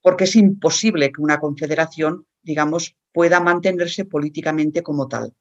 porque 0.00 0.24
es 0.24 0.36
imposible 0.36 1.10
que 1.12 1.20
una 1.20 1.38
confederación, 1.38 2.26
digamos, 2.42 2.96
pueda 3.12 3.40
mantenerse 3.40 4.04
políticamente 4.04 4.82
como 4.82 5.08
tal. 5.08 5.34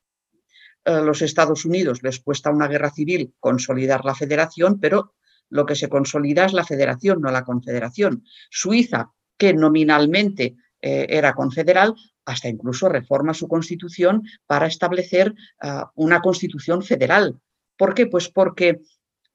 Los 0.83 1.21
Estados 1.21 1.65
Unidos 1.65 2.01
les 2.01 2.21
cuesta 2.21 2.49
una 2.49 2.67
guerra 2.67 2.91
civil 2.91 3.33
consolidar 3.39 4.05
la 4.05 4.15
federación, 4.15 4.79
pero 4.79 5.15
lo 5.49 5.65
que 5.65 5.75
se 5.75 5.89
consolida 5.89 6.45
es 6.45 6.53
la 6.53 6.63
federación, 6.63 7.21
no 7.21 7.31
la 7.31 7.43
confederación. 7.43 8.23
Suiza, 8.49 9.11
que 9.37 9.53
nominalmente 9.53 10.55
eh, 10.81 11.05
era 11.09 11.33
confederal, 11.33 11.95
hasta 12.25 12.49
incluso 12.49 12.89
reforma 12.89 13.33
su 13.33 13.47
constitución 13.47 14.23
para 14.45 14.67
establecer 14.67 15.33
ah, 15.61 15.91
una 15.95 16.21
constitución 16.21 16.83
federal. 16.83 17.39
¿Por 17.77 17.93
qué? 17.93 18.07
Pues 18.07 18.29
porque 18.29 18.81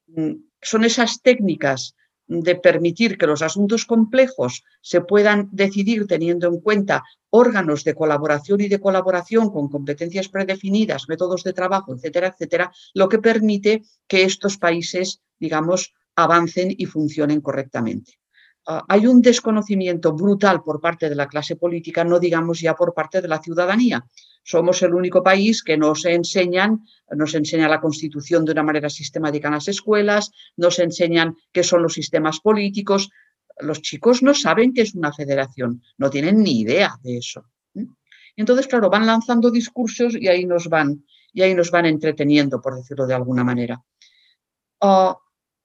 mm, 0.09 0.32
son 0.61 0.84
esas 0.84 1.22
técnicas 1.22 1.95
de 2.26 2.55
permitir 2.57 3.18
que 3.18 3.26
los 3.26 3.43
asuntos 3.43 3.84
complejos 3.84 4.64
se 4.80 5.01
puedan 5.01 5.49
decidir 5.53 6.07
teniendo 6.07 6.49
en 6.49 6.61
cuenta 6.61 7.05
órganos 7.30 7.84
de 7.84 7.95
colaboración 7.95 8.61
y 8.61 8.68
de 8.68 8.80
colaboración 8.80 9.51
con 9.51 9.68
competencias 9.68 10.28
predefinidas, 10.28 11.09
métodos 11.09 11.43
de 11.45 11.53
trabajo, 11.53 11.95
etcétera, 11.95 12.28
etcétera, 12.28 12.72
lo 12.95 13.09
que 13.09 13.18
permite 13.18 13.82
que 14.07 14.22
estos 14.22 14.57
países, 14.57 15.20
digamos, 15.38 15.95
avancen 16.14 16.74
y 16.76 16.86
funcionen 16.86 17.40
correctamente. 17.40 18.22
Ah, 18.67 18.85
hay 18.89 19.07
un 19.07 19.23
desconocimiento 19.23 20.13
brutal 20.13 20.63
por 20.63 20.81
parte 20.81 21.09
de 21.09 21.15
la 21.15 21.27
clase 21.27 21.57
política, 21.57 22.05
no 22.05 22.19
digamos 22.19 22.61
ya 22.61 22.75
por 22.75 22.95
parte 22.95 23.21
de 23.21 23.29
la 23.29 23.41
ciudadanía. 23.41 24.05
Somos 24.45 24.83
el 24.83 24.95
único 24.95 25.23
país 25.23 25.63
que 25.63 25.77
nos 25.77 26.05
enseñan, 26.05 26.85
nos 27.11 27.35
enseña 27.35 27.69
la 27.69 27.81
Constitución 27.81 28.45
de 28.45 28.53
una 28.53 28.65
manera 28.65 28.91
sistemática 28.91 29.49
en 29.49 29.55
las 29.55 29.69
escuelas, 29.69 30.33
nos 30.57 30.79
enseñan 30.79 31.37
qué 31.53 31.63
son 31.63 31.83
los 31.83 31.95
sistemas 31.95 32.41
políticos. 32.41 33.09
Los 33.61 33.83
chicos 33.83 34.23
no 34.23 34.35
saben 34.35 34.73
qué 34.73 34.83
es 34.83 34.95
una 34.95 35.13
federación, 35.13 35.83
no 35.99 36.11
tienen 36.11 36.43
ni 36.43 36.61
idea 36.61 36.97
de 37.03 37.19
eso. 37.19 37.45
Entonces, 38.37 38.67
claro, 38.67 38.91
van 38.91 39.07
lanzando 39.07 39.51
discursos 39.51 40.15
y 40.15 40.27
ahí 40.29 40.45
nos 40.45 40.69
van, 40.69 41.05
y 41.33 41.43
ahí 41.43 41.55
nos 41.55 41.71
van 41.71 41.87
entreteniendo, 41.87 42.61
por 42.61 42.77
decirlo 42.77 43.07
de 43.07 43.15
alguna 43.15 43.45
manera. 43.45 43.83
Ah, 44.81 45.17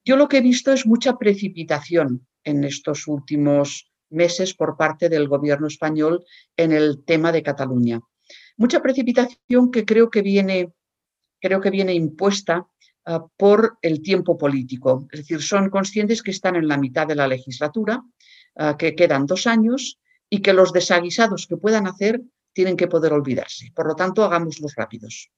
yo 0.06 0.16
lo 0.16 0.28
que 0.28 0.38
he 0.38 0.42
visto 0.42 0.72
es 0.72 0.86
mucha 0.86 1.18
precipitación 1.18 2.28
en 2.48 2.64
estos 2.64 3.08
últimos 3.08 3.92
meses 4.10 4.54
por 4.54 4.78
parte 4.78 5.10
del 5.10 5.28
gobierno 5.28 5.68
español 5.68 6.24
en 6.56 6.72
el 6.72 7.04
tema 7.04 7.32
de 7.34 7.44
Cataluña. 7.44 8.00
Mucha 8.56 8.82
precipitación 8.82 9.70
que 9.70 9.86
creo 9.86 10.10
que 10.10 10.22
viene, 10.22 10.74
creo 11.42 11.60
que 11.60 11.70
viene 11.70 11.94
impuesta 11.94 12.66
ah, 13.06 13.26
por 13.36 13.78
el 13.82 14.02
tiempo 14.02 14.38
político. 14.38 15.08
Es 15.12 15.20
decir, 15.22 15.42
son 15.42 15.70
conscientes 15.70 16.24
que 16.24 16.32
están 16.32 16.56
en 16.56 16.70
la 16.70 16.78
mitad 16.78 17.06
de 17.06 17.16
la 17.16 17.28
legislatura, 17.28 18.02
ah, 18.56 18.78
que 18.78 18.96
quedan 18.96 19.26
dos 19.26 19.46
años 19.46 20.00
y 20.30 20.42
que 20.42 20.54
los 20.54 20.72
desaguisados 20.72 21.48
que 21.48 21.58
puedan 21.58 21.86
hacer 21.86 22.22
tienen 22.54 22.78
que 22.78 22.88
poder 22.88 23.12
olvidarse. 23.12 23.72
Por 23.76 23.88
lo 23.88 23.96
tanto, 23.96 24.24
hagámoslos 24.24 24.74
rápidos. 24.76 25.30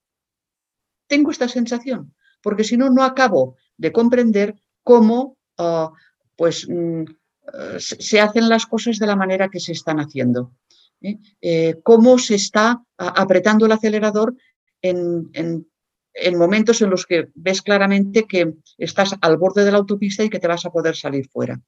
Tengo 1.07 1.31
esta 1.31 1.47
sensación, 1.47 2.13
porque 2.43 2.63
si 2.63 2.77
no, 2.77 2.91
no 2.91 3.03
acabo 3.03 3.57
de 3.77 3.91
comprender 3.91 4.61
cómo 4.83 5.37
ah, 5.57 5.91
pues, 6.39 6.65
mm, 6.69 7.01
eh, 7.01 7.79
se 7.79 8.21
hacen 8.21 8.47
las 8.47 8.65
cosas 8.65 8.97
de 8.97 9.05
la 9.05 9.17
manera 9.17 9.49
que 9.49 9.59
se 9.59 9.73
están 9.73 9.99
haciendo. 9.99 10.53
¿eh? 11.01 11.17
Eh, 11.41 11.81
cómo 11.83 12.17
se 12.17 12.35
está 12.35 12.81
apretando 12.97 13.65
el 13.65 13.73
acelerador 13.73 14.37
en, 14.81 15.29
en, 15.33 16.37
momentos 16.37 16.81
en 16.81 16.91
los 16.91 17.05
que 17.05 17.27
ves 17.35 17.61
claramente 17.61 18.25
que 18.25 18.53
estás 18.77 19.15
al 19.19 19.37
borde 19.37 19.65
de 19.65 19.71
la 19.71 19.79
autopista 19.79 20.23
y 20.23 20.29
que 20.29 20.39
te 20.39 20.47
vas 20.47 20.65
a 20.65 20.71
poder 20.71 20.95
salir 20.95 21.27
fuera. 21.27 21.61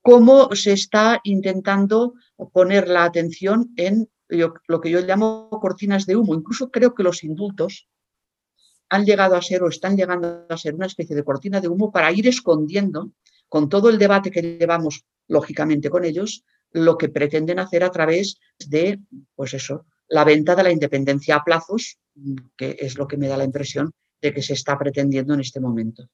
cómo 0.00 0.54
se 0.54 0.72
está 0.72 1.20
intentando 1.24 2.14
poner 2.52 2.88
la 2.88 3.04
atención 3.04 3.72
en 3.76 4.08
lo 4.28 4.80
que 4.80 4.90
yo 4.90 5.00
llamo 5.00 5.48
cortinas 5.50 6.06
de 6.06 6.16
humo. 6.16 6.34
Incluso 6.34 6.70
creo 6.70 6.94
que 6.94 7.02
los 7.02 7.24
indultos 7.24 7.88
han 8.90 9.04
llegado 9.04 9.36
a 9.36 9.42
ser 9.42 9.62
o 9.62 9.68
están 9.68 9.96
llegando 9.96 10.46
a 10.48 10.56
ser 10.56 10.74
una 10.74 10.86
especie 10.86 11.16
de 11.16 11.24
cortina 11.24 11.60
de 11.60 11.68
humo 11.68 11.90
para 11.90 12.12
ir 12.12 12.26
escondiendo, 12.26 13.12
con 13.50 13.68
todo 13.68 13.90
el 13.90 13.98
debate 13.98 14.30
que 14.30 14.40
llevamos 14.40 15.04
lógicamente 15.28 15.90
con 15.90 16.04
ellos, 16.06 16.44
lo 16.72 16.96
que 16.96 17.08
pretenden 17.08 17.58
hacer 17.58 17.84
a 17.84 17.90
través 17.90 18.38
de, 18.58 19.00
pues 19.34 19.52
eso, 19.52 19.86
la 20.08 20.24
venta 20.24 20.54
de 20.54 20.62
la 20.62 20.72
independencia 20.72 21.36
a 21.36 21.44
plazos, 21.44 21.98
que 22.56 22.76
es 22.78 22.96
lo 22.96 23.06
que 23.06 23.16
me 23.16 23.28
da 23.28 23.36
la 23.36 23.44
impresión 23.44 23.92
de 24.22 24.32
que 24.32 24.42
se 24.42 24.54
está 24.54 24.78
pretendiendo 24.78 25.34
en 25.34 25.40
este 25.40 25.60
momento. 25.60 26.08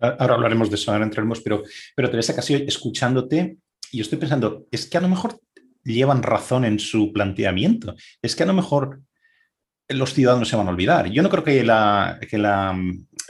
Ahora 0.00 0.34
hablaremos 0.34 0.68
de 0.68 0.76
eso, 0.76 0.92
ahora 0.92 1.04
entraremos, 1.04 1.40
pero, 1.40 1.62
pero 1.94 2.10
Teresa, 2.10 2.34
casi 2.34 2.54
escuchándote, 2.54 3.58
yo 3.92 4.02
estoy 4.02 4.18
pensando, 4.18 4.66
es 4.70 4.86
que 4.86 4.98
a 4.98 5.00
lo 5.00 5.08
mejor 5.08 5.38
llevan 5.84 6.22
razón 6.22 6.64
en 6.64 6.78
su 6.78 7.12
planteamiento. 7.12 7.94
Es 8.20 8.34
que 8.34 8.42
a 8.42 8.46
lo 8.46 8.54
mejor 8.54 9.00
los 9.88 10.14
ciudadanos 10.14 10.48
se 10.48 10.56
van 10.56 10.68
a 10.68 10.70
olvidar. 10.70 11.10
Yo 11.10 11.22
no 11.22 11.28
creo 11.28 11.44
que 11.44 11.64
la, 11.64 12.18
que 12.28 12.38
la 12.38 12.76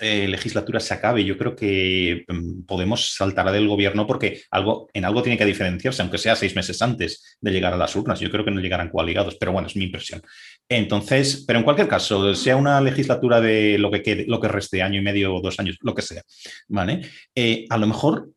eh, 0.00 0.26
legislatura 0.28 0.80
se 0.80 0.94
acabe. 0.94 1.24
Yo 1.24 1.36
creo 1.36 1.54
que 1.54 2.24
mm, 2.26 2.62
podemos 2.62 3.14
saltar 3.14 3.50
del 3.52 3.68
gobierno 3.68 4.06
porque 4.06 4.42
algo, 4.50 4.88
en 4.92 5.04
algo 5.04 5.22
tiene 5.22 5.38
que 5.38 5.44
diferenciarse, 5.44 6.02
aunque 6.02 6.18
sea 6.18 6.36
seis 6.36 6.56
meses 6.56 6.80
antes 6.82 7.38
de 7.40 7.50
llegar 7.50 7.74
a 7.74 7.76
las 7.76 7.94
urnas. 7.96 8.20
Yo 8.20 8.30
creo 8.30 8.44
que 8.44 8.50
no 8.50 8.60
llegarán 8.60 8.88
coaligados, 8.88 9.36
pero 9.36 9.52
bueno, 9.52 9.68
es 9.68 9.76
mi 9.76 9.84
impresión. 9.84 10.22
Entonces, 10.68 11.44
pero 11.46 11.58
en 11.58 11.64
cualquier 11.64 11.88
caso, 11.88 12.34
sea 12.34 12.56
una 12.56 12.80
legislatura 12.80 13.40
de 13.40 13.78
lo 13.78 13.90
que 13.90 14.02
quede, 14.02 14.24
lo 14.26 14.40
que 14.40 14.48
reste 14.48 14.82
año 14.82 15.00
y 15.00 15.04
medio 15.04 15.34
o 15.34 15.40
dos 15.40 15.58
años, 15.60 15.76
lo 15.82 15.94
que 15.94 16.02
sea, 16.02 16.22
¿vale? 16.68 17.02
Eh, 17.34 17.66
a 17.68 17.76
lo 17.76 17.86
mejor, 17.86 18.30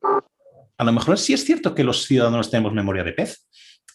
a 0.78 0.84
lo 0.84 0.91
mejor 0.91 1.18
sí 1.18 1.34
es 1.34 1.45
cierto 1.45 1.74
que 1.74 1.84
los 1.84 2.05
ciudadanos 2.05 2.49
tenemos 2.49 2.74
memoria 2.74 3.03
de 3.03 3.14
pez 3.14 3.47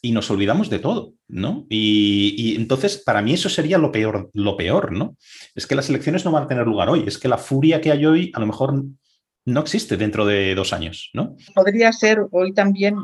y 0.03 0.13
nos 0.13 0.31
olvidamos 0.31 0.71
de 0.71 0.79
todo, 0.79 1.15
¿no? 1.29 1.67
Y, 1.69 2.55
entonces, 2.57 2.99
para 2.99 3.23
mí 3.23 3.35
eso 3.35 3.49
sería 3.49 3.79
lo 3.79 3.93
peor, 3.93 4.31
lo 4.33 4.57
peor, 4.57 4.93
¿no? 4.93 5.17
Es 5.55 5.67
que 5.67 5.75
las 5.75 5.89
elecciones 5.89 6.25
no 6.25 6.33
van 6.33 6.45
a 6.45 6.47
tener 6.47 6.67
lugar 6.67 6.89
hoy, 6.89 7.05
es 7.07 7.19
que 7.19 7.29
la 7.29 7.39
furia 7.39 7.81
que 7.81 7.91
hay 7.91 8.07
hoy 8.07 8.33
a 8.35 8.41
lo 8.41 8.47
mejor 8.47 8.85
no 9.45 9.61
existe 9.61 9.97
dentro 9.97 10.27
de 10.27 10.55
dos 10.55 10.73
años, 10.73 11.11
¿no? 11.15 11.37
Podría 11.55 11.93
ser 11.93 12.27
hoy 12.31 12.53
también 12.53 12.97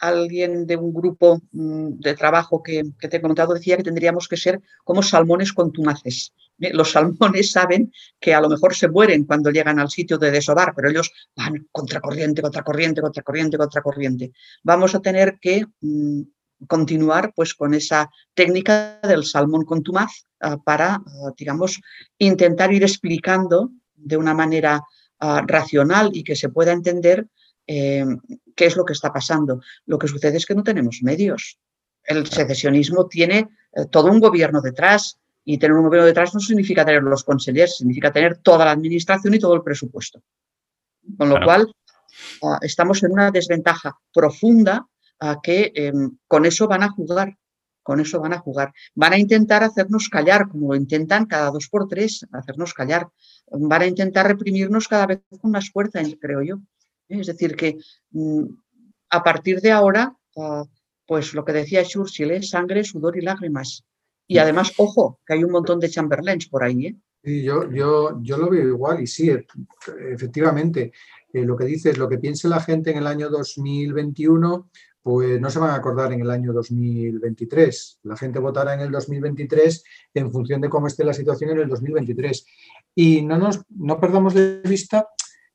alguien 0.00 0.66
de 0.66 0.76
un 0.76 0.92
grupo 0.92 1.40
mm, 1.52 2.00
de 2.00 2.14
trabajo 2.14 2.62
que, 2.62 2.82
te 3.00 3.16
he 3.16 3.20
comentado 3.20 3.54
decía 3.54 3.76
que 3.76 3.82
tendríamos 3.82 4.28
que 4.28 4.36
ser 4.36 4.60
como 4.84 5.02
salmones 5.02 5.52
contumaces. 5.52 6.32
¿Eh? 6.60 6.72
Los 6.72 6.92
salmones 6.92 7.52
saben 7.52 7.92
que 8.20 8.34
a 8.34 8.40
lo 8.40 8.48
mejor 8.48 8.74
se 8.74 8.88
mueren 8.88 9.24
cuando 9.24 9.50
llegan 9.50 9.78
al 9.78 9.90
sitio 9.90 10.18
de 10.18 10.30
desovar, 10.30 10.72
pero 10.74 10.90
ellos 10.90 11.12
van 11.36 11.66
contracorriente, 11.70 12.42
contracorriente, 12.42 13.00
contracorriente, 13.00 13.58
contracorriente. 13.58 14.32
Vamos 14.62 14.94
a 14.94 15.00
tener 15.00 15.38
que 15.40 15.66
mm, 15.80 16.22
continuar 16.66 17.32
pues 17.34 17.54
con 17.54 17.74
esa 17.74 18.10
técnica 18.34 19.00
del 19.02 19.24
salmón 19.24 19.64
contumaz 19.64 20.24
ah, 20.40 20.56
para, 20.56 20.94
ah, 20.94 21.32
digamos, 21.36 21.80
intentar 22.18 22.72
ir 22.72 22.82
explicando 22.82 23.70
de 23.94 24.16
una 24.16 24.34
manera 24.34 24.82
ah, 25.20 25.42
racional 25.46 26.10
y 26.12 26.24
que 26.24 26.36
se 26.36 26.48
pueda 26.48 26.72
entender 26.72 27.26
eh, 27.66 28.04
qué 28.54 28.66
es 28.66 28.76
lo 28.76 28.84
que 28.84 28.92
está 28.92 29.12
pasando. 29.12 29.60
Lo 29.86 29.98
que 29.98 30.08
sucede 30.08 30.36
es 30.36 30.46
que 30.46 30.54
no 30.54 30.62
tenemos 30.62 31.00
medios. 31.02 31.58
El 32.02 32.26
secesionismo 32.26 33.08
tiene 33.08 33.48
eh, 33.72 33.86
todo 33.90 34.10
un 34.10 34.20
gobierno 34.20 34.60
detrás 34.60 35.18
y 35.44 35.58
tener 35.58 35.76
un 35.76 35.84
gobierno 35.84 36.06
detrás 36.06 36.34
no 36.34 36.40
significa 36.40 36.84
tener 36.84 37.02
los 37.02 37.22
consejers, 37.22 37.76
significa 37.76 38.12
tener 38.12 38.38
toda 38.38 38.64
la 38.64 38.72
administración 38.72 39.34
y 39.34 39.38
todo 39.38 39.54
el 39.54 39.62
presupuesto. 39.62 40.22
Con 41.18 41.28
lo 41.28 41.40
cual, 41.44 41.72
ah, 42.42 42.58
estamos 42.62 43.02
en 43.02 43.12
una 43.12 43.30
desventaja 43.30 43.98
profunda 44.12 44.86
a 45.20 45.40
que 45.42 45.72
em, 45.74 46.16
con 46.26 46.46
eso 46.46 46.66
van 46.66 46.82
a 46.82 46.88
jugar, 46.88 47.36
con 47.82 48.00
eso 48.00 48.20
van 48.20 48.32
a 48.32 48.38
jugar. 48.38 48.72
Van 48.94 49.12
a 49.12 49.18
intentar 49.18 49.62
hacernos 49.62 50.08
callar, 50.08 50.48
como 50.48 50.72
lo 50.72 50.76
intentan 50.76 51.26
cada 51.26 51.50
dos 51.50 51.68
por 51.68 51.86
tres, 51.88 52.26
hacernos 52.32 52.72
callar. 52.72 53.08
Van 53.50 53.82
a 53.82 53.86
intentar 53.86 54.26
reprimirnos 54.26 54.88
cada 54.88 55.06
vez 55.06 55.20
con 55.40 55.50
más 55.50 55.70
fuerza, 55.70 56.00
creo 56.18 56.42
yo. 56.42 56.56
Es 57.08 57.26
decir, 57.26 57.54
que 57.54 57.76
mm, 58.12 58.44
a 59.10 59.22
partir 59.22 59.60
de 59.60 59.72
ahora, 59.72 60.16
ah, 60.38 60.64
pues 61.06 61.34
lo 61.34 61.44
que 61.44 61.52
decía 61.52 61.84
Churchill 61.84 62.30
es 62.30 62.48
sangre, 62.48 62.82
sudor 62.82 63.18
y 63.18 63.20
lágrimas. 63.20 63.84
Y 64.26 64.38
además, 64.38 64.72
ojo, 64.78 65.20
que 65.26 65.34
hay 65.34 65.44
un 65.44 65.52
montón 65.52 65.80
de 65.80 65.90
Chamberlains 65.90 66.48
por 66.48 66.64
ahí. 66.64 66.86
¿eh? 66.86 66.96
Sí, 67.22 67.42
yo, 67.42 67.70
yo, 67.70 68.20
yo 68.22 68.36
lo 68.36 68.50
veo 68.50 68.68
igual 68.68 69.02
y 69.02 69.06
sí, 69.06 69.30
efectivamente, 70.10 70.92
eh, 71.32 71.44
lo 71.44 71.56
que 71.56 71.64
dices, 71.64 71.98
lo 71.98 72.08
que 72.08 72.18
piense 72.18 72.48
la 72.48 72.60
gente 72.60 72.90
en 72.90 72.98
el 72.98 73.06
año 73.06 73.28
2021, 73.30 74.70
pues 75.02 75.38
no 75.40 75.50
se 75.50 75.58
van 75.58 75.70
a 75.70 75.74
acordar 75.74 76.12
en 76.12 76.20
el 76.20 76.30
año 76.30 76.52
2023. 76.52 78.00
La 78.04 78.16
gente 78.16 78.38
votará 78.38 78.74
en 78.74 78.80
el 78.80 78.90
2023 78.90 79.84
en 80.14 80.32
función 80.32 80.60
de 80.62 80.70
cómo 80.70 80.86
esté 80.86 81.04
la 81.04 81.12
situación 81.12 81.50
en 81.50 81.58
el 81.58 81.68
2023. 81.68 82.46
Y 82.94 83.22
no, 83.22 83.36
nos, 83.36 83.60
no 83.68 84.00
perdamos 84.00 84.32
de 84.32 84.62
vista 84.64 85.08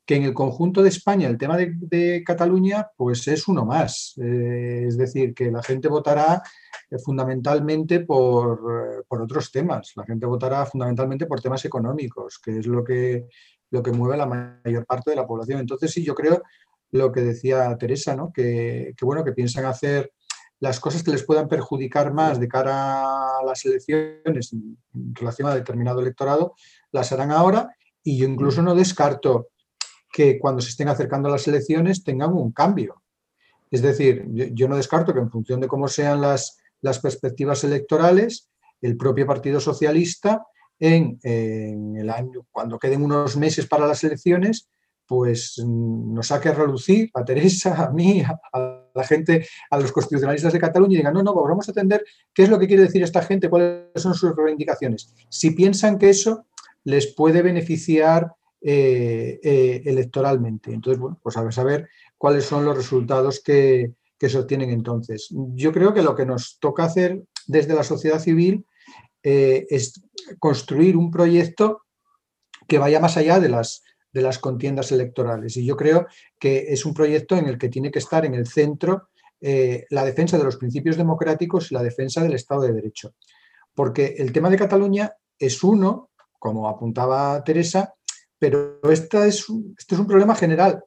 que 0.09 0.15
en 0.15 0.23
el 0.23 0.33
conjunto 0.33 0.81
de 0.81 0.89
España 0.89 1.27
el 1.27 1.37
tema 1.37 1.55
de, 1.55 2.23
Cataluña 2.25 2.87
pues 2.97 3.27
es 3.27 3.47
uno 3.47 3.63
más. 3.63 4.15
Eh, 4.17 4.85
es 4.87 4.97
decir, 4.97 5.35
que 5.35 5.51
la 5.51 5.61
gente 5.61 5.87
votará 5.87 6.41
eh, 6.89 6.97
fundamentalmente 6.97 7.99
por, 7.99 9.05
por, 9.07 9.21
otros 9.21 9.51
temas. 9.51 9.91
La 9.95 10.05
gente 10.05 10.25
votará 10.25 10.65
fundamentalmente 10.65 11.27
por 11.27 11.41
temas 11.41 11.63
económicos, 11.63 12.39
que 12.43 12.57
es 12.57 12.65
lo 12.65 12.83
que, 12.83 13.27
lo 13.69 13.83
que 13.83 13.91
mueve 13.91 14.15
a 14.15 14.25
la 14.25 14.59
mayor 14.65 14.83
parte 14.87 15.11
de 15.11 15.15
la 15.15 15.27
población. 15.27 15.59
Entonces 15.59 15.91
sí, 15.91 16.03
yo 16.03 16.15
creo 16.15 16.41
lo 16.89 17.11
que 17.11 17.21
decía 17.21 17.77
Teresa, 17.77 18.15
¿no? 18.15 18.33
que, 18.33 18.95
que 18.97 19.05
bueno, 19.05 19.23
que 19.23 19.33
piensan 19.33 19.65
hacer 19.65 20.11
las 20.59 20.79
cosas 20.79 21.03
que 21.03 21.11
les 21.11 21.23
puedan 21.23 21.47
perjudicar 21.47 22.11
más 22.11 22.39
de 22.39 22.47
cara 22.47 23.03
a 23.03 23.43
las 23.45 23.63
elecciones 23.63 24.53
en 24.53 24.75
relación 25.13 25.47
a 25.49 25.53
determinado 25.53 26.01
electorado, 26.01 26.55
las 26.91 27.11
harán 27.11 27.29
ahora 27.29 27.75
y 28.01 28.17
yo 28.17 28.27
incluso 28.27 28.63
no 28.63 28.73
descarto 28.73 29.49
que 30.11 30.39
cuando 30.39 30.61
se 30.61 30.69
estén 30.69 30.89
acercando 30.89 31.29
a 31.29 31.33
las 31.33 31.47
elecciones 31.47 32.03
tengan 32.03 32.33
un 32.33 32.51
cambio. 32.51 33.01
Es 33.71 33.81
decir, 33.81 34.25
yo, 34.31 34.67
no 34.67 34.75
descarto 34.75 35.13
que 35.13 35.19
en 35.19 35.29
función 35.29 35.59
de 35.59 35.67
cómo 35.67 35.87
sean 35.87 36.21
las, 36.21 36.57
las 36.81 36.99
perspectivas 36.99 37.63
electorales, 37.63 38.49
el 38.81 38.97
propio 38.97 39.27
Partido 39.27 39.59
Socialista, 39.59 40.43
en, 40.79 41.19
el 41.97 42.09
año, 42.09 42.45
cuando 42.51 42.79
queden 42.79 43.03
unos 43.03 43.35
meses 43.35 43.67
para 43.67 43.85
las 43.85 44.03
elecciones, 44.03 44.69
pues 45.05 45.61
nos 45.65 46.27
saque 46.27 46.49
a 46.49 46.53
relucir 46.53 47.09
a 47.13 47.25
Teresa, 47.25 47.83
a 47.83 47.91
mí, 47.91 48.21
a, 48.53 48.85
la 48.93 49.03
gente, 49.03 49.47
a 49.69 49.79
los 49.79 49.91
constitucionalistas 49.91 50.53
de 50.53 50.59
Cataluña 50.59 50.93
y 50.93 50.97
digan, 50.97 51.13
no, 51.13 51.23
no, 51.23 51.33
vamos 51.33 51.67
a 51.67 51.71
atender 51.71 52.05
qué 52.33 52.43
es 52.43 52.49
lo 52.49 52.59
que 52.59 52.67
quiere 52.67 52.83
decir 52.83 53.03
esta 53.03 53.21
gente, 53.21 53.49
cuáles 53.49 53.89
son 53.95 54.13
sus 54.13 54.35
reivindicaciones. 54.35 55.13
Si 55.29 55.51
piensan 55.51 55.97
que 55.97 56.09
eso 56.09 56.45
les 56.83 57.07
puede 57.07 57.41
beneficiar 57.41 58.31
eh, 58.61 59.39
eh, 59.41 59.83
electoralmente. 59.85 60.73
Entonces, 60.73 60.99
bueno, 60.99 61.17
pues 61.23 61.37
a 61.37 61.63
ver, 61.63 61.87
cuáles 62.17 62.43
son 62.43 62.65
los 62.65 62.75
resultados 62.75 63.41
que, 63.41 63.93
se 64.19 64.37
obtienen 64.37 64.69
entonces. 64.71 65.29
Yo 65.53 65.71
creo 65.71 65.93
que 65.93 66.01
lo 66.01 66.13
que 66.13 66.25
nos 66.25 66.59
toca 66.59 66.83
hacer 66.83 67.23
desde 67.47 67.73
la 67.73 67.83
sociedad 67.85 68.19
civil 68.19 68.65
eh, 69.23 69.65
es 69.69 70.01
construir 70.39 70.97
un 70.97 71.09
proyecto 71.09 71.83
que 72.67 72.79
vaya 72.79 72.99
más 72.99 73.15
allá 73.15 73.39
de 73.39 73.47
las, 73.47 73.81
de 74.11 74.21
las 74.21 74.39
contiendas 74.39 74.91
electorales. 74.91 75.55
Y 75.55 75.65
yo 75.65 75.77
creo 75.77 76.07
que 76.37 76.65
es 76.67 76.85
un 76.85 76.93
proyecto 76.93 77.37
en 77.37 77.47
el 77.47 77.57
que 77.57 77.69
tiene 77.69 77.91
que 77.91 77.99
estar 77.99 78.25
en 78.25 78.33
el 78.33 78.45
centro 78.45 79.07
la 79.41 80.03
defensa 80.03 80.37
de 80.37 80.43
los 80.43 80.57
principios 80.57 80.97
democráticos 80.97 81.71
y 81.71 81.73
la 81.75 81.81
defensa 81.81 82.21
del 82.21 82.33
Estado 82.33 82.63
de 82.63 82.73
Derecho. 82.73 83.13
Porque 83.73 84.15
el 84.17 84.33
tema 84.33 84.49
de 84.49 84.57
Cataluña 84.57 85.13
es 85.39 85.63
uno, 85.63 86.09
como 86.37 86.67
apuntaba 86.67 87.41
Teresa, 87.45 87.93
pero 88.39 88.79
este 88.89 89.27
es, 89.27 89.45
este 89.77 89.95
es 89.95 89.99
un 89.99 90.07
problema 90.07 90.33
general 90.33 90.83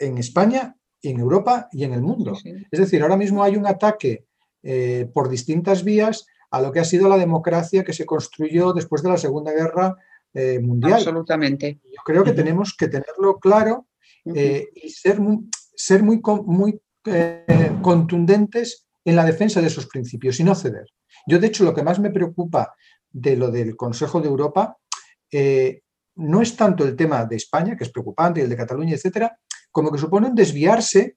en 0.00 0.18
España, 0.18 0.76
en 1.02 1.20
Europa 1.20 1.68
y 1.72 1.84
en 1.84 1.92
el 1.92 2.02
mundo. 2.02 2.36
Es 2.70 2.80
decir, 2.80 3.02
ahora 3.02 3.16
mismo 3.16 3.42
hay 3.42 3.56
un 3.56 3.66
ataque 3.66 4.26
eh, 4.62 5.10
por 5.12 5.28
distintas 5.28 5.84
vías 5.84 6.26
a 6.50 6.62
lo 6.62 6.72
que 6.72 6.80
ha 6.80 6.84
sido 6.84 7.08
la 7.08 7.18
democracia 7.18 7.84
que 7.84 7.92
se 7.92 8.06
construyó 8.06 8.72
después 8.72 9.02
de 9.02 9.10
la 9.10 9.18
Segunda 9.18 9.52
Guerra 9.52 9.96
eh, 10.32 10.60
Mundial. 10.60 10.94
Absolutamente. 10.94 11.80
Yo 11.84 12.00
creo 12.04 12.24
que 12.24 12.32
tenemos 12.32 12.74
que 12.76 12.88
tenerlo 12.88 13.38
claro 13.38 13.88
eh, 14.24 14.68
y 14.74 14.88
ser, 14.88 15.18
ser 15.74 16.02
muy, 16.02 16.20
muy 16.46 16.80
contundentes 17.82 18.86
en 19.04 19.16
la 19.16 19.24
defensa 19.24 19.60
de 19.60 19.66
esos 19.66 19.86
principios 19.86 20.40
y 20.40 20.44
no 20.44 20.54
ceder. 20.54 20.86
Yo, 21.26 21.38
de 21.38 21.48
hecho, 21.48 21.64
lo 21.64 21.74
que 21.74 21.82
más 21.82 21.98
me 21.98 22.10
preocupa 22.10 22.74
de 23.10 23.36
lo 23.36 23.50
del 23.50 23.76
Consejo 23.76 24.20
de 24.20 24.28
Europa 24.28 24.78
no 26.16 26.42
es 26.42 26.56
tanto 26.56 26.84
el 26.84 26.96
tema 26.96 27.24
de 27.24 27.36
España, 27.36 27.76
que 27.76 27.84
es 27.84 27.90
preocupante, 27.90 28.40
y 28.40 28.44
el 28.44 28.48
de 28.48 28.56
Cataluña, 28.56 28.94
etcétera, 28.94 29.38
como 29.70 29.90
que 29.90 29.98
supone 29.98 30.28
un 30.28 30.34
desviarse, 30.34 31.16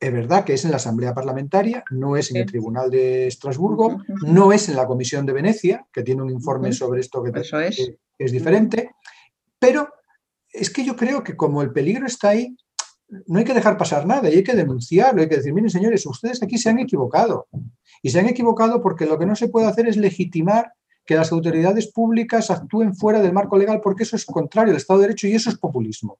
es 0.00 0.12
verdad 0.12 0.44
que 0.44 0.54
es 0.54 0.64
en 0.64 0.72
la 0.72 0.78
Asamblea 0.78 1.14
Parlamentaria, 1.14 1.84
no 1.90 2.16
es 2.16 2.30
en 2.32 2.38
el 2.38 2.46
Tribunal 2.46 2.90
de 2.90 3.28
Estrasburgo, 3.28 4.02
no 4.26 4.52
es 4.52 4.68
en 4.68 4.74
la 4.74 4.86
Comisión 4.86 5.24
de 5.26 5.32
Venecia, 5.32 5.86
que 5.92 6.02
tiene 6.02 6.22
un 6.22 6.30
informe 6.30 6.72
sobre 6.72 7.00
esto 7.00 7.22
que, 7.22 7.30
es. 7.38 7.92
es 8.18 8.32
diferente, 8.32 8.90
pero 9.60 9.88
es 10.52 10.70
que 10.70 10.84
yo 10.84 10.96
creo 10.96 11.22
que 11.22 11.36
como 11.36 11.62
el 11.62 11.72
peligro 11.72 12.06
está 12.06 12.30
ahí, 12.30 12.56
no 13.26 13.38
hay 13.38 13.44
que 13.44 13.54
dejar 13.54 13.76
pasar 13.76 14.06
nada 14.06 14.28
y 14.28 14.34
hay 14.34 14.42
que 14.42 14.56
denunciarlo, 14.56 15.22
hay 15.22 15.28
que 15.28 15.36
decir, 15.36 15.52
miren 15.52 15.70
señores, 15.70 16.04
ustedes 16.06 16.42
aquí 16.42 16.58
se 16.58 16.70
han 16.70 16.78
equivocado. 16.80 17.46
Y 18.02 18.10
se 18.10 18.18
han 18.18 18.28
equivocado 18.28 18.82
porque 18.82 19.06
lo 19.06 19.18
que 19.18 19.26
no 19.26 19.36
se 19.36 19.48
puede 19.48 19.66
hacer 19.66 19.86
es 19.86 19.96
legitimar 19.96 20.72
que 21.04 21.14
las 21.14 21.32
autoridades 21.32 21.90
públicas 21.92 22.50
actúen 22.50 22.94
fuera 22.94 23.20
del 23.20 23.32
marco 23.32 23.56
legal 23.56 23.80
porque 23.82 24.04
eso 24.04 24.16
es 24.16 24.24
contrario 24.24 24.72
al 24.72 24.76
Estado 24.76 25.00
de 25.00 25.08
Derecho 25.08 25.26
y 25.26 25.34
eso 25.34 25.50
es 25.50 25.58
populismo. 25.58 26.18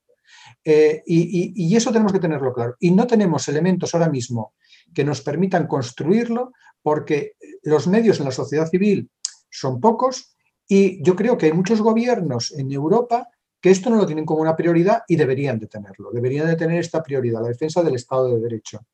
Eh, 0.65 1.03
y, 1.05 1.75
eso 1.75 1.91
tenemos 1.91 2.13
que 2.13 2.19
tenerlo 2.19 2.53
claro. 2.53 2.75
Y 2.79 2.91
no 2.91 3.07
tenemos 3.07 3.47
elementos 3.47 3.93
ahora 3.93 4.09
mismo 4.09 4.53
que 4.93 5.03
nos 5.03 5.21
permitan 5.21 5.67
construirlo 5.67 6.51
porque 6.81 7.33
los 7.63 7.87
medios 7.87 8.19
en 8.19 8.25
la 8.25 8.31
sociedad 8.31 8.67
civil 8.67 9.09
son 9.49 9.79
pocos 9.79 10.35
y 10.67 11.03
yo 11.03 11.15
creo 11.15 11.37
que 11.37 11.47
hay 11.47 11.53
muchos 11.53 11.81
gobiernos 11.81 12.51
en 12.51 12.71
Europa 12.71 13.29
que 13.61 13.69
esto 13.69 13.89
no 13.89 13.95
lo 13.95 14.05
tienen 14.05 14.25
como 14.25 14.41
una 14.41 14.57
prioridad 14.57 15.03
y 15.07 15.15
deberían 15.15 15.59
de 15.59 15.67
tenerlo. 15.67 16.11
Deberían 16.11 16.47
de 16.47 16.57
tener 16.57 16.79
esta 16.79 17.01
prioridad, 17.01 17.41
la 17.41 17.47
defensa 17.47 17.81
del 17.81 17.95
Estado 17.95 18.35
de 18.35 18.41
Derecho. 18.41 18.85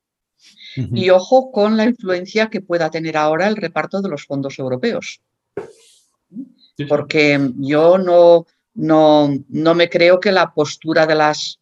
Y 0.75 1.09
ojo 1.09 1.51
con 1.51 1.75
la 1.75 1.85
influencia 1.85 2.49
que 2.49 2.61
pueda 2.61 2.89
tener 2.89 3.17
ahora 3.17 3.47
el 3.47 3.55
reparto 3.55 4.01
de 4.01 4.09
los 4.09 4.25
fondos 4.25 4.59
europeos 4.59 5.21
porque 6.87 7.51
yo 7.57 7.97
no, 7.97 8.45
no, 8.73 9.29
no 9.49 9.75
me 9.75 9.89
creo 9.89 10.19
que 10.19 10.31
la 10.31 10.53
postura 10.53 11.05
de 11.05 11.15
las 11.15 11.59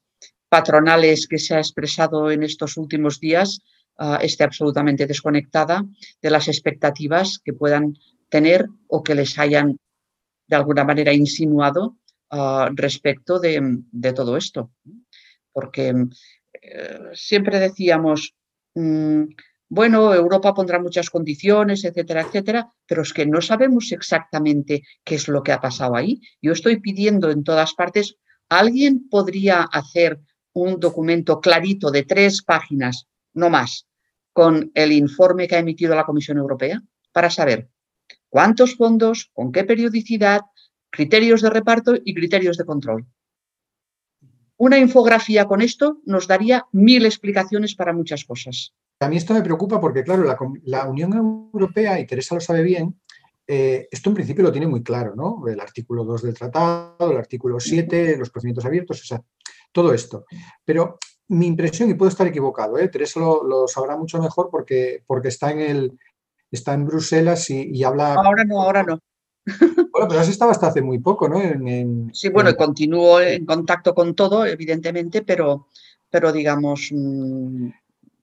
patronales 0.49 1.27
que 1.27 1.39
se 1.39 1.55
ha 1.55 1.59
expresado 1.59 2.31
en 2.31 2.43
estos 2.43 2.77
últimos 2.77 3.19
días 3.19 3.59
ah, 3.97 4.19
esté 4.21 4.43
absolutamente 4.43 5.07
desconectada 5.07 5.83
de 6.21 6.29
las 6.29 6.47
expectativas 6.47 7.39
que 7.43 7.53
puedan 7.53 7.97
tener 8.29 8.67
o 8.87 9.03
que 9.03 9.15
les 9.15 9.37
hayan 9.39 9.77
de 10.47 10.55
alguna 10.55 10.83
manera 10.83 11.13
insinuado 11.13 11.97
ah, 12.29 12.69
respecto 12.73 13.39
de, 13.39 14.13
todo 14.15 14.37
esto. 14.37 14.71
Porque 15.51 15.93
eh, 16.61 16.99
siempre 17.13 17.59
decíamos, 17.59 18.35
mm, 18.75 19.23
bueno, 19.69 20.13
Europa 20.13 20.53
pondrá 20.53 20.79
muchas 20.79 21.09
condiciones, 21.09 21.83
etcétera, 21.83 22.21
etcétera, 22.21 22.73
pero 22.85 23.01
es 23.01 23.11
que 23.11 23.25
no 23.25 23.41
sabemos 23.41 23.91
exactamente 23.91 24.83
qué 25.03 25.15
es 25.15 25.27
lo 25.27 25.43
que 25.43 25.51
ha 25.51 25.59
pasado 25.59 25.95
ahí. 25.95 26.21
Yo 26.41 26.53
estoy 26.53 26.79
pidiendo 26.79 27.29
en 27.29 27.43
todas 27.43 27.73
partes, 27.73 28.15
¿alguien 28.47 29.09
podría 29.09 29.63
hacer 29.63 30.21
un 30.53 30.79
documento 30.79 31.41
clarito 31.41 31.91
de 31.91 32.03
tres 32.03 32.43
páginas, 32.43 33.07
no 33.33 33.49
más, 33.49 33.87
con 34.31 34.71
el 34.73 34.91
informe 34.91 35.47
que 35.47 35.55
ha 35.55 35.59
emitido 35.59 35.95
la 35.95 36.05
Comisión 36.05 36.37
Europea 36.37 36.81
para 37.11 37.29
saber 37.29 37.69
cuántos 38.29 38.75
fondos, 38.75 39.29
con 39.33 39.51
qué 39.51 39.65
periodicidad, 39.65 40.41
criterios 40.89 41.41
de 41.41 41.49
reparto 41.49 41.93
y 41.95 42.13
criterios 42.13 42.57
de 42.57 42.65
control? 42.65 43.05
Una 44.55 44.79
infografía 44.79 45.45
con 45.45 45.61
esto 45.61 45.99
nos 46.05 46.27
daría 46.27 46.65
mil 46.71 47.05
explicaciones 47.05 47.75
para 47.75 47.93
muchas 47.93 48.25
cosas. 48.25 48.73
A 48.99 49.07
mí 49.09 49.17
esto 49.17 49.33
me 49.33 49.43
preocupa 49.43 49.79
porque, 49.79 50.03
claro, 50.03 50.23
la, 50.63 50.87
Unión 50.87 51.13
Europea, 51.13 51.99
y 51.99 52.07
Teresa 52.07 52.35
lo 52.35 52.41
sabe 52.41 52.63
bien, 52.63 52.99
eh, 53.45 53.87
esto 53.91 54.09
en 54.09 54.15
principio 54.15 54.43
lo 54.43 54.51
tiene 54.51 54.67
muy 54.67 54.81
claro, 54.81 55.15
¿no? 55.15 55.47
El 55.47 55.59
artículo 55.59 56.03
2 56.03 56.23
del 56.23 56.33
tratado, 56.33 57.11
el 57.11 57.17
artículo 57.17 57.59
7, 57.59 58.17
los 58.17 58.29
procedimientos 58.29 58.65
abiertos, 58.65 59.01
o 59.01 59.05
sea, 59.05 59.21
todo 59.71 59.93
esto. 59.93 60.25
Pero 60.65 60.97
mi 61.29 61.45
impresión, 61.45 61.89
y 61.89 61.93
puedo 61.93 62.09
estar 62.09 62.25
equivocado, 62.25 62.77
¿eh? 62.77 62.87
Teresa 62.87 63.19
lo, 63.19 63.67
sabrá 63.67 63.95
mucho 63.95 64.19
mejor 64.19 64.49
porque, 64.49 65.03
porque 65.05 65.27
está, 65.27 65.51
en 65.51 65.59
el, 65.59 65.99
está 66.51 66.73
en 66.73 66.85
Bruselas 66.85 67.49
y, 67.51 67.83
habla... 67.83 68.15
Ahora 68.15 68.43
no, 68.43 68.61
ahora 68.61 68.83
no. 68.83 68.99
Bueno, 69.91 70.09
pero 70.09 70.19
has 70.19 70.29
estado 70.29 70.51
hasta 70.51 70.67
hace 70.67 70.81
muy 70.81 70.99
poco, 70.99 71.27
¿no? 71.27 71.39
sí, 72.13 72.29
bueno, 72.29 72.55
continúo 72.55 73.19
en 73.19 73.45
contacto 73.45 73.95
con 73.95 74.13
todo, 74.13 74.45
evidentemente, 74.45 75.23
pero, 75.23 75.67
pero 76.09 76.31
digamos, 76.31 76.89
mm, 76.91 77.69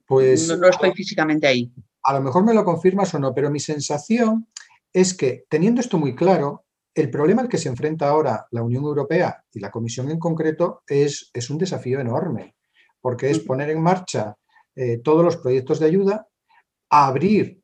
pues, 0.07 0.57
no, 0.59 0.69
estoy 0.69 0.93
físicamente 0.93 1.47
ahí. 1.47 1.73
A 2.03 2.15
lo 2.15 2.21
mejor 2.21 2.45
me 2.45 2.55
lo 2.55 2.65
confirmas 2.65 3.15
o 3.15 3.19
no, 3.19 3.35
pero 3.35 3.51
mi 3.51 3.61
sensación 3.61 4.49
es 4.93 5.15
que 5.15 5.45
teniendo 5.49 5.81
esto 5.81 5.99
muy 5.99 6.15
claro, 6.15 6.65
el 6.95 7.11
problema 7.11 7.43
al 7.43 7.49
que 7.49 7.59
se 7.59 7.69
enfrenta 7.69 8.09
ahora 8.09 8.47
la 8.51 8.63
Unión 8.63 8.85
Europea 8.85 9.45
y 9.53 9.59
la 9.59 9.71
Comisión 9.71 10.11
en 10.11 10.19
concreto 10.19 10.83
es, 10.87 11.31
es 11.33 11.51
un 11.51 11.59
desafío 11.59 11.99
enorme, 11.99 12.55
porque 13.01 13.31
es 13.31 13.41
poner 13.41 13.71
en 13.71 13.83
marcha 13.83 14.37
eh, 14.77 14.99
todos 14.99 15.25
los 15.25 15.37
proyectos 15.37 15.81
de 15.81 15.87
ayuda, 15.87 16.29
abrir 16.91 17.61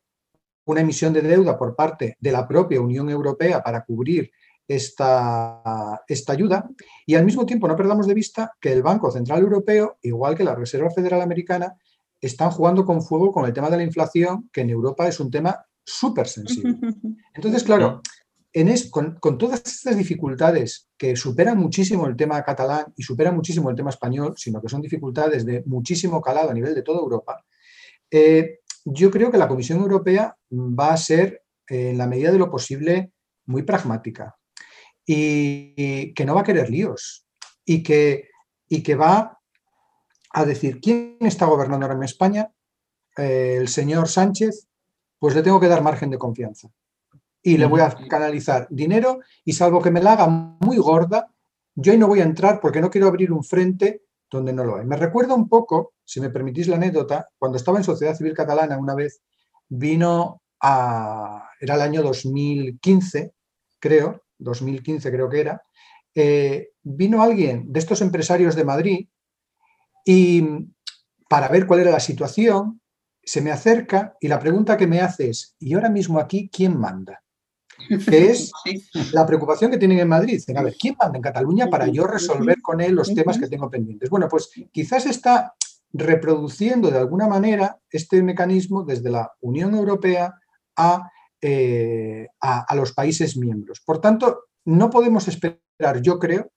una 0.64 0.80
emisión 0.80 1.12
de 1.12 1.22
deuda 1.22 1.59
por 1.59 1.76
parte 1.76 2.16
de 2.18 2.32
la 2.32 2.47
propia 2.47 2.80
Unión 2.80 3.09
Europea 3.11 3.62
para 3.62 3.84
cubrir 3.84 4.30
esta, 4.66 6.03
esta, 6.07 6.32
ayuda 6.32 6.68
y 7.05 7.16
al 7.16 7.24
mismo 7.24 7.45
tiempo 7.45 7.66
no 7.66 7.74
perdamos 7.74 8.07
de 8.07 8.14
vista 8.14 8.53
que 8.61 8.72
el 8.72 8.82
Banco 8.82 9.11
Central 9.11 9.41
Europeo, 9.41 9.99
igual 10.03 10.36
que 10.36 10.45
la 10.45 10.55
Reserva 10.55 10.91
Federal 10.91 11.20
Americana, 11.22 11.74
están 12.21 12.51
jugando 12.51 12.85
con 12.85 13.03
fuego 13.03 13.33
con 13.33 13.47
el 13.47 13.53
tema 13.53 13.71
de 13.71 13.79
la 13.79 13.85
inflación, 13.85 14.51
que 14.53 14.62
en 14.62 14.71
Europa 14.71 15.09
es 15.09 15.21
un 15.21 15.31
tema 15.31 15.64
súper 15.85 16.29
sensible. 16.29 16.77
Entonces, 17.35 17.62
claro, 17.64 18.03
en 18.53 18.75
con, 18.91 19.39
todas 19.39 19.62
estas 19.64 19.97
dificultades 19.97 20.89
que 20.99 21.14
superan 21.14 21.59
muchísimo 21.59 22.07
el 22.07 22.16
tema 22.16 22.43
catalán 22.43 22.93
y 22.97 23.03
superan 23.03 23.37
muchísimo 23.37 23.71
el 23.71 23.77
tema 23.77 23.91
español, 23.91 24.35
sino 24.37 24.61
que 24.61 24.68
son 24.68 24.83
dificultades 24.83 25.47
de 25.47 25.62
muchísimo 25.66 26.21
calado 26.21 26.51
a 26.51 26.55
nivel 26.55 26.75
de 26.75 26.83
toda 26.83 27.01
Europa, 27.01 27.45
eh, 28.11 28.59
yo 28.85 29.11
creo 29.11 29.31
que 29.31 29.39
la 29.39 29.49
Comisión 29.49 29.81
Europea 29.81 30.37
va 30.51 30.93
a 30.93 30.97
ser, 30.97 31.43
en 31.68 31.99
la 31.99 32.07
medida 32.07 32.33
de 32.33 32.39
lo 32.39 32.51
posible, 32.51 33.12
muy 33.47 33.62
pragmática 33.62 34.37
y, 35.07 36.12
que 36.14 36.25
no 36.25 36.35
va 36.35 36.41
a 36.41 36.45
querer 36.45 36.71
líos 36.71 37.27
y 37.64 37.83
que, 37.83 38.29
y 38.68 38.83
que 38.83 38.95
va 38.95 39.39
a 40.31 40.45
decir, 40.45 40.81
¿quién 40.81 41.16
está 41.20 41.47
gobernando 41.47 41.87
ahora 41.87 41.97
en 41.97 42.05
España? 42.05 42.53
Eh, 43.16 43.57
el 43.59 43.68
señor 43.68 44.09
Sánchez, 44.09 44.68
pues 45.18 45.35
le 45.35 45.43
tengo 45.43 45.61
que 45.61 45.68
dar 45.68 45.83
margen 45.83 46.11
de 46.11 46.18
confianza. 46.18 46.68
Y 47.43 47.57
le 47.57 47.66
voy 47.66 47.81
a 47.81 47.95
canalizar 48.09 48.66
dinero 48.70 49.20
y 49.45 49.53
salvo 49.53 49.83
que 49.83 49.91
me 49.91 50.03
la 50.03 50.12
haga 50.12 50.26
muy 50.28 50.76
gorda, 50.76 51.33
yo 51.74 51.93
ahí 51.93 51.99
no 51.99 52.09
voy 52.09 52.20
a 52.20 52.24
entrar 52.24 52.61
porque 52.61 52.81
no 52.81 52.91
quiero 52.91 53.07
abrir 53.07 53.33
un 53.33 53.43
frente 53.43 54.03
donde 54.31 54.53
no 54.53 54.64
lo 54.64 54.76
hay. 54.76 54.87
Me 54.87 54.97
recuerda 54.97 55.35
un 55.35 55.49
poco, 55.49 55.95
si 56.05 56.20
me 56.20 56.31
permitís 56.31 56.68
la 56.68 56.76
anécdota, 56.76 57.28
cuando 57.39 57.57
estaba 57.57 57.78
en 57.78 57.85
Sociedad 57.85 58.14
Civil 58.14 58.35
Catalana 58.35 58.78
una 58.78 58.95
vez, 58.95 59.22
vino 59.68 60.43
a, 60.61 61.49
era 61.61 61.74
el 61.74 61.81
año 61.81 62.03
2015, 62.03 63.33
creo, 63.78 64.22
2015 64.39 65.11
creo 65.11 65.28
que 65.28 65.41
era, 65.41 65.62
eh, 66.14 66.70
vino 66.83 67.22
alguien 67.22 67.72
de 67.72 67.78
estos 67.78 68.03
empresarios 68.03 68.55
de 68.55 68.64
Madrid 68.64 69.09
y 70.05 70.43
para 71.29 71.49
ver 71.49 71.67
cuál 71.67 71.81
era 71.81 71.91
la 71.91 72.01
situación, 72.01 72.81
se 73.23 73.41
me 73.41 73.51
acerca 73.53 74.17
y 74.21 74.29
la 74.29 74.39
pregunta 74.39 74.77
que 74.77 74.87
me 74.87 75.01
hace 75.01 75.31
es, 75.31 75.55
¿y 75.59 75.75
ahora 75.75 75.89
mismo 75.89 76.19
aquí 76.19 76.51
quién 76.53 76.79
manda? 76.79 77.23
Que 77.89 78.31
es 78.31 78.51
la 79.13 79.25
preocupación 79.27 79.71
que 79.71 79.79
tienen 79.79 80.01
en 80.01 80.09
Madrid. 80.09 80.43
A 80.55 80.63
ver, 80.63 80.75
¿quién 80.79 80.97
manda 81.01 81.17
en 81.17 81.23
Cataluña 81.23 81.69
para 81.69 81.87
yo 81.87 82.07
resolver 82.07 82.61
con 82.61 82.81
él 82.81 82.95
los 82.95 83.15
temas 83.15 83.39
que 83.39 83.49
tengo 83.49 83.71
pendientes? 83.71 84.11
Bueno, 84.11 84.29
pues 84.29 84.51
quizás 84.73 85.07
esta, 85.07 85.55
reproduciendo 85.93 86.91
de 86.91 86.99
alguna 86.99 87.29
manera 87.29 87.79
este 87.91 88.23
mecanismo 88.23 88.85
desde 88.85 89.11
la 89.11 89.31
Unión 89.41 89.75
Europea 89.75 90.35
eh, 91.41 92.27
a, 92.41 92.61
a, 92.61 92.75
los 92.75 92.93
países 92.93 93.37
miembros. 93.37 93.81
Por 93.85 94.01
tanto, 94.01 94.45
no 94.65 94.91
podemos 94.91 95.29
esperar, 95.29 96.01
yo 96.03 96.19
creo, 96.19 96.51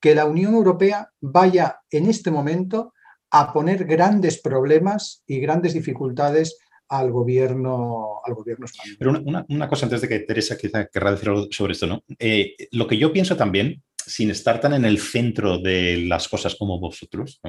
que 0.00 0.14
la 0.14 0.26
Unión 0.26 0.54
Europea 0.54 1.10
vaya 1.20 1.80
en 1.90 2.06
este 2.06 2.30
momento 2.30 2.92
a 3.30 3.52
poner 3.52 3.84
grandes 3.84 4.40
problemas 4.40 5.22
y 5.26 5.40
grandes 5.40 5.74
dificultades 5.74 6.58
al 6.88 7.10
gobierno, 7.10 8.20
al 8.24 8.34
gobierno 8.34 8.66
español. 8.66 8.96
Pero 8.98 9.44
una, 9.48 9.68
cosa 9.68 9.86
antes 9.86 10.00
de 10.00 10.08
que 10.08 10.20
Teresa 10.20 10.56
quizá 10.56 10.86
querrá 10.86 11.10
decir 11.10 11.28
algo 11.28 11.46
sobre 11.50 11.72
esto, 11.72 11.86
¿no? 11.86 12.02
Eh, 12.18 12.54
lo 12.70 12.86
que 12.86 12.96
yo 12.96 13.12
pienso 13.12 13.36
también, 13.36 13.82
sin 14.06 14.30
estar 14.30 14.60
tan 14.60 14.74
en 14.74 14.84
el 14.84 14.98
centro 14.98 15.58
de 15.58 16.04
las 16.06 16.28
cosas 16.28 16.54
como 16.54 16.78
vosotros, 16.78 17.40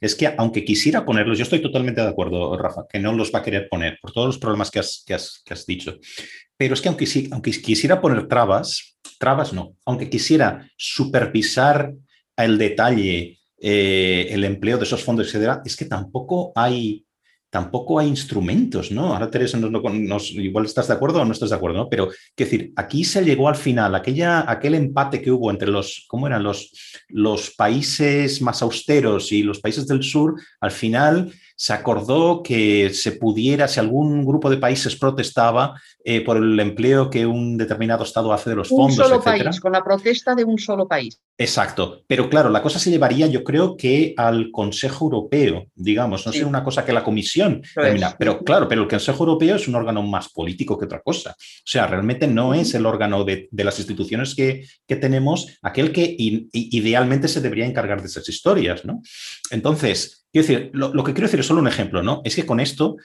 es 0.00 0.14
que 0.14 0.32
aunque 0.38 0.64
quisiera 0.64 1.04
ponerlos, 1.04 1.38
yo 1.38 1.42
estoy 1.42 1.60
totalmente 1.60 2.00
de 2.00 2.08
acuerdo, 2.08 2.56
Rafa, 2.56 2.86
que 2.88 2.98
no 2.98 3.12
los 3.12 3.34
va 3.34 3.40
a 3.40 3.42
querer 3.42 3.68
poner 3.68 3.98
por 4.00 4.12
todos 4.12 4.28
los 4.28 4.38
problemas 4.38 4.70
que 4.70 4.78
has, 4.78 5.02
que 5.04 5.14
has, 5.14 5.66
dicho, 5.66 5.98
pero 6.56 6.74
es 6.74 6.80
que 6.80 6.88
aunque, 6.88 7.28
aunque 7.32 7.50
quisiera 7.50 8.00
poner 8.00 8.28
trabas, 8.28 8.96
trabas 9.18 9.52
no, 9.52 9.76
aunque 9.84 10.08
quisiera 10.08 10.70
supervisar 10.76 11.92
el 12.36 12.58
detalle 12.58 13.38
eh, 13.58 14.28
el 14.30 14.44
empleo 14.44 14.76
de 14.76 14.84
esos 14.84 15.02
fondos, 15.02 15.26
etcétera, 15.26 15.62
es 15.64 15.76
que 15.76 15.86
tampoco 15.86 16.52
hay 16.54 17.05
tampoco 17.56 17.98
hay 17.98 18.08
instrumentos, 18.08 18.92
¿no? 18.92 19.14
Ahora 19.14 19.30
Teresa, 19.30 19.58
igual 20.32 20.66
estás 20.66 20.88
de 20.88 20.92
acuerdo 20.92 21.22
o 21.22 21.24
no 21.24 21.32
estás 21.32 21.48
de 21.48 21.56
acuerdo, 21.56 21.78
¿no? 21.78 21.88
Pero, 21.88 22.08
quiero 22.34 22.50
decir, 22.50 22.72
aquí 22.76 23.02
se 23.02 23.24
llegó 23.24 23.48
al 23.48 23.56
final, 23.56 23.94
aquella, 23.94 24.44
aquel 24.46 24.74
empate 24.74 25.22
que 25.22 25.30
hubo 25.30 25.50
entre 25.50 25.68
los, 25.68 26.04
¿cómo 26.06 26.26
eran? 26.26 26.42
Los, 26.42 26.70
los 27.08 27.54
países 27.56 28.42
más 28.42 28.60
austeros 28.60 29.32
y 29.32 29.42
los 29.42 29.60
países 29.60 29.86
del 29.86 30.02
sur, 30.02 30.34
al 30.60 30.70
final 30.70 31.32
se 31.58 31.72
acordó 31.72 32.42
que 32.42 32.90
se 32.90 33.12
pudiera, 33.12 33.66
si 33.66 33.80
algún 33.80 34.26
grupo 34.26 34.50
de 34.50 34.58
países 34.58 34.94
protestaba 34.94 35.80
eh, 36.04 36.20
por 36.20 36.36
el 36.36 36.60
empleo 36.60 37.08
que 37.08 37.26
un 37.26 37.56
determinado 37.56 38.04
Estado 38.04 38.32
hace 38.32 38.50
de 38.50 38.56
los 38.56 38.68
fondos. 38.68 38.98
Un 38.98 39.04
solo 39.04 39.22
país, 39.22 39.58
con 39.58 39.72
la 39.72 39.82
protesta 39.82 40.34
de 40.34 40.44
un 40.44 40.58
solo 40.58 40.86
país. 40.86 41.18
Exacto. 41.38 42.02
Pero 42.06 42.28
claro, 42.28 42.50
la 42.50 42.62
cosa 42.62 42.78
se 42.78 42.90
llevaría, 42.90 43.26
yo 43.26 43.42
creo 43.42 43.76
que 43.76 44.12
al 44.18 44.50
Consejo 44.50 45.06
Europeo, 45.06 45.66
digamos, 45.74 46.26
no 46.26 46.32
sé, 46.32 46.44
una 46.44 46.62
cosa 46.62 46.84
que 46.84 46.92
la 46.92 47.02
Comisión 47.02 47.62
termina. 47.74 48.14
Pero 48.18 48.44
claro, 48.44 48.68
pero 48.68 48.82
el 48.82 48.88
Consejo 48.88 49.24
Europeo 49.24 49.56
es 49.56 49.66
un 49.66 49.74
órgano 49.74 50.02
más 50.02 50.28
político 50.28 50.78
que 50.78 50.84
otra 50.84 51.00
cosa. 51.00 51.30
O 51.30 51.66
sea, 51.66 51.86
realmente 51.86 52.26
no 52.26 52.52
es 52.52 52.74
el 52.74 52.84
órgano 52.84 53.24
de, 53.24 53.48
las 53.50 53.78
instituciones 53.78 54.34
que, 54.34 54.66
que, 54.86 54.96
tenemos, 54.96 55.58
aquel 55.62 55.90
que 55.90 56.14
idealmente 56.18 57.28
se 57.28 57.40
debería 57.40 57.66
encargar 57.66 58.02
de 58.02 58.08
esas 58.08 58.28
historias, 58.28 58.84
¿no? 58.84 59.00
Entonces, 59.50 60.25
Quiero 60.36 60.48
decir, 60.48 60.70
lo, 60.74 61.02
que 61.02 61.14
quiero 61.14 61.28
decir 61.28 61.40
es 61.40 61.46
solo 61.46 61.62
un 61.62 61.68
ejemplo, 61.68 62.02
¿no? 62.02 62.20
Es 62.22 62.36
que 62.36 62.44
con 62.44 62.60
esto 62.60 62.96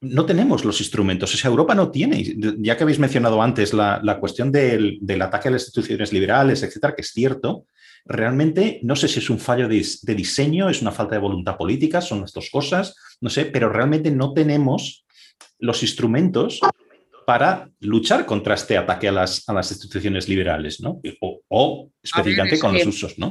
no 0.00 0.26
tenemos 0.26 0.64
los 0.64 0.80
instrumentos. 0.80 1.32
O 1.32 1.36
sea, 1.36 1.50
Europa 1.50 1.76
no 1.76 1.92
tiene, 1.92 2.34
ya 2.58 2.76
que 2.76 2.82
habéis 2.82 2.98
mencionado 2.98 3.40
antes 3.40 3.72
la, 3.72 4.16
cuestión 4.18 4.50
del, 4.50 4.98
ataque 5.22 5.46
a 5.46 5.50
las 5.52 5.62
instituciones 5.62 6.12
liberales, 6.12 6.64
etcétera, 6.64 6.96
que 6.96 7.02
es 7.02 7.12
cierto, 7.12 7.66
realmente 8.04 8.80
no 8.82 8.96
sé 8.96 9.06
si 9.06 9.20
es 9.20 9.30
un 9.30 9.38
fallo 9.38 9.68
de, 9.68 9.86
diseño, 10.16 10.68
es 10.68 10.82
una 10.82 10.90
falta 10.90 11.14
de 11.14 11.20
voluntad 11.20 11.56
política, 11.56 12.00
son 12.00 12.24
estas 12.24 12.34
dos 12.34 12.50
cosas, 12.50 12.96
no 13.20 13.30
sé, 13.30 13.44
pero 13.44 13.68
realmente 13.68 14.10
no 14.10 14.32
tenemos 14.32 15.06
los 15.60 15.84
instrumentos 15.84 16.58
para 17.24 17.70
luchar 17.78 18.26
contra 18.26 18.56
este 18.56 18.76
ataque 18.76 19.06
a 19.06 19.12
las, 19.12 19.48
a 19.48 19.52
las 19.52 19.70
instituciones 19.70 20.28
liberales, 20.28 20.80
¿no? 20.80 21.00
O, 21.50 21.92
específicamente 22.02 22.58
con 22.58 22.74
los 22.74 22.84
usos, 22.84 23.16
¿no? 23.16 23.30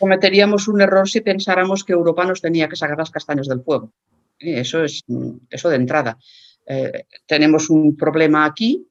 Cometeríamos 0.00 0.66
un 0.66 0.80
error 0.80 1.06
si 1.08 1.20
pensáramos 1.20 1.84
que 1.84 1.92
Europa 1.92 2.24
nos 2.24 2.40
tenía 2.40 2.68
que 2.68 2.76
sacar 2.76 2.96
las 2.96 3.10
castañas 3.10 3.46
del 3.46 3.60
fuego. 3.60 3.92
Eso 4.38 4.82
es 4.82 5.04
eso 5.50 5.68
de 5.68 5.76
entrada. 5.76 6.18
Eh, 6.66 7.04
tenemos 7.26 7.68
un 7.68 7.94
problema 7.96 8.46
aquí 8.46 8.88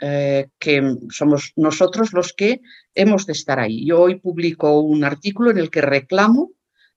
eh, 0.00 0.48
que 0.56 0.96
somos 1.10 1.52
nosotros 1.56 2.12
los 2.12 2.32
que 2.32 2.60
hemos 2.94 3.26
de 3.26 3.32
estar 3.32 3.58
ahí. 3.58 3.84
Yo 3.84 4.02
hoy 4.02 4.20
publico 4.20 4.80
un 4.80 5.02
artículo 5.02 5.50
en 5.50 5.58
el 5.58 5.68
que 5.68 5.80
reclamo 5.80 6.52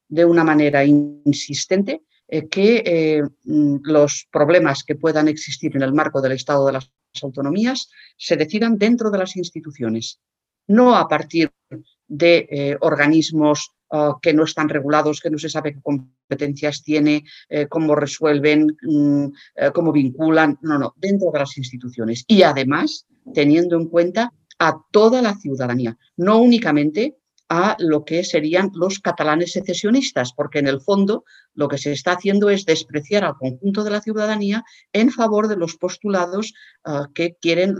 de 0.08 0.26
una 0.26 0.44
manera 0.44 0.86
insistente 0.86 2.04
eh, 2.28 2.48
que 2.48 3.24
los 3.46 4.28
problemas 4.32 4.84
que 4.84 4.96
puedan 4.96 5.28
existir 5.28 5.76
en 5.76 5.82
el 5.82 5.94
marco 5.94 6.22
del 6.22 6.34
Estado 6.34 6.68
de 6.68 6.74
las 6.74 6.92
autonomías 7.24 7.90
se 8.16 8.38
decidan 8.38 8.78
dentro 8.78 9.10
de 9.10 9.18
las 9.18 9.36
instituciones, 9.36 10.20
no 10.68 10.96
a 10.96 11.08
partir 11.08 11.52
de 11.72 11.84
eh, 12.10 12.78
organismos 12.82 13.72
ah, 13.92 14.16
que 14.22 14.34
no 14.34 14.44
están 14.44 14.70
regulados, 14.70 15.20
que 15.20 15.30
no 15.30 15.38
se 15.38 15.50
sabe 15.50 15.74
qué 15.74 15.82
competencias 15.82 16.84
tiene, 16.84 17.24
eh, 17.50 17.68
cómo 17.68 17.96
resuelven, 17.96 18.78
mm, 18.82 19.26
eh, 19.56 19.72
cómo 19.74 19.92
vinculan, 19.92 20.58
no, 20.62 20.78
no, 20.78 20.94
dentro 20.98 21.32
de 21.32 21.40
las 21.40 21.58
instituciones. 21.58 22.26
Y 22.28 22.44
además, 22.44 23.06
teniendo 23.34 23.76
en 23.78 23.88
cuenta 23.88 24.34
a 24.60 24.78
toda 24.92 25.22
la 25.22 25.36
ciudadanía, 25.36 25.98
no 26.18 26.40
únicamente 26.40 27.18
a 27.50 27.76
lo 27.80 28.04
que 28.04 28.24
serían 28.24 28.72
los 28.74 29.00
catalanes 29.00 29.52
secesionistas, 29.52 30.34
porque 30.34 30.60
en 30.60 30.68
el 30.68 30.82
fondo 30.82 31.24
lo 31.54 31.68
que 31.68 31.78
se 31.78 31.92
está 31.92 32.14
haciendo 32.14 32.50
es 32.50 32.66
despreciar 32.66 33.24
al 33.24 33.38
conjunto 33.38 33.84
de 33.84 33.92
la 33.92 34.02
ciudadanía 34.02 34.64
en 34.92 35.12
favor 35.12 35.48
de 35.48 35.58
los 35.58 35.76
postulados 35.76 36.54
ah, 36.84 37.10
que 37.14 37.36
quieren 37.40 37.76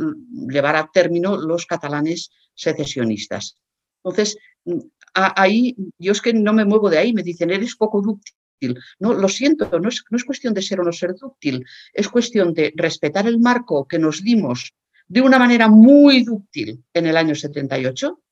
llevar 0.48 0.76
a 0.76 0.90
término 0.94 1.38
los 1.38 1.66
catalanes 1.66 2.30
secesionistas. 2.54 3.58
Entonces, 4.04 4.38
mm, 4.66 4.80
ahí 5.14 5.76
yo 5.98 6.12
es 6.12 6.22
que 6.22 6.34
no 6.34 6.54
me 6.54 6.66
muevo 6.66 6.90
de 6.90 6.98
ahí, 6.98 7.14
me 7.14 7.24
dicen, 7.24 7.52
eres 7.52 7.76
poco 7.76 8.02
dúctil. 8.02 8.80
No, 9.00 9.14
lo 9.14 9.28
siento, 9.28 9.80
no 9.80 9.90
es, 9.90 10.04
no 10.10 10.18
es 10.18 10.24
cuestión 10.24 10.54
de 10.54 10.62
ser 10.62 10.80
o 10.80 10.84
no 10.84 10.94
ser 10.94 11.16
dúctil, 11.16 11.66
es 11.94 12.08
cuestión 12.08 12.54
de 12.54 12.72
respetar 12.76 13.28
el 13.28 13.40
marco 13.40 13.86
que 13.88 14.00
nos 14.00 14.24
dimos 14.24 14.74
de 15.06 15.20
una 15.22 15.38
manera 15.38 15.68
muy 15.68 16.24
dúctil 16.24 16.82
en 16.94 17.08
el 17.08 17.18
año 17.18 17.36
78 17.36 18.24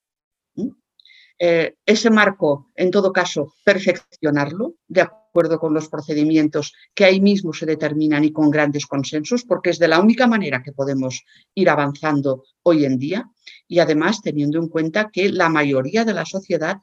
eh, 1.43 1.73
ese 1.87 2.11
marco, 2.11 2.69
en 2.75 2.91
todo 2.91 3.11
caso, 3.11 3.55
perfeccionarlo 3.65 4.75
de 4.87 5.01
acuerdo 5.01 5.20
con 5.31 5.73
los 5.73 5.87
procedimientos 5.87 6.73
que 6.93 7.05
ahí 7.05 7.21
mismo 7.21 7.53
se 7.53 7.65
determinan 7.65 8.23
y 8.23 8.31
con 8.31 8.49
grandes 8.49 8.85
consensos, 8.85 9.43
porque 9.43 9.69
es 9.69 9.79
de 9.79 9.87
la 9.87 9.99
única 9.99 10.27
manera 10.27 10.61
que 10.61 10.73
podemos 10.73 11.23
ir 11.55 11.69
avanzando 11.69 12.43
hoy 12.63 12.85
en 12.85 12.97
día 12.97 13.29
y 13.67 13.79
además 13.79 14.21
teniendo 14.21 14.59
en 14.59 14.67
cuenta 14.67 15.09
que 15.11 15.29
la 15.29 15.49
mayoría 15.49 16.03
de 16.03 16.13
la 16.13 16.25
sociedad 16.25 16.77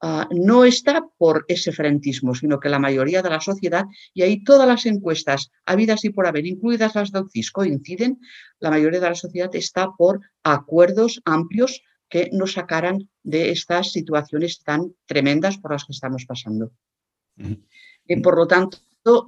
ah, 0.00 0.28
no 0.30 0.64
está 0.64 1.06
por 1.18 1.44
ese 1.48 1.72
frentismo, 1.72 2.34
sino 2.34 2.58
que 2.58 2.70
la 2.70 2.78
mayoría 2.78 3.22
de 3.22 3.30
la 3.30 3.40
sociedad, 3.40 3.84
y 4.14 4.22
ahí 4.22 4.42
todas 4.42 4.66
las 4.66 4.86
encuestas 4.86 5.50
habidas 5.66 6.04
y 6.04 6.10
por 6.10 6.26
haber, 6.26 6.46
incluidas 6.46 6.94
las 6.94 7.12
del 7.12 7.28
CIS, 7.30 7.50
coinciden, 7.50 8.18
la 8.60 8.70
mayoría 8.70 9.00
de 9.00 9.10
la 9.10 9.14
sociedad 9.14 9.54
está 9.54 9.90
por 9.96 10.20
acuerdos 10.42 11.20
amplios 11.26 11.82
que 12.08 12.28
nos 12.32 12.54
sacaran 12.54 13.08
de 13.22 13.50
estas 13.50 13.92
situaciones 13.92 14.62
tan 14.62 14.94
tremendas 15.06 15.58
por 15.58 15.72
las 15.72 15.84
que 15.84 15.92
estamos 15.92 16.24
pasando. 16.26 16.72
Y 18.10 18.20
por 18.20 18.36
lo 18.36 18.46
tanto, 18.46 18.78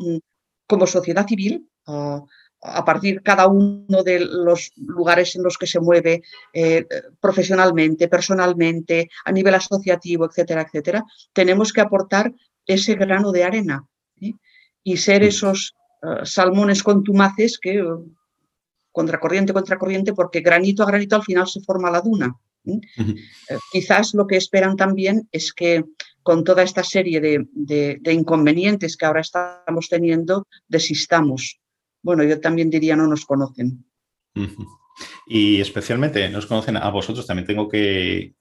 mm, 0.00 0.18
como 0.66 0.88
sociedad 0.88 1.24
civil, 1.24 1.70
ah, 1.86 2.20
a 2.62 2.84
partir 2.84 3.16
de 3.16 3.22
cada 3.22 3.46
uno 3.46 4.02
de 4.04 4.18
los 4.20 4.72
lugares 4.76 5.36
en 5.36 5.44
los 5.44 5.56
que 5.56 5.68
se 5.68 5.78
mueve 5.78 6.22
eh, 6.52 6.84
profesionalmente, 7.20 8.08
personalmente, 8.08 9.08
a 9.24 9.30
nivel 9.30 9.54
asociativo, 9.54 10.26
etcétera, 10.26 10.62
etcétera, 10.62 11.04
tenemos 11.32 11.72
que 11.72 11.80
aportar 11.80 12.32
ese 12.66 12.94
grano 12.94 13.30
de 13.30 13.44
arena 13.44 13.86
y 14.84 14.96
ser 14.96 15.22
esos 15.22 15.74
ah, 16.02 16.22
salmones 16.24 16.82
contumaces 16.82 17.60
que, 17.60 17.84
contracorriente, 18.90 19.52
contracorriente, 19.52 20.12
porque 20.12 20.40
granito 20.40 20.82
a 20.82 20.86
granito 20.86 21.14
al 21.14 21.22
final 21.22 21.46
se 21.46 21.60
forma 21.60 21.88
la 21.88 22.00
duna. 22.00 22.34
Eh, 22.64 23.58
quizás 23.72 24.14
lo 24.14 24.26
que 24.26 24.36
esperan 24.36 24.76
también 24.76 25.28
es 25.32 25.52
que 25.52 25.84
con 26.22 26.44
toda 26.44 26.62
esta 26.62 26.84
serie 26.84 27.20
de, 27.20 28.12
inconvenientes 28.12 28.96
que 28.96 29.06
ahora 29.06 29.20
estamos 29.20 29.88
teniendo, 29.88 30.46
desistamos. 30.68 31.60
Bueno, 32.02 32.22
yo 32.24 32.40
también 32.40 32.70
diría 32.70 32.96
no 32.96 33.06
nos 33.08 33.24
conocen. 33.24 33.84
Y 35.26 35.60
especialmente 35.60 36.28
nos 36.28 36.46
conocen 36.46 36.76
a 36.76 36.90
vosotros. 36.90 37.26
También 37.26 37.46
tengo 37.46 37.68
que 37.68 38.34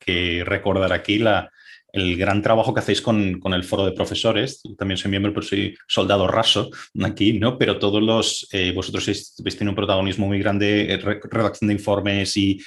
recordar 0.46 0.94
aquí 0.94 1.18
la, 1.18 1.52
el 1.94 2.16
gran 2.18 2.42
trabajo 2.42 2.74
que 2.74 2.80
hacéis 2.80 3.02
con, 3.02 3.42
el 3.54 3.64
foro 3.64 3.86
de 3.86 3.92
profesores. 3.92 4.62
También 4.78 4.98
soy 4.98 5.12
miembro, 5.12 5.34
pero 5.34 5.46
soy 5.46 5.76
soldado 5.88 6.28
raso 6.28 6.70
aquí, 7.04 7.34
¿no? 7.34 7.58
Pero 7.58 7.80
todos 7.80 8.02
los, 8.02 8.48
eh, 8.52 8.72
vosotros 8.74 9.04
habéis 9.40 9.58
tenido 9.58 9.72
un 9.72 9.76
protagonismo 9.76 10.28
muy 10.28 10.40
grande, 10.40 10.94
eh, 10.94 10.98
redacción 10.98 11.68
de 11.68 11.74
informes 11.74 12.36
y, 12.38 12.60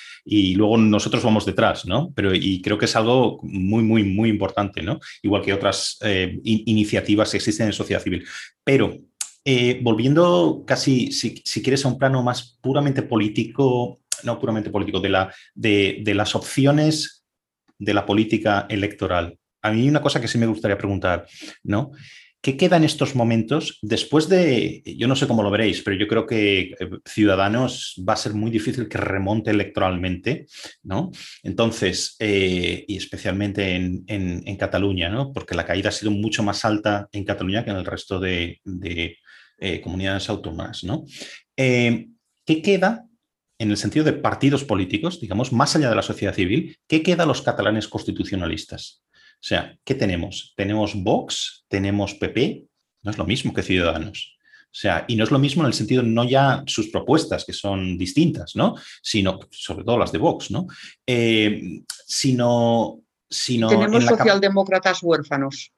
luego 0.55 0.77
nosotros 0.79 1.22
vamos 1.22 1.47
detrás, 1.47 1.87
¿no? 1.87 2.12
Pero 2.14 2.35
y 2.35 2.61
creo 2.62 2.79
que 2.79 2.85
es 2.85 2.97
algo 2.97 3.41
muy, 3.43 3.83
muy, 3.83 4.05
muy 4.05 4.29
importante, 4.29 4.83
¿no? 4.83 4.99
Igual 5.22 5.43
que 5.43 5.53
otras 5.53 5.99
eh, 6.03 6.39
iniciativas 6.43 7.31
que 7.31 7.39
existen 7.39 7.66
en 7.66 7.72
sociedad 7.72 8.03
civil. 8.03 8.25
Pero 8.62 8.99
volviendo 9.83 10.64
casi, 10.66 11.12
si, 11.12 11.62
quieres, 11.62 11.85
a 11.85 11.89
un 11.89 11.99
plano 11.99 12.22
más 12.22 12.59
puramente 12.62 13.03
político, 13.03 14.01
no 14.22 14.39
puramente 14.39 14.70
político, 14.70 15.01
de, 15.01 15.09
la, 15.11 15.35
de, 15.55 15.99
de 16.03 16.14
las 16.14 16.35
opciones 16.35 17.24
de 17.79 17.95
la 17.95 18.07
política 18.07 18.66
electoral 18.68 19.39
a 19.64 19.72
mí 19.72 19.89
una 19.89 20.03
cosa 20.03 20.20
que 20.20 20.29
sí 20.29 20.39
me 20.39 20.47
gustaría 20.47 20.79
preguntar, 20.79 21.27
¿no? 21.62 21.91
¿Qué 22.43 22.59
queda 22.59 22.77
en 22.77 22.85
estos 22.85 23.14
momentos 23.14 23.79
después 23.81 24.29
de, 24.29 24.83
yo 24.99 25.09
no 25.09 25.16
sé 25.16 25.27
cómo 25.27 25.43
lo 25.43 25.51
veréis, 25.51 25.81
pero 25.81 25.97
yo 25.97 26.07
creo 26.07 26.27
que 26.27 26.61
eh, 26.61 26.91
Ciudadanos 27.07 27.95
va 28.07 28.12
a 28.12 28.18
ser 28.18 28.35
muy 28.35 28.51
difícil 28.51 28.87
que 28.87 28.99
remonte 28.99 29.51
electoralmente, 29.51 30.47
¿no? 30.83 31.11
Entonces, 31.43 32.16
eh, 32.18 32.85
y 32.87 32.99
especialmente 32.99 33.75
en, 33.75 34.57
Cataluña, 34.59 35.09
¿no? 35.09 35.33
Porque 35.33 35.55
la 35.55 35.64
caída 35.64 35.89
ha 35.89 35.93
sido 35.93 36.11
mucho 36.11 36.43
más 36.43 36.66
alta 36.66 37.09
en 37.11 37.25
Cataluña 37.25 37.64
que 37.64 37.70
en 37.70 37.79
el 37.79 37.87
resto 37.87 38.20
de, 38.20 38.61
eh, 39.59 39.81
comunidades 39.81 40.29
autónomas, 40.29 40.85
¿no? 40.85 41.07
¿Qué 41.57 42.61
queda 42.62 43.07
en 43.59 43.70
el 43.70 43.76
sentido 43.76 44.05
de 44.05 44.12
partidos 44.12 44.64
políticos, 44.64 45.20
digamos, 45.20 45.52
más 45.52 45.76
allá 45.76 45.88
de 45.88 45.96
la 45.96 46.02
sociedad 46.02 46.34
civil, 46.34 46.76
qué 46.88 47.02
queda 47.02 47.22
a 47.22 47.26
los 47.26 47.42
catalanes 47.42 47.88
constitucionalistas? 47.88 49.02
O 49.34 49.46
sea, 49.46 49.78
¿qué 49.84 49.94
tenemos? 49.94 50.55
Tenemos 50.57 50.94
Vox, 50.94 51.64
tenemos 51.68 52.14
PP, 52.14 52.66
no 53.02 53.11
es 53.11 53.18
lo 53.18 53.26
mismo 53.26 53.52
que 53.52 53.62
Ciudadanos. 53.62 54.34
O 54.74 54.76
sea, 54.76 55.05
y 55.07 55.14
no 55.14 55.22
es 55.22 55.30
lo 55.30 55.38
mismo 55.38 55.62
en 55.62 55.68
el 55.68 55.72
sentido, 55.72 56.02
no 56.02 56.24
ya 56.24 56.64
sus 56.66 56.88
propuestas, 56.88 57.44
que 57.44 57.52
son 57.52 57.96
distintas, 57.96 58.57
¿no? 58.57 58.74
Sino, 59.02 59.38
sobre 59.52 59.84
todo 59.84 59.98
las 59.98 60.11
de 60.11 60.18
Vox, 60.18 60.50
¿no? 60.50 60.66
Eh, 61.07 61.82
sino, 62.07 63.00
sino. 63.30 63.68
Tenemos 63.68 64.05
socialdemócratas 64.05 65.00
huérfanos. 65.00 65.70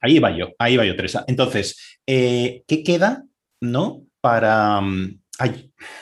Ahí 0.00 0.18
va 0.18 0.36
yo, 0.36 0.48
ahí 0.58 0.76
va 0.76 0.84
yo, 0.84 0.96
Teresa. 0.96 1.24
Entonces, 1.28 2.00
eh, 2.04 2.64
¿qué 2.66 2.82
queda, 2.82 3.24
no? 3.60 4.02
Para. 4.20 4.82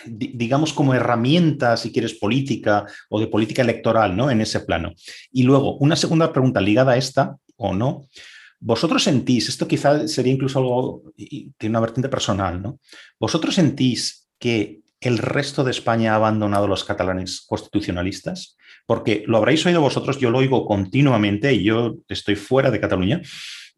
Digamos, 0.07 0.73
como 0.73 0.95
herramienta, 0.95 1.77
si 1.77 1.93
quieres, 1.93 2.15
política 2.15 2.87
o 3.09 3.21
de 3.21 3.29
política 3.29 3.63
electoral, 3.63 4.17
¿no? 4.17 4.31
En 4.31 4.41
ese 4.41 4.61
plano. 4.61 4.93
Y 5.33 5.43
luego, 5.43 5.77
una 5.79 5.97
segunda 5.97 6.33
pregunta 6.33 6.61
ligada 6.61 6.93
a 6.93 6.97
esta, 6.97 7.37
o 7.57 7.75
no, 7.75 8.07
vosotros 8.61 9.05
sentís, 9.05 9.49
esto 9.49 9.69
quizá 9.69 10.09
sería 10.09 10.33
incluso 10.33 10.59
algo, 10.59 11.03
tiene 11.17 11.71
una 11.71 11.81
vertiente 11.81 12.09
personal, 12.09 12.61
¿no? 12.61 12.81
Vosotros 13.19 13.55
sentís 13.55 14.29
que 14.39 14.81
el 15.01 15.19
resto 15.19 15.65
de 15.65 15.71
España 15.71 16.13
ha 16.13 16.17
abandonado 16.17 16.65
a 16.65 16.69
los 16.69 16.85
catalanes 16.85 17.43
constitucionalistas? 17.47 18.57
Porque 18.87 19.25
lo 19.27 19.39
habréis 19.39 19.65
oído 19.67 19.81
vosotros, 19.81 20.19
yo 20.19 20.31
lo 20.31 20.39
oigo 20.39 20.67
continuamente 20.67 21.53
y 21.55 21.65
yo 21.65 21.97
estoy 22.09 22.37
fuera 22.37 22.71
de 22.71 22.81
Cataluña. 22.81 23.21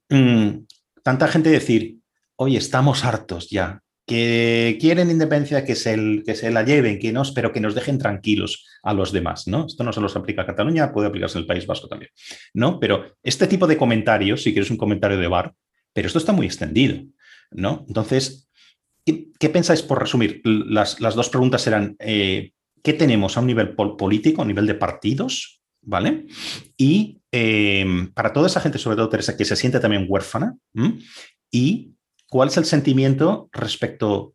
Mm, 0.08 0.64
tanta 1.02 1.28
gente 1.28 1.50
decir, 1.50 1.98
oye, 2.36 2.56
estamos 2.56 3.04
hartos 3.04 3.50
ya 3.50 3.82
que 4.10 4.76
quieren 4.80 5.08
independencia, 5.08 5.64
que 5.64 5.76
se, 5.76 6.24
que 6.26 6.34
se 6.34 6.50
la 6.50 6.64
lleven, 6.64 6.98
que 6.98 7.12
nos, 7.12 7.30
pero 7.30 7.52
que 7.52 7.60
nos 7.60 7.76
dejen 7.76 7.96
tranquilos 7.96 8.66
a 8.82 8.92
los 8.92 9.12
demás, 9.12 9.46
¿no? 9.46 9.66
Esto 9.66 9.84
no 9.84 9.92
se 9.92 10.00
los 10.00 10.16
aplica 10.16 10.42
a 10.42 10.46
Cataluña, 10.46 10.92
puede 10.92 11.06
aplicarse 11.06 11.38
en 11.38 11.42
el 11.42 11.46
País 11.46 11.64
Vasco 11.64 11.86
también, 11.86 12.10
¿no? 12.52 12.80
Pero 12.80 13.14
este 13.22 13.46
tipo 13.46 13.68
de 13.68 13.76
comentarios, 13.76 14.42
si 14.42 14.52
quieres 14.52 14.68
un 14.72 14.78
comentario 14.78 15.16
de 15.16 15.28
bar, 15.28 15.54
pero 15.92 16.08
esto 16.08 16.18
está 16.18 16.32
muy 16.32 16.44
extendido, 16.44 17.04
¿no? 17.52 17.84
Entonces, 17.86 18.50
¿qué, 19.06 19.48
pensáis 19.48 19.80
por 19.80 20.00
resumir? 20.00 20.40
Las, 20.42 20.98
dos 20.98 21.28
preguntas 21.28 21.64
eran, 21.68 21.94
eh, 22.00 22.50
¿qué 22.82 22.94
tenemos 22.94 23.36
a 23.36 23.40
un 23.42 23.46
nivel 23.46 23.76
político, 23.76 24.42
a 24.42 24.44
nivel 24.44 24.66
de 24.66 24.74
partidos, 24.74 25.62
¿vale? 25.82 26.26
Y 26.76 27.20
eh, 27.30 28.08
para 28.12 28.32
toda 28.32 28.48
esa 28.48 28.60
gente, 28.60 28.78
sobre 28.78 28.96
todo 28.96 29.08
Teresa, 29.08 29.36
que 29.36 29.44
se 29.44 29.54
siente 29.54 29.78
también 29.78 30.06
huérfana, 30.08 30.56
y 31.52 31.92
¿cuál 32.30 32.48
es 32.48 32.56
el 32.56 32.64
sentimiento 32.64 33.50
respecto 33.52 34.34